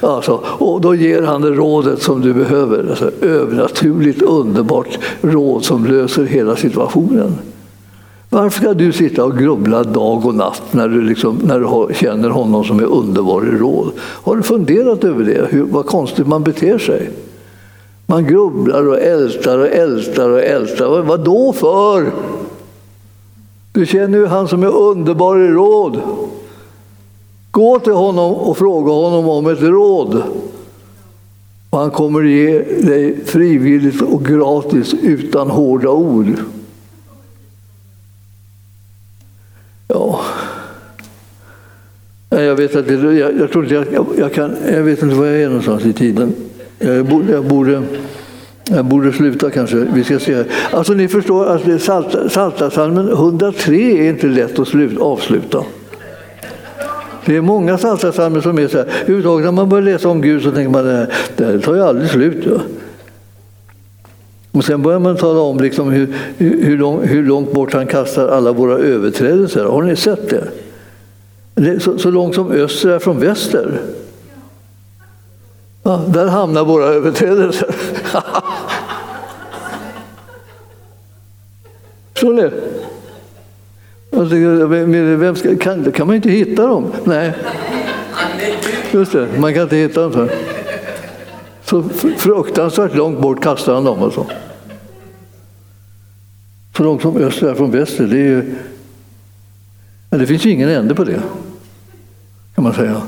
Alltså, 0.00 0.40
och 0.44 0.80
då 0.80 0.94
ger 0.94 1.22
han 1.22 1.42
det 1.42 1.50
rådet 1.50 2.02
som 2.02 2.20
du 2.20 2.32
behöver. 2.32 2.86
Alltså, 2.90 3.10
övernaturligt 3.20 4.22
underbart 4.22 4.98
råd 5.20 5.64
som 5.64 5.84
löser 5.84 6.24
hela 6.24 6.56
situationen. 6.56 7.32
Varför 8.36 8.60
ska 8.60 8.74
du 8.74 8.92
sitta 8.92 9.24
och 9.24 9.38
grubbla 9.38 9.84
dag 9.84 10.26
och 10.26 10.34
natt 10.34 10.62
när 10.70 10.88
du, 10.88 11.02
liksom, 11.02 11.40
när 11.44 11.60
du 11.60 11.94
känner 11.94 12.30
honom 12.30 12.64
som 12.64 12.78
är 12.80 12.84
underbar 12.84 13.46
i 13.46 13.58
råd? 13.58 13.92
Har 13.98 14.36
du 14.36 14.42
funderat 14.42 15.04
över 15.04 15.24
det? 15.24 15.46
Hur, 15.50 15.64
vad 15.64 15.86
konstigt 15.86 16.26
man 16.26 16.42
beter 16.42 16.78
sig. 16.78 17.10
Man 18.06 18.26
grubblar 18.26 18.88
och 18.88 18.98
ältar 19.00 19.58
och 19.58 19.66
ältar 19.66 20.30
och 20.30 20.42
ältar. 20.42 20.88
Vad, 20.88 21.04
vad 21.04 21.24
då 21.24 21.52
för? 21.52 22.10
Du 23.72 23.86
känner 23.86 24.18
ju 24.18 24.26
han 24.26 24.48
som 24.48 24.62
är 24.62 24.76
underbar 24.76 25.38
i 25.38 25.48
råd. 25.48 26.00
Gå 27.50 27.78
till 27.78 27.92
honom 27.92 28.34
och 28.34 28.58
fråga 28.58 28.92
honom 28.92 29.28
om 29.28 29.46
ett 29.46 29.62
råd. 29.62 30.22
Och 31.70 31.78
han 31.78 31.90
kommer 31.90 32.22
ge 32.22 32.58
dig 32.62 33.24
frivilligt 33.24 34.02
och 34.02 34.24
gratis 34.24 34.94
utan 35.02 35.50
hårda 35.50 35.90
ord. 35.90 36.26
Ja. 39.88 40.20
Jag 42.46 42.56
vet, 42.56 42.76
att 42.76 42.90
jag, 42.90 43.14
jag, 43.38 43.50
tror 43.52 43.64
inte 43.64 43.74
jag, 43.74 44.06
jag, 44.18 44.32
kan, 44.32 44.56
jag 44.72 44.82
vet 44.82 45.02
inte 45.02 45.14
var 45.14 45.26
jag 45.26 45.42
är 45.42 45.46
någonstans 45.46 45.84
i 45.84 45.92
tiden. 45.92 46.34
Jag 46.78 47.06
borde, 47.06 47.32
jag 47.32 47.44
borde, 47.44 47.82
jag 48.64 48.84
borde 48.84 49.12
sluta 49.12 49.50
kanske. 49.50 49.76
Vi 49.76 50.04
ska 50.04 50.18
se. 50.18 50.44
Alltså 50.70 50.92
ni 50.92 51.08
förstår 51.08 51.46
att 51.46 51.82
Salta, 51.82 52.28
Saltasalmen 52.28 53.08
103 53.08 53.76
är 53.76 54.08
inte 54.10 54.26
lätt 54.26 54.58
att 54.58 54.68
slut, 54.68 54.98
avsluta. 54.98 55.64
Det 57.24 57.36
är 57.36 57.40
många 57.40 57.78
Saltasalmer 57.78 58.40
som 58.40 58.58
är 58.58 58.68
så 58.68 58.78
här. 58.78 58.86
Överhuvudtaget 59.00 59.44
När 59.44 59.52
man 59.52 59.68
börjar 59.68 59.84
läsa 59.84 60.08
om 60.08 60.22
Gud 60.22 60.42
så 60.42 60.50
tänker 60.50 60.70
man 60.70 61.02
att 61.02 61.08
det 61.36 61.44
här 61.44 61.58
tar 61.58 61.74
ju 61.74 61.82
aldrig 61.82 62.10
slut. 62.10 62.46
Ja. 62.46 62.60
Och 64.52 64.64
sen 64.64 64.82
börjar 64.82 64.98
man 64.98 65.16
tala 65.16 65.40
om 65.40 65.58
liksom 65.58 65.90
hur, 65.90 66.08
hur, 66.38 66.78
lång, 66.78 67.06
hur 67.06 67.22
långt 67.22 67.52
bort 67.52 67.72
han 67.72 67.86
kastar 67.86 68.28
alla 68.28 68.52
våra 68.52 68.78
överträdelser. 68.78 69.64
Har 69.64 69.82
ni 69.82 69.96
sett 69.96 70.30
det? 70.30 70.44
Så, 71.80 71.98
så, 71.98 72.10
långt 72.10 72.34
som 72.34 72.50
öster 72.50 72.88
är 72.88 72.98
från 72.98 73.20
väster. 73.20 73.80
Ja, 75.82 76.04
där 76.08 76.26
hamnar 76.26 76.64
våra 76.64 76.84
överträdelser. 76.84 77.68
Förstår 82.12 82.32
ni? 82.32 82.50
Vem 85.16 85.36
ska, 85.36 85.56
kan, 85.56 85.92
kan 85.92 86.06
man 86.06 86.16
inte 86.16 86.30
hitta 86.30 86.66
dem? 86.66 86.92
Nej. 87.04 87.32
Just 88.92 89.12
det, 89.12 89.28
man 89.38 89.54
kan 89.54 89.62
inte 89.62 89.76
hitta 89.76 90.08
dem. 90.08 90.28
Så 91.64 91.82
fruktansvärt 92.16 92.94
långt 92.94 93.20
bort 93.20 93.42
kastar 93.42 93.74
han 93.74 93.84
dem. 93.84 94.02
Alltså. 94.02 94.26
Så 96.76 96.82
långt 96.82 97.02
som 97.02 97.16
öster 97.16 97.48
är 97.48 97.54
från 97.54 97.70
väster, 97.70 98.06
det, 98.06 98.16
är 98.16 98.18
ju, 98.18 98.54
det 100.10 100.26
finns 100.26 100.46
ju 100.46 100.50
ingen 100.50 100.68
ände 100.68 100.94
på 100.94 101.04
det. 101.04 101.22
Kan 102.56 102.64
man 102.64 102.74
säga. 102.74 103.02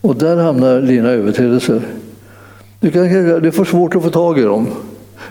Och 0.00 0.16
där 0.16 0.36
hamnar 0.36 0.80
dina 0.80 1.08
överträdelser. 1.08 1.82
Du, 2.80 2.90
kan, 2.90 3.02
du 3.42 3.52
får 3.52 3.64
svårt 3.64 3.96
att 3.96 4.02
få 4.02 4.10
tag 4.10 4.38
i 4.38 4.42
dem. 4.42 4.66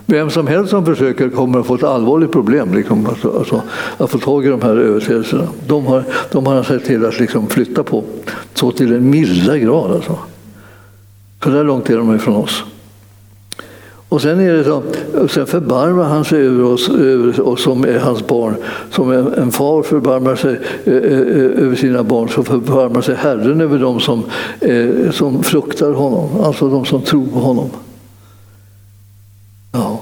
Vem 0.05 0.29
som 0.29 0.47
helst 0.47 0.69
som 0.69 0.85
försöker 0.85 1.29
kommer 1.29 1.59
att 1.59 1.65
få 1.65 1.75
ett 1.75 1.83
allvarligt 1.83 2.31
problem 2.31 2.73
liksom, 2.73 3.05
alltså, 3.07 3.37
alltså 3.37 3.61
att 3.97 4.09
få 4.09 4.17
tag 4.17 4.45
i 4.45 4.49
de 4.49 4.61
här 4.61 4.77
överträdelserna. 4.77 5.47
De 5.67 5.85
har, 5.85 6.03
de 6.31 6.45
har 6.45 6.55
han 6.55 6.63
sett 6.63 6.85
till 6.85 7.05
att 7.05 7.19
liksom 7.19 7.47
flytta 7.47 7.83
på 7.83 8.03
så 8.53 8.71
till 8.71 8.93
en 8.93 9.09
milda 9.09 9.57
grad. 9.57 9.91
Alltså. 9.91 10.17
Så 11.43 11.49
där 11.49 11.63
långt 11.63 11.89
är 11.89 11.97
de 11.97 12.15
ifrån 12.15 12.35
oss. 12.35 12.63
Och 14.13 14.21
sen, 14.21 14.39
är 14.39 14.53
det 14.53 14.63
så, 14.63 14.83
sen 15.27 15.47
förbarmar 15.47 16.03
han 16.03 16.25
sig 16.25 16.41
över 16.47 16.63
oss, 16.63 16.89
över 16.89 17.47
oss 17.47 17.63
som 17.63 17.83
är 17.83 17.99
hans 17.99 18.27
barn. 18.27 18.55
Som 18.91 19.11
en, 19.11 19.33
en 19.33 19.51
far 19.51 19.83
förbarmar 19.83 20.35
sig 20.35 20.59
eh, 20.85 20.93
eh, 20.93 21.19
eh, 21.19 21.63
över 21.63 21.75
sina 21.75 22.03
barn 22.03 22.29
så 22.29 22.43
förbarmar 22.43 23.01
sig 23.01 23.15
Herren 23.15 23.61
över 23.61 23.79
dem 23.79 23.99
som, 23.99 24.23
eh, 24.59 25.11
som 25.11 25.43
fruktar 25.43 25.91
honom, 25.91 26.41
alltså 26.43 26.69
de 26.69 26.85
som 26.85 27.01
tror 27.01 27.25
på 27.25 27.39
honom. 27.39 27.69
Ja. 29.71 29.99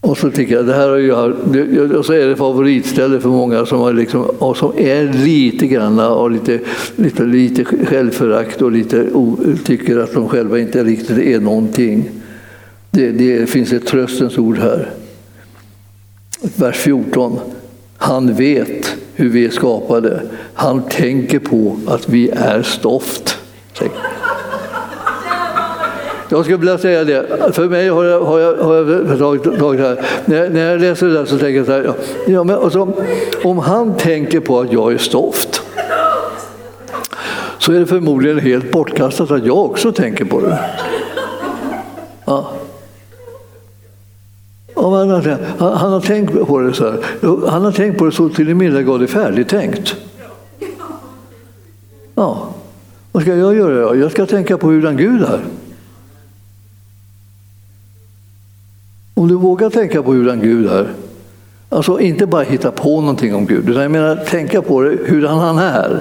Och 0.00 0.11
så 0.22 0.30
tycker 0.30 0.54
jag, 0.54 0.66
det 0.66 0.74
här 0.74 0.88
är 0.88 0.98
ju, 0.98 1.96
och 1.96 2.06
så 2.06 2.12
är 2.12 2.26
det 2.26 2.36
favoritställe 2.36 3.20
för 3.20 3.28
många 3.28 3.66
som, 3.66 3.80
har 3.80 3.92
liksom, 3.92 4.54
som 4.56 4.72
är 4.76 5.24
lite 5.24 5.66
grann 5.66 6.00
och 6.00 6.30
lite, 6.30 6.60
lite, 6.96 7.24
lite 7.24 7.64
självförakt 7.64 8.62
och 8.62 8.72
lite 8.72 9.06
tycker 9.64 9.98
att 9.98 10.14
de 10.14 10.28
själva 10.28 10.58
inte 10.58 10.84
riktigt 10.84 11.18
är 11.18 11.40
någonting. 11.40 12.10
Det, 12.90 13.10
det 13.10 13.46
finns 13.46 13.72
ett 13.72 13.86
tröstens 13.86 14.38
ord 14.38 14.58
här. 14.58 14.90
Vers 16.56 16.76
14. 16.76 17.38
Han 17.96 18.34
vet 18.34 18.96
hur 19.14 19.28
vi 19.28 19.44
är 19.44 19.50
skapade. 19.50 20.22
Han 20.54 20.82
tänker 20.82 21.38
på 21.38 21.76
att 21.86 22.08
vi 22.08 22.30
är 22.30 22.62
stoft. 22.62 23.38
Jag 26.32 26.44
skulle 26.44 26.56
vilja 26.56 26.78
säga 26.78 27.04
det. 27.04 27.52
För 27.52 27.68
mig 27.68 27.88
har 27.88 28.04
jag, 28.04 28.20
har 28.20 28.38
jag, 28.38 28.56
har 28.56 28.74
jag 28.74 29.18
tagit, 29.18 29.58
tagit 29.58 29.80
det 29.80 29.88
här. 29.88 30.04
När, 30.24 30.50
när 30.50 30.70
jag 30.70 30.80
läser 30.80 31.06
det 31.06 31.12
där 31.12 31.24
så 31.24 31.38
tänker 31.38 31.56
jag 31.56 31.66
så 31.66 31.72
här. 31.72 31.94
Ja, 32.26 32.44
men 32.44 32.56
alltså, 32.56 32.92
om 33.44 33.58
han 33.58 33.96
tänker 33.96 34.40
på 34.40 34.60
att 34.60 34.72
jag 34.72 34.92
är 34.92 34.98
stoft 34.98 35.62
så 37.58 37.72
är 37.72 37.78
det 37.80 37.86
förmodligen 37.86 38.38
helt 38.38 38.72
bortkastat 38.72 39.30
att 39.30 39.46
jag 39.46 39.58
också 39.58 39.92
tänker 39.92 40.24
på 40.24 40.40
det. 40.40 40.58
Ja. 42.24 42.50
Han 44.74 45.10
har, 45.10 45.38
han 45.58 45.92
har 45.92 46.00
tänkt 46.00 46.46
på 46.46 46.58
det 46.58 46.74
så 46.74 46.84
här. 46.84 47.00
Han 47.48 47.64
har 47.64 47.72
tänkt 47.72 47.98
på 47.98 48.04
det 48.04 48.12
så 48.12 48.28
till 48.28 48.46
den 48.46 48.58
milda 48.58 48.82
grad 48.82 49.00
det 49.00 49.04
är 49.04 49.06
färdigtänkt. 49.06 49.96
Ja, 52.14 52.48
vad 53.12 53.22
ska 53.22 53.34
jag 53.34 53.54
göra? 53.54 53.96
Jag 53.96 54.10
ska 54.10 54.26
tänka 54.26 54.58
på 54.58 54.70
hur 54.70 54.82
den 54.82 54.96
Gud 54.96 55.22
är. 55.22 55.40
Om 59.22 59.28
du 59.28 59.34
vågar 59.34 59.70
tänka 59.70 60.02
på 60.02 60.12
hurdan 60.12 60.40
Gud 60.40 60.66
är, 60.66 60.86
alltså 61.68 62.00
inte 62.00 62.26
bara 62.26 62.42
hitta 62.42 62.70
på 62.70 63.00
någonting 63.00 63.34
om 63.34 63.46
Gud, 63.46 63.68
utan 63.68 63.82
jag 63.82 63.90
menar 63.90 64.16
tänka 64.16 64.62
på 64.62 64.82
det, 64.82 64.96
hur 65.04 65.26
han 65.26 65.58
är. 65.58 66.00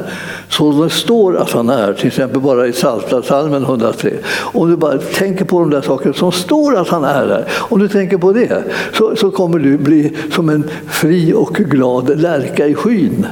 Så 0.49 0.83
det 0.83 0.89
står 0.89 1.37
att 1.37 1.51
han 1.51 1.69
är, 1.69 1.93
till 1.93 2.07
exempel 2.07 2.41
bara 2.41 2.67
i 2.67 2.71
Psaltarpsalmen 2.71 3.63
103. 3.63 4.13
Om 4.37 4.69
du 4.69 4.77
bara 4.77 4.97
tänker 4.97 5.45
på 5.45 5.59
de 5.59 5.69
där 5.69 5.81
sakerna 5.81 6.13
som 6.13 6.31
står 6.31 6.77
att 6.77 6.89
han 6.89 7.03
är 7.03 7.27
där, 7.27 7.45
om 7.51 7.79
du 7.79 7.87
tänker 7.87 8.17
på 8.17 8.33
det, 8.33 8.63
så, 8.93 9.15
så 9.15 9.31
kommer 9.31 9.59
du 9.59 9.77
bli 9.77 10.17
som 10.31 10.49
en 10.49 10.69
fri 10.87 11.33
och 11.33 11.55
glad 11.55 12.19
lärka 12.19 12.67
i 12.67 12.75
skyn. 12.75 13.25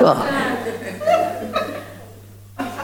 Va? 0.00 0.16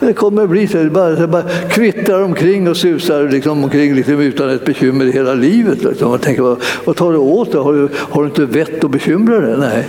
Det 0.01 0.12
kommer 0.12 0.42
att 0.42 0.51
bli 0.51 0.66
så. 0.66 0.78
Det 0.78 0.90
bara, 0.90 1.11
det 1.11 1.28
bara 1.28 1.44
kvittrar 1.70 2.22
omkring 2.22 2.68
och 2.68 2.76
susar 2.76 3.28
liksom 3.28 3.64
omkring 3.64 3.94
liksom 3.94 4.20
utan 4.20 4.51
ett 4.51 4.64
bekymmer 4.64 5.05
i 5.05 5.12
hela 5.12 5.34
livet. 5.34 5.82
Liksom. 5.82 6.11
Man 6.11 6.18
tänker, 6.18 6.42
vad, 6.42 6.62
vad 6.84 6.96
tar 6.96 7.12
du 7.12 7.18
åt 7.18 7.53
dig? 7.53 7.61
Har 7.61 7.72
du, 7.72 7.88
har 7.94 8.22
du 8.22 8.28
inte 8.28 8.44
vett 8.46 8.84
att 8.84 8.90
bekymra 8.90 9.40
dig? 9.40 9.57
Nej. 9.59 9.86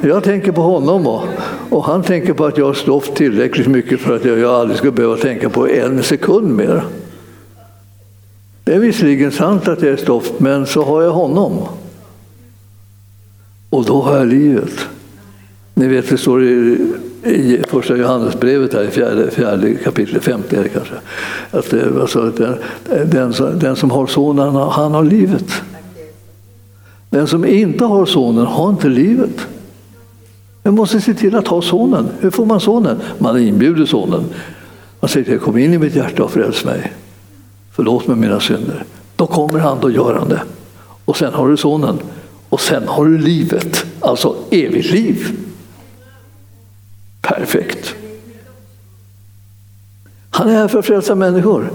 Jag 0.00 0.24
tänker 0.24 0.52
på 0.52 0.62
honom 0.62 1.06
och, 1.06 1.22
och 1.70 1.84
han 1.84 2.02
tänker 2.02 2.32
på 2.32 2.44
att 2.44 2.58
jag 2.58 2.66
har 2.66 2.74
stoft 2.74 3.14
tillräckligt 3.14 3.66
mycket 3.66 4.00
för 4.00 4.16
att 4.16 4.24
jag, 4.24 4.38
jag 4.38 4.54
aldrig 4.54 4.78
ska 4.78 4.90
behöva 4.90 5.16
tänka 5.16 5.50
på 5.50 5.68
en 5.68 6.02
sekund 6.02 6.48
mer. 6.48 6.84
Det 8.64 8.74
är 8.74 8.78
visserligen 8.78 9.32
sant 9.32 9.68
att 9.68 9.82
jag 9.82 9.92
är 9.92 9.96
stoft, 9.96 10.40
men 10.40 10.66
så 10.66 10.82
har 10.82 11.02
jag 11.02 11.10
honom. 11.10 11.68
Och 13.70 13.84
då 13.84 14.02
har 14.02 14.16
jag 14.16 14.26
livet. 14.26 14.88
Ni 15.74 15.88
vet, 15.88 16.08
det 16.08 16.18
står 16.18 16.44
i, 16.44 16.78
i 17.26 17.62
första 17.68 17.96
Johannesbrevet, 17.96 18.74
här, 18.74 18.82
i 18.82 18.90
fjärde, 18.90 19.30
fjärde 19.30 19.74
kapitlet, 19.74 20.24
femte 20.24 20.56
är 20.56 20.62
det 20.62 20.68
kanske, 20.68 20.94
att 21.50 21.72
eh, 21.72 22.00
alltså, 22.00 22.30
den, 22.30 22.54
den, 23.10 23.32
som, 23.32 23.58
den 23.58 23.76
som 23.76 23.90
har 23.90 24.06
sonen, 24.06 24.54
han 24.54 24.94
har 24.94 25.04
livet. 25.04 25.62
Den 27.10 27.26
som 27.26 27.44
inte 27.44 27.84
har 27.84 28.06
sonen 28.06 28.46
har 28.46 28.70
inte 28.70 28.88
livet. 28.88 29.46
Man 30.62 30.74
måste 30.74 31.00
se 31.00 31.14
till 31.14 31.36
att 31.36 31.48
ha 31.48 31.62
sonen. 31.62 32.08
Hur 32.20 32.30
får 32.30 32.46
man 32.46 32.60
sonen? 32.60 33.00
Man 33.18 33.38
inbjuder 33.38 33.86
sonen. 33.86 34.24
Man 35.00 35.08
säger 35.08 35.26
till 35.26 35.38
kom 35.38 35.58
in 35.58 35.74
i 35.74 35.78
mitt 35.78 35.96
hjärta 35.96 36.24
och 36.24 36.30
fräls 36.30 36.64
mig. 36.64 36.92
Förlåt 37.72 38.06
mig 38.06 38.16
mina 38.16 38.40
synder. 38.40 38.84
Då 39.16 39.26
kommer 39.26 39.58
han, 39.58 39.78
då 39.80 39.90
gör 39.90 40.14
han 40.14 40.28
det. 40.28 40.42
Och 41.04 41.16
sen 41.16 41.34
har 41.34 41.48
du 41.48 41.56
sonen. 41.56 41.98
Och 42.48 42.60
sen 42.60 42.82
har 42.88 43.04
du 43.04 43.18
livet, 43.18 43.86
alltså 44.00 44.36
evigt 44.50 44.90
liv. 44.90 45.45
Perfekt. 47.26 47.94
Han 50.30 50.48
är 50.48 50.52
här 50.52 50.68
för 50.68 50.78
att 50.78 50.86
frälsa 50.86 51.14
människor. 51.14 51.70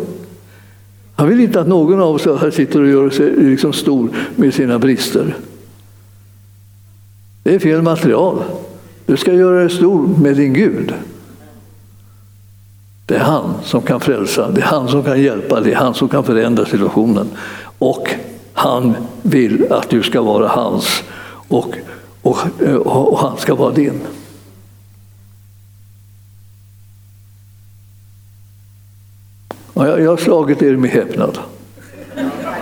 Han 1.16 1.30
vill 1.30 1.40
inte 1.40 1.62
att 1.62 1.68
någon 1.68 2.02
av 2.02 2.16
oss 2.16 2.26
här 2.26 2.52
sitter 2.52 2.82
och 2.82 2.88
gör 2.88 3.10
sig 3.10 3.36
liksom 3.36 3.74
stor 3.74 4.10
med 4.36 4.54
sina 4.54 4.80
brister. 4.80 5.36
Det 7.44 7.56
är 7.56 7.60
fel 7.60 7.82
material. 7.82 8.44
Du 9.06 9.18
ska 9.18 9.34
göra 9.34 9.60
dig 9.60 9.70
stor 9.70 10.08
med 10.08 10.36
din 10.36 10.54
Gud. 10.54 10.94
Det 13.06 13.16
är 13.16 13.20
han 13.20 13.54
som 13.64 13.82
kan 13.82 14.00
frälsa, 14.00 14.52
det 14.52 14.62
är 14.62 14.66
han 14.66 14.88
som 14.88 15.04
kan 15.04 15.22
hjälpa, 15.22 15.60
det 15.60 15.72
är 15.72 15.76
han 15.76 15.94
som 15.94 16.10
kan 16.10 16.24
förändra 16.24 16.66
situationen. 16.66 17.28
Och 17.78 18.16
han 18.54 18.94
vill 19.22 19.72
att 19.72 19.90
du 19.90 20.04
ska 20.04 20.22
vara 20.22 20.48
hans 20.48 21.04
och, 21.48 21.76
och, 22.22 22.38
och, 22.86 23.12
och 23.12 23.20
han 23.20 23.38
ska 23.38 23.56
vara 23.56 23.72
din. 23.72 24.02
Jag, 29.88 30.02
jag 30.02 30.10
har 30.10 30.18
slagit 30.18 30.62
er 30.62 30.76
med 30.76 30.90
häpnad. 30.90 31.40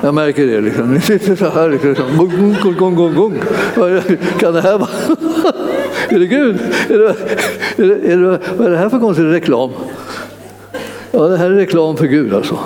Jag 0.01 0.13
märker 0.13 0.47
det. 0.47 0.61
Liksom. 0.61 0.93
Ni 0.93 1.01
sitter 1.01 1.36
så 1.36 1.49
här. 1.49 1.70
Liksom. 1.70 1.95
Gung, 2.17 2.55
gung, 2.63 2.76
gung, 2.78 2.95
gung, 2.95 3.13
gung. 3.15 3.41
Kan 4.39 4.53
det 4.53 4.61
här 4.61 4.78
vara... 4.78 4.89
är 6.09 6.20
det 6.20 6.26
Gud? 6.26 6.59
Är 6.89 6.97
det, 6.97 7.15
är 7.84 7.88
det, 7.88 8.13
är 8.13 8.17
det, 8.17 8.39
vad 8.57 8.67
är 8.67 8.72
det 8.72 8.78
här 8.78 8.89
för 8.89 8.99
konstig 8.99 9.24
reklam? 9.24 9.70
Ja, 11.11 11.20
det 11.20 11.38
här 11.38 11.45
är 11.45 11.55
reklam 11.55 11.97
för 11.97 12.05
Gud 12.05 12.34
alltså. 12.34 12.59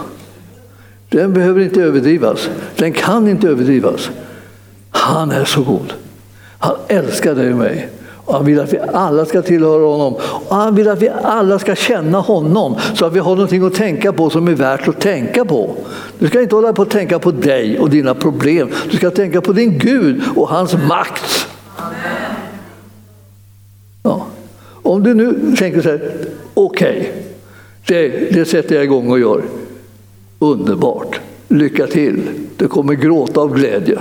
Den 1.09 1.33
behöver 1.33 1.61
inte 1.61 1.81
överdrivas. 1.81 2.49
Den 2.75 2.93
kan 2.93 3.27
inte 3.27 3.47
överdrivas. 3.47 4.09
Han 4.89 5.31
är 5.31 5.45
så 5.45 5.61
god. 5.61 5.93
Han 6.59 6.75
älskar 6.87 7.35
dig 7.35 7.51
och 7.51 7.57
mig. 7.57 7.89
Och 8.25 8.33
han 8.33 8.45
vill 8.45 8.59
att 8.59 8.73
vi 8.73 8.79
alla 8.93 9.25
ska 9.25 9.41
tillhöra 9.41 9.85
honom. 9.85 10.13
Och 10.49 10.55
han 10.55 10.75
vill 10.75 10.89
att 10.89 11.01
vi 11.01 11.09
alla 11.23 11.59
ska 11.59 11.75
känna 11.75 12.19
honom 12.19 12.75
så 12.95 13.05
att 13.05 13.13
vi 13.13 13.19
har 13.19 13.35
någonting 13.35 13.65
att 13.65 13.73
tänka 13.73 14.13
på 14.13 14.29
som 14.29 14.47
är 14.47 14.53
värt 14.53 14.87
att 14.87 15.01
tänka 15.01 15.45
på. 15.45 15.75
Du 16.19 16.27
ska 16.27 16.41
inte 16.41 16.55
hålla 16.55 16.73
på 16.73 16.81
att 16.81 16.89
tänka 16.89 17.19
på 17.19 17.31
dig 17.31 17.79
och 17.79 17.89
dina 17.89 18.13
problem. 18.13 18.69
Du 18.91 18.97
ska 18.97 19.11
tänka 19.11 19.41
på 19.41 19.53
din 19.53 19.77
Gud 19.77 20.21
och 20.35 20.49
hans 20.49 20.73
makt. 20.73 21.47
Ja. 24.03 24.25
Om 24.83 25.03
du 25.03 25.13
nu 25.13 25.55
tänker 25.57 25.81
så 25.81 25.89
här, 25.89 26.11
okej, 26.53 26.99
okay, 26.99 28.09
det, 28.09 28.33
det 28.33 28.45
sätter 28.45 28.75
jag 28.75 28.83
igång 28.83 29.11
och 29.11 29.19
gör. 29.19 29.43
Underbart, 30.39 31.19
lycka 31.47 31.87
till. 31.87 32.21
Du 32.57 32.67
kommer 32.67 32.93
gråta 32.93 33.41
av 33.41 33.55
glädje 33.55 33.97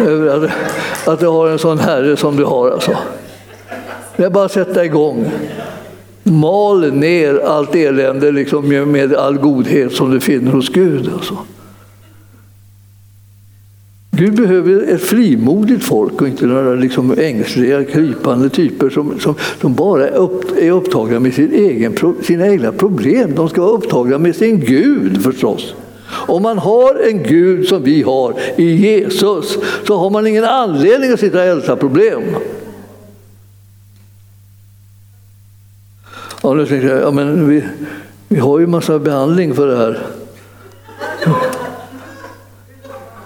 över 0.00 0.44
att, 0.44 0.50
att 1.08 1.20
du 1.20 1.26
har 1.26 1.48
en 1.48 1.58
sån 1.58 1.78
herre 1.78 2.16
som 2.16 2.36
du 2.36 2.44
har. 2.44 2.70
Alltså. 2.70 2.96
Det 4.16 4.24
är 4.24 4.30
bara 4.30 4.44
att 4.44 4.52
sätta 4.52 4.84
igång. 4.84 5.30
Mal 6.22 6.92
ner 6.92 7.40
allt 7.44 7.74
elände 7.74 8.32
liksom 8.32 8.68
med 8.92 9.14
all 9.14 9.38
godhet 9.38 9.92
som 9.92 10.10
du 10.10 10.20
finner 10.20 10.52
hos 10.52 10.68
Gud. 10.68 11.10
Alltså. 11.14 11.38
Gud 14.10 14.34
behöver 14.34 14.94
ett 14.94 15.02
frimodigt 15.02 15.84
folk 15.84 16.20
och 16.20 16.28
inte 16.28 16.46
några 16.46 16.74
liksom 16.74 17.14
ängsliga, 17.18 17.84
krypande 17.84 18.48
typer 18.48 18.90
som, 18.90 19.20
som, 19.20 19.34
som 19.60 19.74
bara 19.74 20.08
är, 20.08 20.16
upp, 20.16 20.58
är 20.58 20.70
upptagna 20.70 21.20
med 21.20 21.34
sin 21.34 21.52
egen, 21.52 21.96
sina 22.22 22.48
egna 22.48 22.72
problem. 22.72 23.34
De 23.34 23.48
ska 23.48 23.60
vara 23.60 23.72
upptagna 23.72 24.18
med 24.18 24.36
sin 24.36 24.60
Gud 24.60 25.22
förstås. 25.22 25.74
Om 26.10 26.42
man 26.42 26.58
har 26.58 26.94
en 26.94 27.22
Gud 27.22 27.68
som 27.68 27.82
vi 27.82 28.02
har 28.02 28.34
i 28.56 28.64
Jesus 28.64 29.58
så 29.86 29.96
har 29.96 30.10
man 30.10 30.26
ingen 30.26 30.44
anledning 30.44 31.12
att 31.12 31.20
sitta 31.20 31.38
och 31.38 31.44
älta 31.44 31.76
problem. 31.76 32.22
Och 36.40 36.56
nu 36.56 36.66
tänkte 36.66 36.88
jag, 36.88 37.02
ja, 37.02 37.10
men 37.10 37.48
vi, 37.48 37.64
vi 38.28 38.38
har 38.38 38.58
ju 38.58 38.66
massa 38.66 38.98
behandling 38.98 39.54
för 39.54 39.66
det 39.66 39.76
här. 39.76 40.06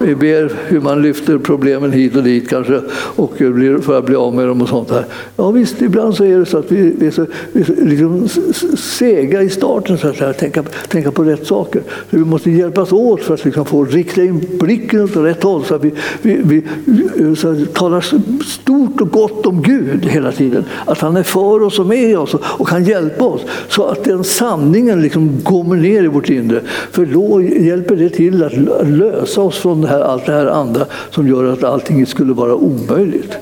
Vi 0.03 0.15
ber 0.15 0.53
hur 0.67 0.81
man 0.81 1.03
lyfter 1.03 1.39
problemen 1.39 1.93
hit 1.93 2.17
och 2.17 2.23
dit 2.23 2.49
kanske 2.49 2.81
och 3.17 3.33
blir, 3.39 3.79
för 3.79 3.99
att 3.99 4.07
bli 4.07 4.17
av 4.17 4.35
med 4.35 4.49
dem 4.49 4.63
och 4.63 4.69
sånt 4.69 4.91
här. 4.91 5.05
Ja 5.37 5.51
visst, 5.51 5.83
ibland 5.83 6.15
så 6.15 6.25
är 6.25 6.39
det 6.39 6.47
så 6.47 6.59
att 6.59 6.73
vi, 6.73 6.95
vi 6.99 7.07
är 7.07 7.11
så, 7.11 7.27
vi 7.53 7.61
är 7.61 7.65
så 7.65 7.73
liksom 7.79 8.29
sega 8.77 9.43
i 9.43 9.49
starten 9.49 9.99
så 9.99 10.09
att 10.09 10.17
säga, 10.17 10.33
tänka, 10.33 10.63
tänka 10.89 11.11
på 11.11 11.25
rätt 11.25 11.47
saker. 11.47 11.83
Så 12.11 12.17
vi 12.17 12.25
måste 12.25 12.51
hjälpas 12.51 12.93
åt 12.93 13.23
för 13.23 13.35
att 13.35 13.45
liksom 13.45 13.65
få 13.65 13.85
rikta 13.85 14.23
in 14.23 14.47
blicken 14.61 15.05
åt 15.05 15.17
rätt 15.17 15.43
håll 15.43 15.65
så 15.65 15.75
att 15.75 15.85
vi, 15.85 15.93
vi, 16.23 16.63
vi 16.85 17.37
så 17.37 17.49
att 17.49 17.75
talar 17.75 18.01
stort 18.45 19.01
och 19.01 19.11
gott 19.11 19.47
om 19.47 19.63
Gud 19.63 20.07
hela 20.07 20.33
tiden. 20.33 20.65
Att 20.85 20.99
han 20.99 21.17
är 21.17 21.23
för 21.23 21.63
oss 21.63 21.79
och 21.79 21.87
med 21.87 22.19
oss 22.19 22.35
och 22.35 22.69
kan 22.69 22.85
hjälpa 22.85 23.25
oss 23.25 23.43
så 23.69 23.85
att 23.85 24.05
den 24.05 24.25
sanningen 24.25 25.03
liksom 25.03 25.41
kommer 25.45 25.77
ner 25.77 26.05
i 26.05 26.09
vårt 26.09 26.31
inre. 26.31 26.61
För 26.91 27.07
då 27.07 27.43
hjälper 27.43 27.97
det 27.97 28.11
till 28.11 28.43
att 28.43 28.89
lösa 28.89 29.41
oss 29.41 29.59
från 29.59 29.90
här, 29.91 30.01
allt 30.01 30.27
det 30.27 30.33
här 30.33 30.47
andra 30.47 30.87
som 31.11 31.29
gör 31.29 31.53
att 31.53 31.65
allting 31.65 32.07
skulle 32.07 32.33
vara 32.33 32.55
omöjligt. 32.55 33.37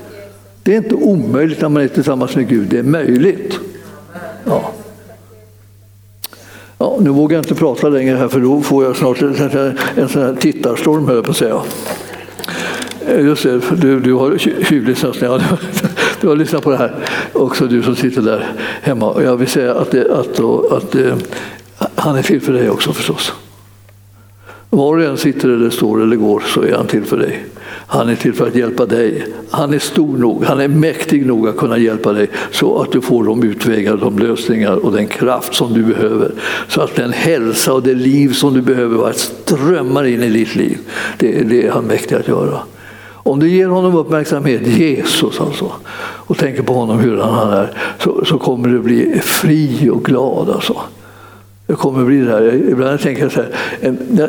Det 0.63 0.73
är 0.73 0.77
inte 0.77 0.95
omöjligt 0.95 1.61
när 1.61 1.69
man 1.69 1.83
är 1.83 1.87
tillsammans 1.87 2.35
med 2.35 2.47
Gud, 2.47 2.67
det 2.69 2.79
är 2.79 2.83
möjligt. 2.83 3.59
Ja. 4.45 4.71
Ja, 6.77 6.97
nu 6.99 7.09
vågar 7.09 7.37
jag 7.37 7.43
inte 7.43 7.55
prata 7.55 7.89
längre 7.89 8.17
här 8.17 8.27
för 8.27 8.39
då 8.39 8.61
får 8.61 8.83
jag 8.83 8.95
snart 8.95 9.21
en, 9.21 9.77
en 9.95 10.09
sån 10.09 10.21
här 10.21 10.35
tittarstorm 10.39 11.07
höll 11.07 11.15
jag 11.15 11.25
på 11.25 11.31
att 11.31 11.37
säga. 11.37 11.61
Eh, 13.07 13.25
just 13.25 13.43
det, 13.43 13.61
du, 13.75 13.99
du 13.99 14.13
har 14.13 14.37
tjuvlyssnat. 14.37 15.21
Ja, 15.21 15.39
du 16.21 16.27
har 16.27 16.35
lyssnat 16.35 16.63
på 16.63 16.71
det 16.71 16.77
här 16.77 16.95
också 17.33 17.67
du 17.67 17.83
som 17.83 17.95
sitter 17.95 18.21
där 18.21 18.51
hemma. 18.81 19.15
Jag 19.23 19.37
vill 19.37 19.47
säga 19.47 19.75
att, 19.75 19.91
det, 19.91 20.11
att, 20.11 20.39
att, 20.39 20.71
att, 20.71 20.95
att 21.77 21.91
han 21.95 22.17
är 22.17 22.21
till 22.21 22.41
för 22.41 22.53
dig 22.53 22.69
också 22.69 22.93
förstås. 22.93 23.33
Var 24.69 24.97
du 24.97 25.05
än 25.05 25.17
sitter 25.17 25.49
eller 25.49 25.69
står 25.69 26.01
eller 26.01 26.15
går 26.15 26.39
så 26.39 26.61
är 26.61 26.73
han 26.73 26.87
till 26.87 27.03
för 27.03 27.17
dig. 27.17 27.45
Han 27.87 28.09
är 28.09 28.15
till 28.15 28.33
för 28.33 28.47
att 28.47 28.55
hjälpa 28.55 28.85
dig. 28.85 29.25
Han 29.49 29.73
är 29.73 29.79
stor 29.79 30.17
nog, 30.17 30.43
han 30.43 30.59
är 30.59 30.67
mäktig 30.67 31.25
nog 31.25 31.47
att 31.47 31.57
kunna 31.57 31.77
hjälpa 31.77 32.13
dig 32.13 32.29
så 32.51 32.81
att 32.81 32.91
du 32.91 33.01
får 33.01 33.23
de 33.23 33.43
utvägar, 33.43 33.97
de 33.97 34.19
lösningar 34.19 34.85
och 34.85 34.91
den 34.91 35.07
kraft 35.07 35.53
som 35.53 35.73
du 35.73 35.83
behöver. 35.83 36.31
Så 36.67 36.81
att 36.81 36.95
den 36.95 37.13
hälsa 37.13 37.73
och 37.73 37.83
det 37.83 37.93
liv 37.93 38.33
som 38.33 38.53
du 38.53 38.61
behöver 38.61 39.11
strömmar 39.11 40.05
in 40.05 40.23
i 40.23 40.29
ditt 40.29 40.55
liv. 40.55 40.77
Det, 41.17 41.43
det 41.49 41.67
är 41.67 41.71
han 41.71 41.85
mäktig 41.85 42.15
att 42.15 42.27
göra. 42.27 42.59
Om 43.13 43.39
du 43.39 43.49
ger 43.49 43.67
honom 43.67 43.95
uppmärksamhet, 43.95 44.67
Jesus 44.67 45.41
alltså, 45.41 45.71
och 46.01 46.37
tänker 46.37 46.61
på 46.61 46.73
honom 46.73 46.99
hur 46.99 47.17
han 47.17 47.53
är, 47.53 47.77
så, 47.99 48.25
så 48.25 48.37
kommer 48.37 48.69
du 48.69 48.79
bli 48.79 49.19
fri 49.19 49.89
och 49.89 50.03
glad. 50.03 50.49
Alltså. 50.49 50.77
Det 51.69 51.75
kommer 51.75 52.05
bli 52.05 52.21
det 52.21 52.31
här. 52.31 52.53
Ibland 52.69 52.99
tänker 52.99 53.21
jag 53.21 53.31
så 53.31 53.41
här, 53.41 53.49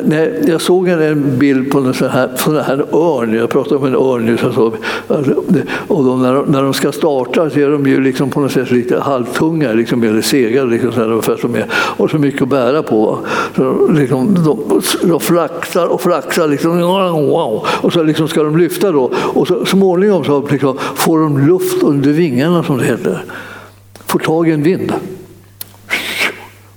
när 0.03 0.49
jag 0.49 0.61
såg 0.61 0.87
en 0.87 1.39
bild 1.39 1.71
på 1.71 1.79
en 1.79 1.93
sån 1.93 2.09
här, 2.09 2.29
sån 2.35 2.55
här 2.55 2.85
örn, 2.95 3.33
jag 3.33 3.49
pratade 3.49 3.75
om 3.75 3.85
en 3.85 3.95
örn 3.95 4.37
så, 4.37 4.73
alltså, 5.07 5.43
och 5.87 6.03
de, 6.03 6.21
när, 6.21 6.33
de, 6.33 6.45
när 6.45 6.63
de 6.63 6.73
ska 6.73 6.91
starta 6.91 7.49
så 7.49 7.59
är 7.59 7.69
de 7.69 7.87
ju 7.87 8.01
liksom 8.01 8.29
på 8.29 8.39
något 8.39 8.51
sätt 8.51 8.71
lite 8.71 8.99
halvtunga, 8.99 9.73
liksom, 9.73 10.03
eller 10.03 10.21
sega, 10.21 10.63
liksom, 10.63 10.91
så 10.91 10.99
här, 10.99 11.41
de 11.41 11.55
är, 11.55 11.65
har 11.71 12.07
så 12.07 12.17
mycket 12.17 12.41
att 12.41 12.49
bära 12.49 12.83
på. 12.83 13.19
Så 13.55 13.87
liksom, 13.87 14.35
de, 14.45 14.81
de 15.09 15.19
flaxar 15.19 15.85
och 15.85 16.01
flaxar, 16.01 16.47
liksom, 16.47 16.83
och 17.81 17.93
så 17.93 18.03
liksom 18.03 18.27
ska 18.27 18.43
de 18.43 18.57
lyfta 18.57 18.91
då. 18.91 19.11
Och 19.15 19.47
så 19.47 19.65
småningom 19.65 20.23
så 20.23 20.47
liksom, 20.47 20.77
får 20.95 21.19
de 21.19 21.47
luft 21.47 21.83
under 21.83 22.11
vingarna 22.11 22.63
som 22.63 22.77
det 22.77 22.85
heter. 22.85 23.23
får 24.07 24.19
tag 24.19 24.49
i 24.49 24.51
en 24.51 24.63
vind. 24.63 24.93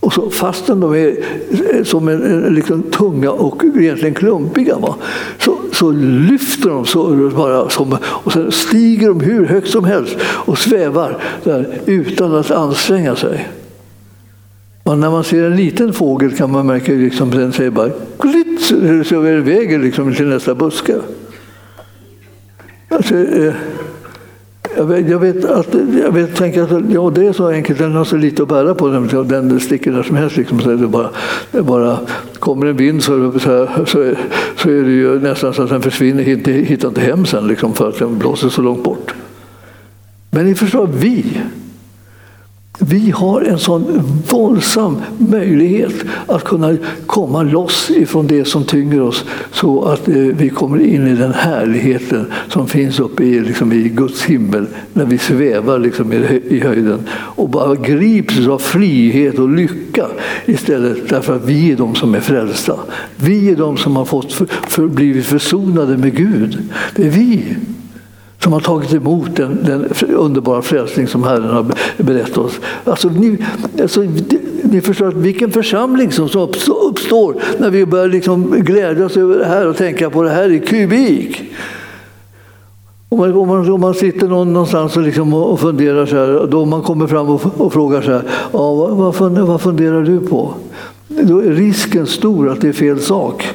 Och 0.04 0.12
så, 0.12 0.30
fastän 0.30 0.80
de 0.80 0.94
är 0.94 1.16
eh, 1.72 1.82
som 1.82 2.08
en, 2.08 2.54
liksom 2.54 2.82
tunga 2.82 3.30
och 3.30 3.64
egentligen 3.64 4.14
klumpiga 4.14 4.78
va? 4.78 4.94
Så, 5.38 5.56
så 5.72 5.90
lyfter 6.30 6.70
de 6.70 6.86
så 6.86 7.30
bara 7.36 7.70
som, 7.70 7.96
och 8.04 8.32
sen 8.32 8.52
stiger 8.52 9.08
de 9.08 9.20
hur 9.20 9.46
högt 9.46 9.68
som 9.68 9.84
helst 9.84 10.16
och 10.22 10.58
svävar 10.58 11.18
där 11.44 11.78
utan 11.86 12.34
att 12.34 12.50
anstränga 12.50 13.16
sig. 13.16 13.48
Och 14.82 14.98
när 14.98 15.10
man 15.10 15.24
ser 15.24 15.44
en 15.44 15.56
liten 15.56 15.92
fågel 15.92 16.36
kan 16.36 16.52
man 16.52 16.66
märka 16.66 16.92
liksom, 16.92 17.30
den 17.30 17.52
säger 17.52 17.70
bara 17.70 17.90
klitt, 18.18 18.60
så 19.06 19.26
iväg 19.26 19.80
liksom 19.80 20.14
till 20.14 20.28
nästa 20.28 20.54
buske. 20.54 20.94
Alltså, 22.88 23.14
eh, 23.14 23.54
jag 24.76 24.86
vet, 24.86 25.08
jag 25.08 25.18
vet, 25.18 25.44
att, 25.44 25.74
jag 26.04 26.12
vet, 26.12 26.36
tänker 26.36 26.62
att 26.62 26.90
ja, 26.90 27.10
det 27.14 27.26
är 27.26 27.32
så 27.32 27.48
enkelt, 27.48 27.78
den 27.78 27.92
har 27.92 28.04
så 28.04 28.16
lite 28.16 28.42
att 28.42 28.48
bära 28.48 28.74
på, 28.74 28.88
den, 28.88 29.28
den 29.28 29.60
sticker 29.60 29.92
där 29.92 30.02
som 30.02 30.16
helst. 30.16 30.36
Liksom, 30.36 30.60
så 30.60 30.68
det 30.68 30.86
bara, 30.86 31.10
det 31.50 31.62
bara 31.62 31.98
kommer 32.38 32.66
en 32.66 32.76
vind 32.76 33.02
så, 33.02 33.32
så, 33.32 33.68
så, 33.86 34.14
så 34.56 34.70
är 34.70 34.82
det 34.82 34.90
ju 34.90 35.20
nästan 35.20 35.54
så 35.54 35.62
att 35.62 35.70
den 35.70 35.82
försvinner, 35.82 36.22
hittar, 36.22 36.52
hittar 36.52 36.88
inte 36.88 37.00
hem 37.00 37.26
sen 37.26 37.46
liksom, 37.46 37.74
för 37.74 37.88
att 37.88 37.98
den 37.98 38.18
blåser 38.18 38.48
så 38.48 38.62
långt 38.62 38.84
bort. 38.84 39.14
Men 40.30 40.46
ni 40.46 40.54
förstår, 40.54 40.88
vi 40.92 41.40
vi 42.78 43.10
har 43.10 43.40
en 43.40 43.58
sån 43.58 44.02
våldsam 44.30 44.96
möjlighet 45.18 45.94
att 46.26 46.44
kunna 46.44 46.76
komma 47.06 47.42
loss 47.42 47.90
ifrån 47.90 48.26
det 48.26 48.44
som 48.44 48.64
tynger 48.64 49.00
oss 49.00 49.24
så 49.52 49.84
att 49.84 50.08
eh, 50.08 50.14
vi 50.14 50.48
kommer 50.48 50.80
in 50.80 51.06
i 51.06 51.14
den 51.14 51.32
härligheten 51.32 52.26
som 52.48 52.66
finns 52.66 53.00
uppe 53.00 53.24
i, 53.24 53.40
liksom, 53.40 53.72
i 53.72 53.88
Guds 53.88 54.24
himmel 54.24 54.66
när 54.92 55.04
vi 55.04 55.18
svävar 55.18 55.78
liksom, 55.78 56.12
i 56.48 56.60
höjden 56.60 56.98
och 57.10 57.48
bara 57.48 57.74
grips 57.74 58.48
av 58.48 58.58
frihet 58.58 59.38
och 59.38 59.48
lycka 59.48 60.06
istället 60.46 61.08
därför 61.08 61.36
att 61.36 61.44
vi 61.44 61.72
är 61.72 61.76
de 61.76 61.94
som 61.94 62.14
är 62.14 62.20
frälsta. 62.20 62.76
Vi 63.16 63.50
är 63.50 63.56
de 63.56 63.76
som 63.76 63.96
har 63.96 64.04
fått 64.04 64.32
för, 64.32 64.46
för, 64.46 64.86
blivit 64.86 65.26
försonade 65.26 65.96
med 65.96 66.16
Gud. 66.16 66.58
Det 66.96 67.06
är 67.06 67.10
vi 67.10 67.56
som 68.44 68.52
har 68.52 68.60
tagit 68.60 68.94
emot 68.94 69.36
den, 69.36 69.58
den 69.64 69.88
underbara 70.14 70.62
frälsning 70.62 71.06
som 71.06 71.24
Herren 71.24 71.50
har 71.50 71.66
berättat 71.96 72.38
oss. 72.38 72.60
Alltså, 72.84 73.08
ni, 73.08 73.38
alltså, 73.82 74.00
ni 74.62 74.80
förstår 74.80 75.08
att 75.08 75.14
vilken 75.14 75.50
församling 75.50 76.12
som 76.12 76.28
uppstår 76.88 77.42
när 77.58 77.70
vi 77.70 77.86
börjar 77.86 78.08
liksom 78.08 78.50
glädjas 78.50 79.16
över 79.16 79.38
det 79.38 79.44
här 79.44 79.68
och 79.68 79.76
tänka 79.76 80.10
på 80.10 80.22
det 80.22 80.30
här 80.30 80.50
i 80.52 80.60
kubik. 80.60 81.42
Om 83.08 83.18
man, 83.18 83.32
om 83.32 83.48
man, 83.48 83.70
om 83.72 83.80
man 83.80 83.94
sitter 83.94 84.28
någonstans 84.28 84.96
och, 84.96 85.02
liksom 85.02 85.34
och 85.34 85.60
funderar 85.60 86.06
så 86.06 86.16
här, 86.16 86.46
då 86.46 86.64
man 86.64 86.82
kommer 86.82 87.06
fram 87.06 87.28
och, 87.28 87.60
och 87.60 87.72
frågar 87.72 88.02
så 88.02 88.10
här, 88.10 88.22
ja, 88.52 88.74
vad, 88.74 89.14
vad, 89.14 89.38
vad 89.38 89.60
funderar 89.60 90.02
du 90.02 90.20
på? 90.20 90.54
Då 91.08 91.38
är 91.38 91.50
risken 91.50 92.06
stor 92.06 92.50
att 92.50 92.60
det 92.60 92.68
är 92.68 92.72
fel 92.72 93.00
sak. 93.00 93.48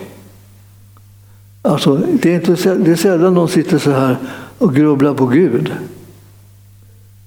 Alltså, 1.62 2.02
det, 2.22 2.32
är 2.32 2.36
inte, 2.36 2.76
det 2.76 2.92
är 2.92 2.96
sällan 2.96 3.34
någon 3.34 3.50
sitter 3.50 3.78
så 3.78 3.92
här 3.92 4.18
och 4.60 4.76
grubblar 4.76 5.14
på 5.14 5.26
Gud. 5.26 5.74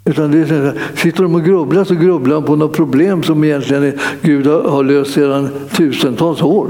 Utan 0.05 0.31
det 0.31 0.39
är 0.39 0.47
så 0.47 0.55
här, 0.55 0.81
sitter 0.97 1.23
de 1.23 1.35
och 1.35 1.45
grubblar 1.45 1.85
så 1.85 1.95
grubblar 1.95 2.35
de 2.35 2.45
på 2.45 2.57
något 2.57 2.77
problem 2.77 3.23
som 3.23 3.45
egentligen 3.45 3.99
Gud 4.23 4.47
har 4.47 4.85
löst 4.85 5.15
sedan 5.15 5.49
tusentals 5.77 6.43
år. 6.43 6.69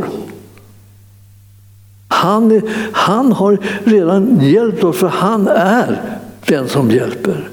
Han, 2.08 2.62
han 2.92 3.32
har 3.32 3.58
redan 3.84 4.40
hjälpt 4.40 4.84
oss 4.84 4.96
för 4.96 5.08
han 5.08 5.48
är 5.48 6.00
den 6.46 6.68
som 6.68 6.90
hjälper. 6.90 7.48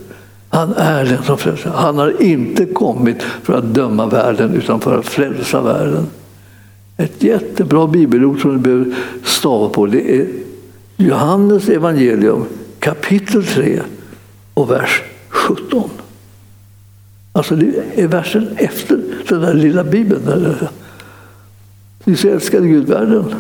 Han 0.50 0.74
är 0.74 1.06
den 1.06 1.24
som 1.24 1.38
frälser. 1.38 1.70
Han 1.70 1.98
har 1.98 2.22
inte 2.22 2.66
kommit 2.66 3.24
för 3.24 3.54
att 3.54 3.74
döma 3.74 4.06
världen 4.06 4.54
utan 4.54 4.80
för 4.80 5.00
att 5.00 5.06
frälsa 5.06 5.62
världen. 5.62 6.08
Ett 6.98 7.24
jättebra 7.24 7.88
bibelord 7.88 8.42
som 8.42 8.52
du 8.52 8.58
behöver 8.58 8.96
stava 9.24 9.70
på 9.70 9.86
det 9.86 10.16
är 10.16 10.28
Johannes 10.98 11.70
evangelium 11.70 12.46
kapitel 12.80 13.46
3 13.46 13.82
och 14.54 14.72
vers 14.72 15.02
17. 15.30 15.90
Alltså 17.32 17.56
det 17.56 17.74
är 17.96 18.08
versen 18.08 18.48
efter 18.58 19.02
den 19.30 19.42
där 19.42 19.54
lilla 19.54 19.84
bibeln. 19.84 20.56
Ni 22.04 22.16
så 22.16 22.28
älskade 22.28 22.68
Gud 22.68 22.88
världen. 22.88 23.34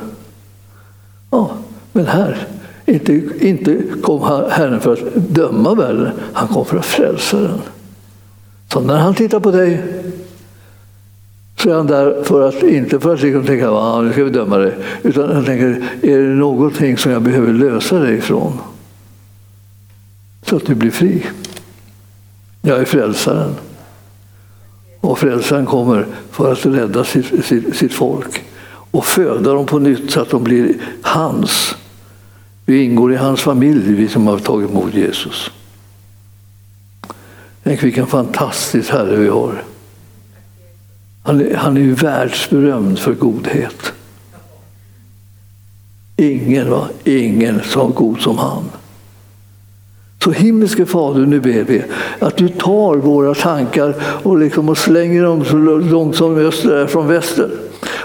Ja, 1.31 1.51
men 1.91 2.05
här, 2.05 2.47
inte, 2.85 3.21
inte 3.39 3.83
kom 4.01 4.21
Herren 4.49 4.79
för 4.79 4.93
att 4.93 5.15
döma 5.15 5.73
världen, 5.73 6.09
han 6.33 6.47
kom 6.47 6.65
för 6.65 6.77
att 6.77 6.85
frälsa 6.85 7.39
den. 7.39 7.61
Så 8.73 8.79
när 8.79 8.97
han 8.97 9.13
tittar 9.13 9.39
på 9.39 9.51
dig 9.51 9.83
så 11.57 11.69
är 11.69 11.73
han 11.73 11.87
där 11.87 12.23
för 12.23 12.47
att, 12.47 12.63
inte 12.63 12.99
för 12.99 13.13
att 13.13 13.21
liksom 13.21 13.45
tänka 13.45 13.69
att 13.69 14.03
nu 14.03 14.11
ska 14.11 14.23
vi 14.23 14.29
döma 14.29 14.57
dig, 14.57 14.73
utan 15.03 15.31
han 15.31 15.45
tänker, 15.45 15.83
är 16.01 16.17
det 16.17 16.35
någonting 16.35 16.97
som 16.97 17.11
jag 17.11 17.21
behöver 17.21 17.53
lösa 17.53 17.99
dig 17.99 18.17
ifrån? 18.17 18.53
Så 20.49 20.55
att 20.55 20.65
du 20.65 20.75
blir 20.75 20.91
fri. 20.91 21.25
Jag 22.61 22.79
är 22.79 22.85
frälsaren. 22.85 23.55
Och 24.99 25.19
frälsaren 25.19 25.65
kommer 25.65 26.07
för 26.31 26.51
att 26.51 26.65
rädda 26.65 27.03
sitt, 27.03 27.45
sitt, 27.45 27.75
sitt 27.75 27.93
folk 27.93 28.43
och 28.91 29.05
föda 29.05 29.53
dem 29.53 29.65
på 29.65 29.79
nytt 29.79 30.11
så 30.11 30.21
att 30.21 30.29
de 30.29 30.43
blir 30.43 30.75
hans. 31.01 31.75
Vi 32.65 32.83
ingår 32.83 33.13
i 33.13 33.15
hans 33.15 33.41
familj, 33.41 33.93
vi 33.93 34.07
som 34.07 34.27
har 34.27 34.39
tagit 34.39 34.69
emot 34.69 34.93
Jesus. 34.93 35.51
Tänk 37.63 37.83
vilken 37.83 38.07
fantastisk 38.07 38.91
Herre 38.91 39.15
vi 39.15 39.27
har. 39.27 39.63
Han 41.23 41.41
är, 41.41 41.55
han 41.55 41.77
är 41.77 41.81
ju 41.81 41.93
världsberömd 41.93 42.99
för 42.99 43.13
godhet. 43.13 43.93
Ingen, 46.15 46.69
va? 46.69 46.89
Ingen 47.03 47.61
så 47.63 47.87
god 47.87 48.19
som 48.19 48.37
han. 48.37 48.63
Så 50.23 50.31
himmelske 50.31 50.85
Fader, 50.85 51.25
nu 51.25 51.39
ber 51.39 51.63
vi 51.63 51.83
att 52.19 52.37
du 52.37 52.49
tar 52.49 52.95
våra 52.95 53.33
tankar 53.33 53.95
och, 54.23 54.37
liksom 54.37 54.69
och 54.69 54.77
slänger 54.77 55.23
dem 55.23 55.45
så 55.45 55.55
långt 55.57 56.15
som 56.15 56.37
öster 56.37 56.71
är 56.71 56.87
från 56.87 57.07
väster. 57.07 57.49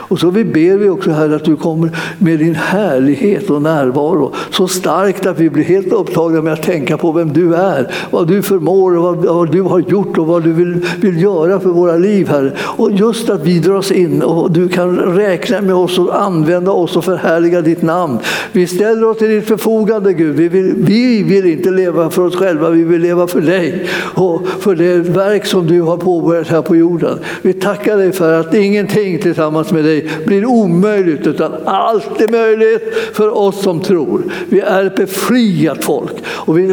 Och 0.08 0.18
så 0.18 0.30
vi 0.30 0.44
ber 0.44 0.76
vi 0.76 0.88
också 0.88 1.10
här 1.10 1.30
att 1.30 1.44
du 1.44 1.56
kommer 1.56 1.90
med 2.18 2.38
din 2.38 2.54
härlighet 2.54 3.50
och 3.50 3.62
närvaro 3.62 4.32
så 4.50 4.68
starkt 4.68 5.26
att 5.26 5.40
vi 5.40 5.50
blir 5.50 5.64
helt 5.64 5.92
upptagna 5.92 6.42
med 6.42 6.52
att 6.52 6.62
tänka 6.62 6.98
på 6.98 7.12
vem 7.12 7.32
du 7.32 7.54
är, 7.54 7.94
vad 8.10 8.28
du 8.28 8.42
förmår 8.42 8.96
och 8.96 9.02
vad, 9.02 9.16
vad 9.16 9.52
du 9.52 9.62
har 9.62 9.80
gjort 9.80 10.18
och 10.18 10.26
vad 10.26 10.42
du 10.42 10.52
vill, 10.52 10.86
vill 11.00 11.22
göra 11.22 11.60
för 11.60 11.68
våra 11.70 11.96
liv, 11.96 12.28
Herre. 12.28 12.52
Och 12.58 12.92
just 12.92 13.30
att 13.30 13.46
vi 13.46 13.58
dras 13.58 13.92
in 13.92 14.22
och 14.22 14.50
du 14.50 14.68
kan 14.68 14.98
räkna 14.98 15.60
med 15.60 15.74
oss 15.74 15.98
och 15.98 16.22
använda 16.22 16.70
oss 16.70 16.96
och 16.96 17.04
förhärliga 17.04 17.60
ditt 17.60 17.82
namn. 17.82 18.18
Vi 18.52 18.66
ställer 18.66 19.04
oss 19.04 19.18
till 19.18 19.28
ditt 19.28 19.48
förfogande 19.48 20.12
Gud. 20.12 20.36
Vi 20.36 20.48
vill, 20.48 20.74
vi 20.76 21.22
vill 21.22 21.46
inte 21.46 21.70
leva 21.70 22.10
för 22.10 22.26
oss 22.26 22.36
själva, 22.36 22.70
vi 22.70 22.84
vill 22.84 23.00
leva 23.00 23.26
för 23.26 23.40
dig 23.40 23.88
och 24.14 24.48
för 24.60 24.74
det 24.74 24.98
verk 24.98 25.46
som 25.46 25.66
du 25.66 25.80
har 25.80 25.96
påbörjat 25.96 26.48
här 26.48 26.62
på 26.62 26.76
jorden. 26.76 27.18
Vi 27.42 27.52
tackar 27.52 27.96
dig 27.96 28.12
för 28.12 28.40
att 28.40 28.54
ingenting 28.54 29.18
tillsammans 29.18 29.72
med 29.72 29.84
dig 29.84 29.93
dig 29.94 30.10
blir 30.26 30.46
omöjligt 30.46 31.26
utan 31.26 31.54
allt 31.64 32.20
är 32.20 32.28
möjligt 32.28 32.94
för 33.12 33.36
oss 33.36 33.62
som 33.62 33.80
tror. 33.80 34.22
Vi 34.48 34.60
är 34.60 34.84
ett 34.84 34.96
befriat 34.96 35.84
folk 35.84 36.12
och 36.26 36.58
vi, 36.58 36.72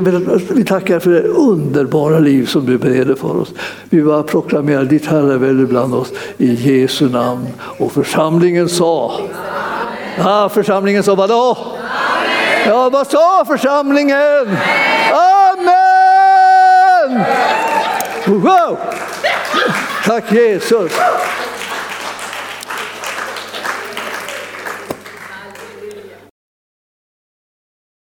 vi 0.49 0.63
tackar 0.63 0.99
för 0.99 1.11
det 1.11 1.22
underbara 1.22 2.19
liv 2.19 2.45
som 2.45 2.65
du 2.65 2.78
bereder 2.78 3.15
för 3.15 3.41
oss. 3.41 3.49
Vi 3.89 4.03
bara 4.03 4.24
proklamerar 4.24 4.84
ditt 4.84 5.05
herravälde 5.05 5.65
bland 5.65 5.95
oss 5.95 6.13
i 6.38 6.53
Jesu 6.53 7.09
namn. 7.09 7.47
Och 7.57 7.91
församlingen 7.91 8.69
sa, 8.69 9.19
ja, 10.17 10.49
församlingen 10.53 11.03
sa 11.03 11.15
vadå? 11.15 11.57
Ja, 12.65 12.89
vad 12.89 13.07
sa 13.07 13.45
församlingen? 13.47 14.57
Amen! 15.11 15.82
Wow. 18.28 18.78
Tack 20.05 20.32
Jesus. 20.32 20.91